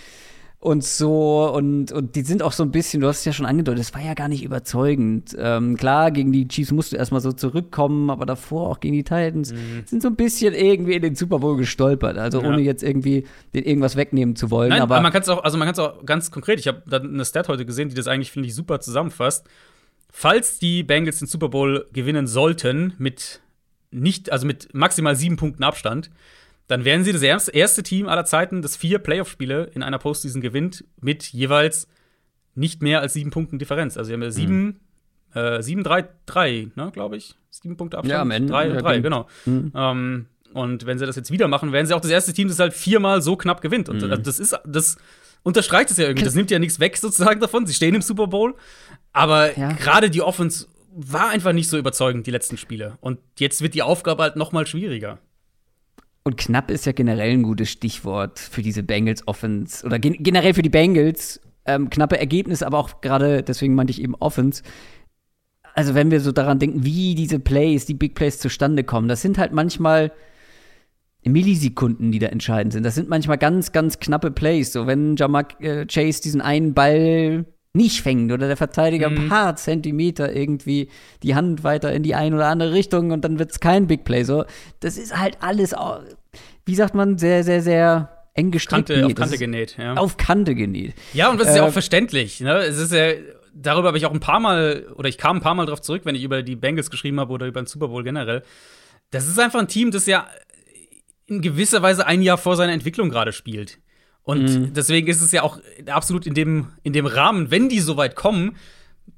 [0.62, 3.48] und so und, und die sind auch so ein bisschen, du hast es ja schon
[3.48, 5.36] angedeutet, das war ja gar nicht überzeugend.
[5.38, 9.04] Ähm, klar, gegen die Chiefs musst du erstmal so zurückkommen, aber davor auch gegen die
[9.04, 9.84] Titans mhm.
[9.88, 12.20] sind so ein bisschen irgendwie in den Super Bowl gestolpert.
[12.20, 12.48] Also ja.
[12.48, 13.26] ohne jetzt irgendwie
[13.56, 14.70] den irgendwas wegnehmen zu wollen.
[14.70, 16.68] Nein, aber, aber man kann es auch, also man kann es auch ganz konkret, ich
[16.68, 19.48] habe da eine Stat heute gesehen, die das eigentlich, finde ich, super zusammenfasst.
[20.12, 23.42] Falls die Bengals den Super Bowl gewinnen sollten, mit
[23.90, 26.12] nicht, also mit maximal sieben Punkten Abstand,
[26.72, 30.86] dann wären sie das erste Team aller Zeiten, das vier Playoff-Spiele in einer Postseason gewinnt,
[31.02, 31.88] mit jeweils
[32.56, 33.98] nicht mehr als sieben Punkten Differenz.
[33.98, 34.80] Also sie haben ja sieben,
[35.34, 35.40] mhm.
[35.40, 37.36] äh, sieben, drei, drei, ne, glaube ich.
[37.50, 38.12] Sieben Punkte Abstand.
[38.12, 38.54] Ja, am Ende.
[38.54, 39.28] Drei, ja, drei genau.
[39.46, 39.74] Mhm.
[39.76, 42.60] Ähm, und wenn sie das jetzt wieder machen, wären sie auch das erste Team, das
[42.60, 43.90] halt viermal so knapp gewinnt.
[43.90, 44.24] Und mhm.
[44.24, 44.98] das ist, das
[45.44, 46.24] unterstreicht es ja irgendwie.
[46.24, 47.68] Das nimmt ja nichts weg sozusagen davon.
[47.68, 48.56] Sie stehen im Super Bowl.
[49.12, 49.74] Aber ja.
[49.74, 52.98] gerade die Offense war einfach nicht so überzeugend, die letzten Spiele.
[53.02, 55.20] Und jetzt wird die Aufgabe halt noch mal schwieriger.
[56.24, 60.54] Und knapp ist ja generell ein gutes Stichwort für diese Bengals Offense oder gen generell
[60.54, 61.42] für die Bengals.
[61.66, 64.64] Ähm, knappe Ergebnisse, aber auch gerade, deswegen meinte ich eben Offense.
[65.74, 69.22] Also, wenn wir so daran denken, wie diese Plays, die Big Plays zustande kommen, das
[69.22, 70.12] sind halt manchmal
[71.24, 72.84] Millisekunden, die da entscheidend sind.
[72.84, 74.74] Das sind manchmal ganz, ganz knappe Plays.
[74.74, 79.18] So, wenn Jamak äh, Chase diesen einen Ball nicht fängt oder der Verteidiger mhm.
[79.18, 80.90] ein paar Zentimeter irgendwie
[81.24, 84.04] die Hand weiter in die eine oder andere Richtung und dann wird es kein Big
[84.04, 84.24] Play.
[84.24, 84.46] So,
[84.82, 85.74] das ist halt alles,
[86.66, 88.90] wie sagt man, sehr, sehr, sehr eng gestrickt.
[88.90, 89.94] Kante, auf Kante genäht, ja.
[89.96, 90.94] Auf Kante genäht.
[91.14, 92.42] Ja, und das ist ja auch äh, verständlich.
[92.42, 92.58] Ne?
[92.58, 93.14] Es ist ja,
[93.54, 96.02] darüber habe ich auch ein paar Mal, oder ich kam ein paar Mal drauf zurück,
[96.06, 98.44] wenn ich über die Bengals geschrieben habe oder über den Super Bowl generell.
[99.12, 100.28] Das ist einfach ein Team, das ja
[101.28, 103.80] in gewisser Weise ein Jahr vor seiner Entwicklung gerade spielt.
[104.24, 104.74] Und mhm.
[104.74, 108.16] deswegen ist es ja auch absolut in dem, in dem Rahmen, wenn die so weit
[108.16, 108.56] kommen,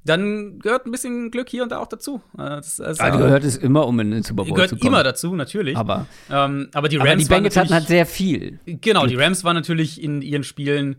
[0.04, 2.20] dann gehört ein bisschen Glück hier und da auch dazu.
[2.34, 4.88] Äh, das, das also gehört es immer, um in den Super Bowl gehört zu kommen.
[4.94, 5.76] immer dazu, natürlich.
[5.76, 8.58] Aber, ähm, aber die Rams aber die Bengals hatten halt sehr viel.
[8.66, 10.96] Genau, die Rams waren natürlich in ihren Spielen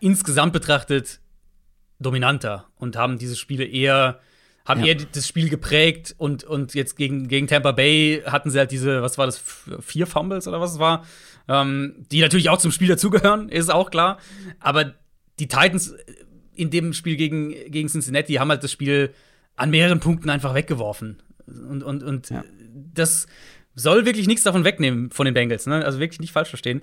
[0.00, 1.20] insgesamt betrachtet
[2.00, 4.20] dominanter und haben diese Spiele eher
[4.66, 4.94] haben ja.
[4.94, 9.02] eher das Spiel geprägt und, und jetzt gegen, gegen Tampa Bay hatten sie halt diese,
[9.02, 9.42] was war das,
[9.80, 11.04] vier Fumbles oder was es war,
[11.48, 14.18] ähm, die natürlich auch zum Spiel dazugehören, ist auch klar.
[14.60, 14.94] Aber
[15.38, 15.94] die Titans
[16.54, 19.12] in dem Spiel gegen, gegen Cincinnati haben halt das Spiel
[19.56, 21.22] an mehreren Punkten einfach weggeworfen.
[21.46, 22.44] Und, und, und ja.
[22.94, 23.26] das
[23.74, 25.66] soll wirklich nichts davon wegnehmen von den Bengals.
[25.66, 25.84] Ne?
[25.84, 26.82] Also wirklich nicht falsch verstehen.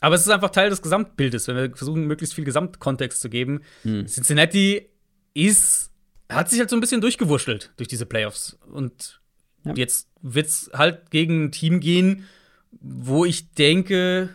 [0.00, 3.62] Aber es ist einfach Teil des Gesamtbildes, wenn wir versuchen, möglichst viel Gesamtkontext zu geben.
[3.82, 4.06] Hm.
[4.06, 4.86] Cincinnati
[5.34, 5.90] ist,
[6.28, 8.58] hat sich halt so ein bisschen durchgewurschtelt durch diese Playoffs.
[8.70, 9.20] Und
[9.64, 9.74] ja.
[9.74, 12.26] jetzt wird es halt gegen ein Team gehen,
[12.70, 14.30] wo ich denke,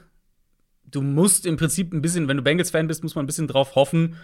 [0.86, 3.76] du musst im Prinzip ein bisschen, wenn du Bengals-Fan bist, muss man ein bisschen drauf
[3.76, 4.16] hoffen,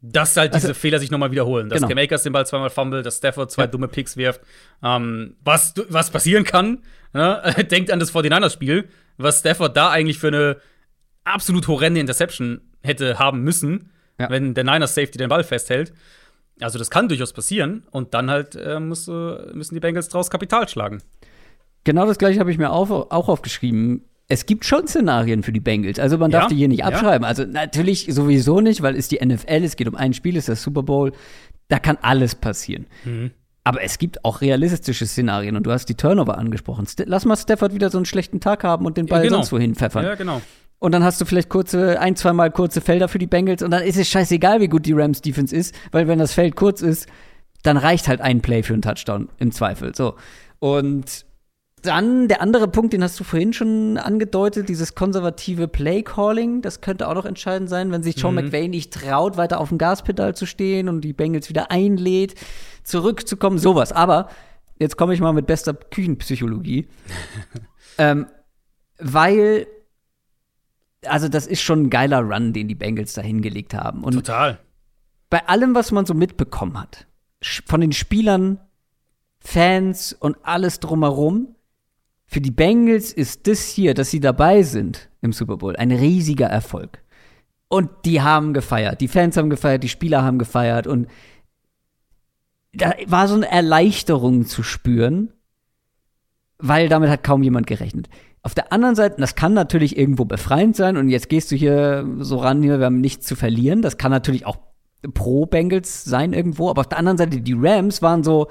[0.00, 1.68] dass halt diese also, Fehler sich nochmal wiederholen.
[1.68, 1.88] Dass genau.
[1.88, 3.66] Cam Akers den Ball zweimal fummelt, dass Stafford zwei ja.
[3.66, 4.40] dumme Picks wirft.
[4.82, 6.82] Ähm, was, was passieren kann,
[7.12, 7.54] ne?
[7.70, 10.58] denkt an das 49ers-Spiel, was Stafford da eigentlich für eine
[11.24, 14.30] absolut horrende Interception hätte haben müssen, ja.
[14.30, 15.92] wenn der Niners Safety den Ball festhält.
[16.60, 20.30] Also das kann durchaus passieren und dann halt äh, muss, äh, müssen die Bengals draus
[20.30, 21.02] Kapital schlagen.
[21.88, 25.60] Genau das gleiche habe ich mir auch, auch aufgeschrieben es gibt schon Szenarien für die
[25.60, 25.98] Bengals.
[25.98, 27.22] Also man darf ja, die hier nicht abschreiben.
[27.22, 27.28] Ja.
[27.28, 30.48] Also natürlich sowieso nicht, weil es die NFL, es geht um ein Spiel, es ist
[30.48, 31.12] der Super Bowl.
[31.68, 32.88] Da kann alles passieren.
[33.06, 33.30] Mhm.
[33.64, 36.86] Aber es gibt auch realistische Szenarien und du hast die Turnover angesprochen.
[37.06, 39.36] Lass mal Stafford wieder so einen schlechten Tag haben und den Ball ja, genau.
[39.36, 40.04] sonst wohin pfeffern.
[40.04, 40.42] Ja, genau.
[40.78, 43.82] Und dann hast du vielleicht kurze, ein, zweimal kurze Felder für die Bengals und dann
[43.82, 47.06] ist es scheißegal, wie gut die Rams Defense ist, weil wenn das Feld kurz ist,
[47.62, 49.94] dann reicht halt ein Play für einen Touchdown im Zweifel.
[49.94, 50.14] So.
[50.60, 51.26] Und
[51.88, 57.08] dann der andere Punkt, den hast du vorhin schon angedeutet, dieses konservative Play-Calling, das könnte
[57.08, 58.44] auch noch entscheidend sein, wenn sich Sean mhm.
[58.44, 62.34] McVay nicht traut, weiter auf dem Gaspedal zu stehen und die Bengals wieder einlädt,
[62.84, 63.92] zurückzukommen, sowas.
[63.92, 64.28] Aber
[64.78, 66.88] jetzt komme ich mal mit bester Küchenpsychologie.
[67.98, 68.26] ähm,
[68.98, 69.66] weil,
[71.06, 74.04] also das ist schon ein geiler Run, den die Bengals da hingelegt haben.
[74.04, 74.60] Und Total.
[75.30, 77.06] Bei allem, was man so mitbekommen hat,
[77.66, 78.60] von den Spielern,
[79.40, 81.54] Fans und alles drumherum,
[82.30, 86.46] für die Bengals ist das hier, dass sie dabei sind im Super Bowl, ein riesiger
[86.46, 87.02] Erfolg.
[87.68, 89.00] Und die haben gefeiert.
[89.00, 90.86] Die Fans haben gefeiert, die Spieler haben gefeiert.
[90.86, 91.08] Und
[92.74, 95.32] da war so eine Erleichterung zu spüren,
[96.58, 98.10] weil damit hat kaum jemand gerechnet.
[98.42, 100.98] Auf der anderen Seite, das kann natürlich irgendwo befreiend sein.
[100.98, 103.80] Und jetzt gehst du hier so ran, hier, wir haben nichts zu verlieren.
[103.80, 104.58] Das kann natürlich auch
[105.14, 106.68] pro Bengals sein irgendwo.
[106.68, 108.48] Aber auf der anderen Seite, die Rams waren so,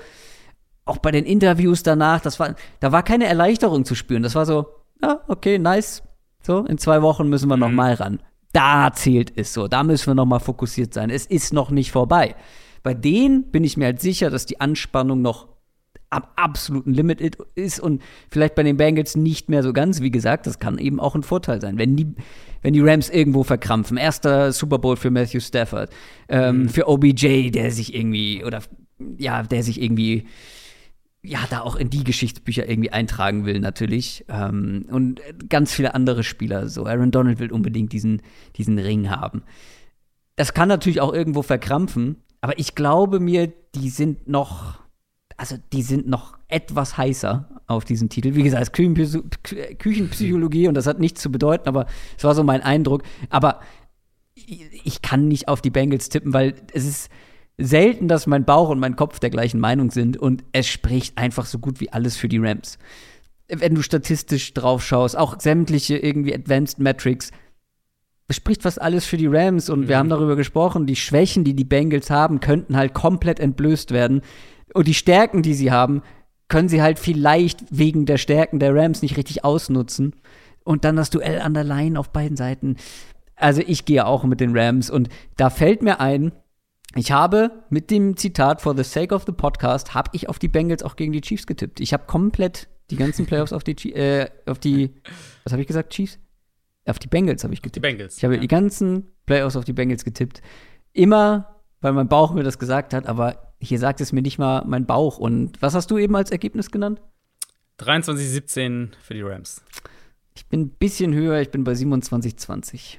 [0.87, 4.23] auch bei den Interviews danach, das war, da war keine Erleichterung zu spüren.
[4.23, 4.67] Das war so,
[5.01, 6.03] ja, okay, nice.
[6.41, 7.61] So, in zwei Wochen müssen wir mhm.
[7.61, 8.19] noch mal ran.
[8.53, 9.67] Da zählt es so.
[9.67, 11.09] Da müssen wir noch mal fokussiert sein.
[11.09, 12.35] Es ist noch nicht vorbei.
[12.83, 15.47] Bei denen bin ich mir halt sicher, dass die Anspannung noch
[16.09, 17.19] am absoluten Limit
[17.55, 19.99] ist und vielleicht bei den Bengals nicht mehr so ganz.
[20.01, 22.15] Wie gesagt, das kann eben auch ein Vorteil sein, wenn die,
[22.61, 23.97] wenn die Rams irgendwo verkrampfen.
[23.97, 25.89] Erster Super Bowl für Matthew Stafford,
[26.29, 26.69] ähm, mhm.
[26.69, 28.61] für OBJ, der sich irgendwie oder
[29.17, 30.27] ja, der sich irgendwie
[31.27, 34.25] ja, da auch in die Geschichtsbücher irgendwie eintragen will, natürlich.
[34.29, 36.69] Ähm, und ganz viele andere Spieler.
[36.69, 38.21] So, Aaron Donald will unbedingt diesen,
[38.55, 39.43] diesen Ring haben.
[40.37, 44.79] Das kann natürlich auch irgendwo verkrampfen, aber ich glaube mir, die sind noch,
[45.35, 48.35] also die sind noch etwas heißer auf diesen Titel.
[48.35, 51.87] Wie gesagt, Küchenpsychologie und das hat nichts zu bedeuten, aber
[52.17, 53.03] es war so mein Eindruck.
[53.29, 53.59] Aber
[54.35, 57.09] ich kann nicht auf die Bengals tippen, weil es ist
[57.57, 61.45] selten, dass mein Bauch und mein Kopf der gleichen Meinung sind und es spricht einfach
[61.45, 62.77] so gut wie alles für die Rams.
[63.47, 67.31] Wenn du statistisch drauf schaust, auch sämtliche irgendwie Advanced Metrics,
[68.27, 69.87] es spricht fast alles für die Rams und mhm.
[69.87, 74.21] wir haben darüber gesprochen, die Schwächen, die die Bengals haben, könnten halt komplett entblößt werden
[74.73, 76.03] und die Stärken, die sie haben,
[76.49, 80.15] können sie halt vielleicht wegen der Stärken der Rams nicht richtig ausnutzen.
[80.63, 82.75] Und dann das Duell an der Line auf beiden Seiten.
[83.35, 85.07] Also ich gehe auch mit den Rams und
[85.37, 86.33] da fällt mir ein,
[86.95, 90.47] ich habe mit dem Zitat For the sake of the podcast habe ich auf die
[90.47, 91.79] Bengals auch gegen die Chiefs getippt.
[91.79, 94.93] Ich habe komplett die ganzen Playoffs auf die äh, auf die
[95.43, 96.19] was habe ich gesagt Chiefs?
[96.85, 97.75] Auf die Bengals habe ich getippt.
[97.75, 98.17] Die Bengals.
[98.17, 98.41] Ich habe ja.
[98.41, 100.41] die ganzen Playoffs auf die Bengals getippt.
[100.93, 104.63] Immer, weil mein Bauch mir das gesagt hat, aber hier sagt es mir nicht mal
[104.65, 105.17] mein Bauch.
[105.17, 107.01] Und was hast du eben als Ergebnis genannt?
[107.79, 109.63] 23-17 für die Rams.
[110.35, 112.97] Ich bin ein bisschen höher, ich bin bei 27-20.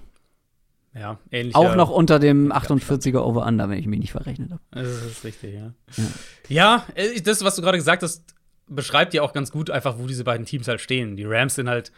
[0.94, 1.54] Ja, ähnlich.
[1.54, 4.60] Auch noch unter dem 48er Over-Under, wenn ich mich nicht verrechnet habe.
[4.70, 5.72] Das ist richtig, ja.
[5.96, 6.04] ja.
[6.48, 8.34] Ja, äh, das, was du gerade gesagt hast,
[8.66, 11.16] beschreibt ja auch ganz gut einfach, wo diese beiden Teams halt stehen.
[11.16, 11.92] Die Rams sind halt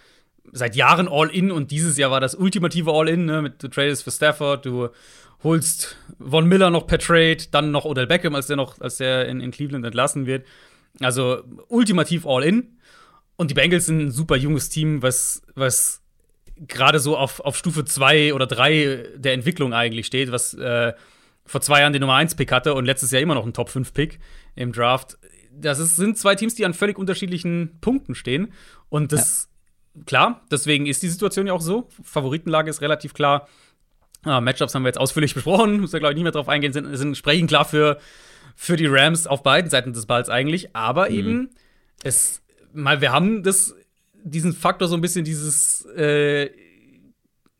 [0.52, 3.42] seit Jahren All-In und dieses Jahr war das ultimative All-In, ne?
[3.42, 4.88] Mit du tradest für Stafford, du
[5.42, 9.26] holst Von Miller noch per Trade, dann noch Odell Beckham, als der noch, als der
[9.26, 10.46] in, in Cleveland entlassen wird.
[11.00, 12.76] Also ultimativ All-In.
[13.36, 15.99] Und die Bengals sind ein super junges Team, was, was
[16.66, 20.92] gerade so auf, auf Stufe 2 oder 3 der Entwicklung eigentlich steht, was äh,
[21.46, 24.20] vor zwei Jahren den Nummer 1-Pick hatte und letztes Jahr immer noch ein Top-5-Pick
[24.54, 25.18] im Draft.
[25.52, 28.52] Das ist, sind zwei Teams, die an völlig unterschiedlichen Punkten stehen.
[28.88, 29.48] Und das,
[29.94, 30.02] ja.
[30.04, 31.88] klar, deswegen ist die Situation ja auch so.
[32.02, 33.48] Favoritenlage ist relativ klar.
[34.22, 36.72] Ah, Matchups haben wir jetzt ausführlich besprochen, muss da, glaube ich, nicht mehr drauf eingehen,
[36.72, 37.98] sind, sind entsprechend klar für,
[38.54, 40.76] für die Rams auf beiden Seiten des Balls eigentlich.
[40.76, 41.16] Aber mhm.
[41.16, 41.50] eben,
[42.02, 42.42] es,
[42.72, 43.74] mal, wir haben das,
[44.24, 46.50] diesen Faktor so ein bisschen dieses, äh,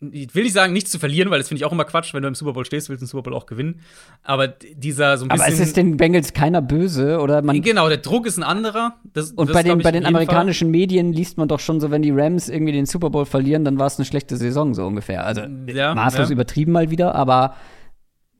[0.01, 2.23] ich will nicht sagen, nichts zu verlieren, weil das finde ich auch immer Quatsch, wenn
[2.23, 3.81] du im Super Bowl stehst, willst du den Super Bowl auch gewinnen.
[4.23, 5.43] Aber dieser so ein bisschen.
[5.43, 7.61] Aber es ist den Bengals keiner böse, oder man.
[7.61, 8.95] Genau, der Druck ist ein anderer.
[9.13, 10.73] Das, und das bei den, bei den amerikanischen Fall.
[10.73, 13.79] Medien liest man doch schon so, wenn die Rams irgendwie den Super Bowl verlieren, dann
[13.79, 15.25] war es eine schlechte Saison, so ungefähr.
[15.25, 16.33] Also ja, maßlos ja.
[16.33, 17.55] übertrieben mal wieder, aber.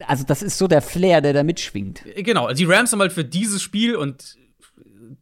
[0.07, 2.05] Also, das ist so der Flair, der da mitschwingt.
[2.17, 4.39] Genau, also die Rams haben halt für dieses Spiel und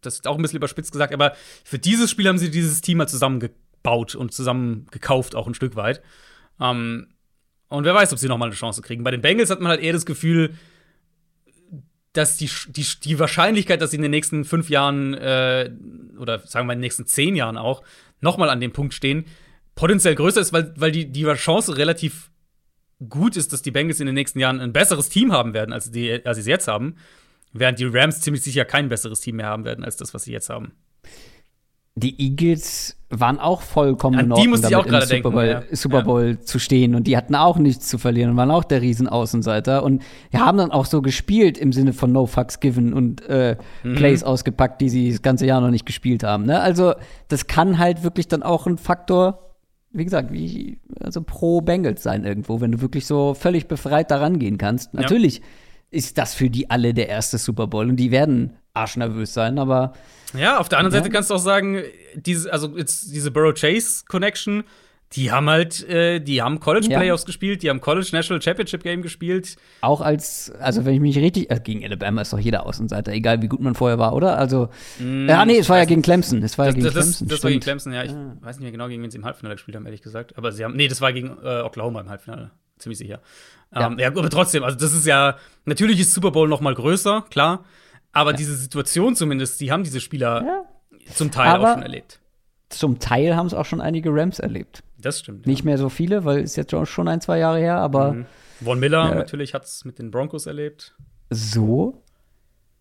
[0.08, 2.98] das ist auch ein bisschen überspitzt gesagt, aber für dieses Spiel haben sie dieses Team
[2.98, 6.02] halt zusammengebaut und zusammen gekauft, auch ein Stück weit.
[6.60, 7.08] Ähm,
[7.68, 9.04] und wer weiß, ob sie noch mal eine Chance kriegen.
[9.04, 10.54] Bei den Bengals hat man halt eher das Gefühl,
[12.12, 15.70] dass die, die, die Wahrscheinlichkeit, dass sie in den nächsten fünf Jahren äh,
[16.18, 17.82] oder sagen wir in den nächsten zehn Jahren auch
[18.20, 19.26] noch mal an dem Punkt stehen,
[19.74, 22.30] potenziell größer ist, weil, weil die, die Chance relativ
[23.08, 25.90] gut ist, dass die Bengals in den nächsten Jahren ein besseres Team haben werden, als,
[25.90, 26.96] die, als sie es jetzt haben.
[27.52, 30.32] Während die Rams ziemlich sicher kein besseres Team mehr haben werden, als das, was sie
[30.32, 30.72] jetzt haben
[31.98, 35.76] die Eagles waren auch vollkommen An die musste ich auch gerade Super Bowl, denken, ja.
[35.76, 36.40] Super Bowl ja.
[36.40, 40.02] zu stehen und die hatten auch nichts zu verlieren und waren auch der Riesenaußenseiter und
[40.34, 43.94] haben dann auch so gespielt im Sinne von No Fucks Given und äh, mhm.
[43.94, 46.44] Plays ausgepackt, die sie das ganze Jahr noch nicht gespielt haben.
[46.44, 46.60] Ne?
[46.60, 46.94] Also
[47.28, 49.56] das kann halt wirklich dann auch ein Faktor,
[49.90, 54.38] wie gesagt, wie also pro Bengals sein irgendwo, wenn du wirklich so völlig befreit daran
[54.38, 54.92] gehen kannst.
[54.92, 55.00] Ja.
[55.00, 55.40] Natürlich
[55.90, 59.92] ist das für die alle der erste Super Bowl und die werden arschnervös sein, aber
[60.34, 61.00] ja, auf der anderen ja.
[61.00, 61.82] Seite kannst du auch sagen,
[62.14, 64.64] diese, also jetzt diese Burrow Chase Connection,
[65.12, 67.26] die haben halt, äh, die haben College Playoffs ja.
[67.26, 69.56] gespielt, die haben College National Championship Game gespielt.
[69.80, 73.40] Auch als, also wenn ich mich richtig, also gegen Alabama ist doch jeder Außenseiter, egal
[73.40, 74.36] wie gut man vorher war, oder?
[74.36, 76.42] Also, mm, ja, nee, es war ja gegen Clemson.
[76.42, 77.28] Es war das, ja gegen das, Clemson.
[77.28, 78.04] Das, das war gegen Clemson, ja.
[78.04, 78.36] Ich ja.
[78.40, 80.36] weiß nicht mehr genau, gegen wen sie im Halbfinale gespielt haben, ehrlich gesagt.
[80.36, 83.20] Aber sie haben, nee, das war gegen äh, Oklahoma im Halbfinale, ziemlich sicher.
[83.74, 83.86] Ja.
[83.86, 87.24] Ähm, ja, aber trotzdem, also das ist ja, natürlich ist Super Bowl noch mal größer,
[87.30, 87.64] klar.
[88.12, 88.36] Aber ja.
[88.36, 90.64] diese Situation zumindest, die haben diese Spieler ja.
[91.14, 92.20] zum Teil Aber auch schon erlebt.
[92.70, 94.82] Zum Teil haben es auch schon einige Rams erlebt.
[94.98, 95.46] Das stimmt.
[95.46, 98.12] Nicht mehr so viele, weil es jetzt schon ein, zwei Jahre her, aber.
[98.12, 98.26] Mhm.
[98.62, 100.96] Von Miller natürlich hat es mit den Broncos erlebt.
[101.30, 102.02] So.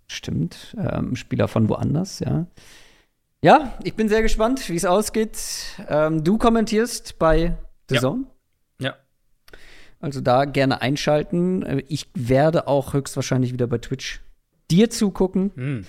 [0.08, 0.76] Stimmt.
[0.80, 2.48] Ähm, Spieler von woanders, ja.
[3.44, 5.38] Ja, ich bin sehr gespannt, wie es ausgeht.
[5.88, 7.58] Ähm, du kommentierst bei
[7.90, 8.00] The.
[8.00, 8.26] Zone.
[10.00, 11.64] Also da gerne einschalten.
[11.64, 14.22] Äh, ich werde auch höchstwahrscheinlich wieder bei Twitch
[14.70, 15.86] dir zugucken, mhm.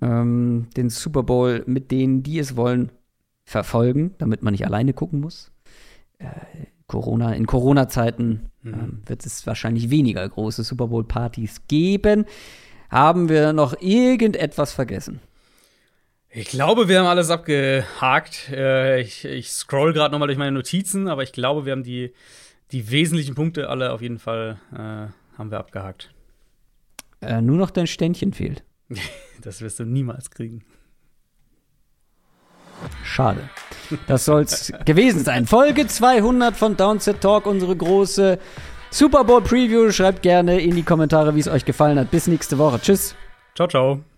[0.00, 2.90] ähm, den Super Bowl mit denen, die es wollen,
[3.44, 5.50] verfolgen, damit man nicht alleine gucken muss.
[6.18, 6.26] Äh,
[6.86, 8.74] Corona, in Corona-Zeiten mhm.
[8.74, 12.26] ähm, wird es wahrscheinlich weniger große Super Bowl-Partys geben.
[12.90, 15.20] Haben wir noch irgendetwas vergessen?
[16.32, 18.50] Ich glaube, wir haben alles abgehakt.
[18.50, 21.82] Äh, ich, ich scroll gerade noch mal durch meine Notizen, aber ich glaube, wir haben
[21.82, 22.12] die,
[22.72, 26.12] die wesentlichen Punkte alle auf jeden Fall äh, haben wir abgehakt.
[27.20, 28.64] Äh, nur noch dein Ständchen fehlt.
[29.42, 30.64] das wirst du niemals kriegen.
[33.04, 33.48] Schade.
[34.06, 35.46] Das soll's gewesen sein.
[35.46, 38.38] Folge 200 von Downset Talk, unsere große
[38.90, 39.90] Super Bowl Preview.
[39.90, 42.10] Schreibt gerne in die Kommentare, wie es euch gefallen hat.
[42.10, 42.80] Bis nächste Woche.
[42.80, 43.14] Tschüss.
[43.54, 44.09] Ciao, ciao.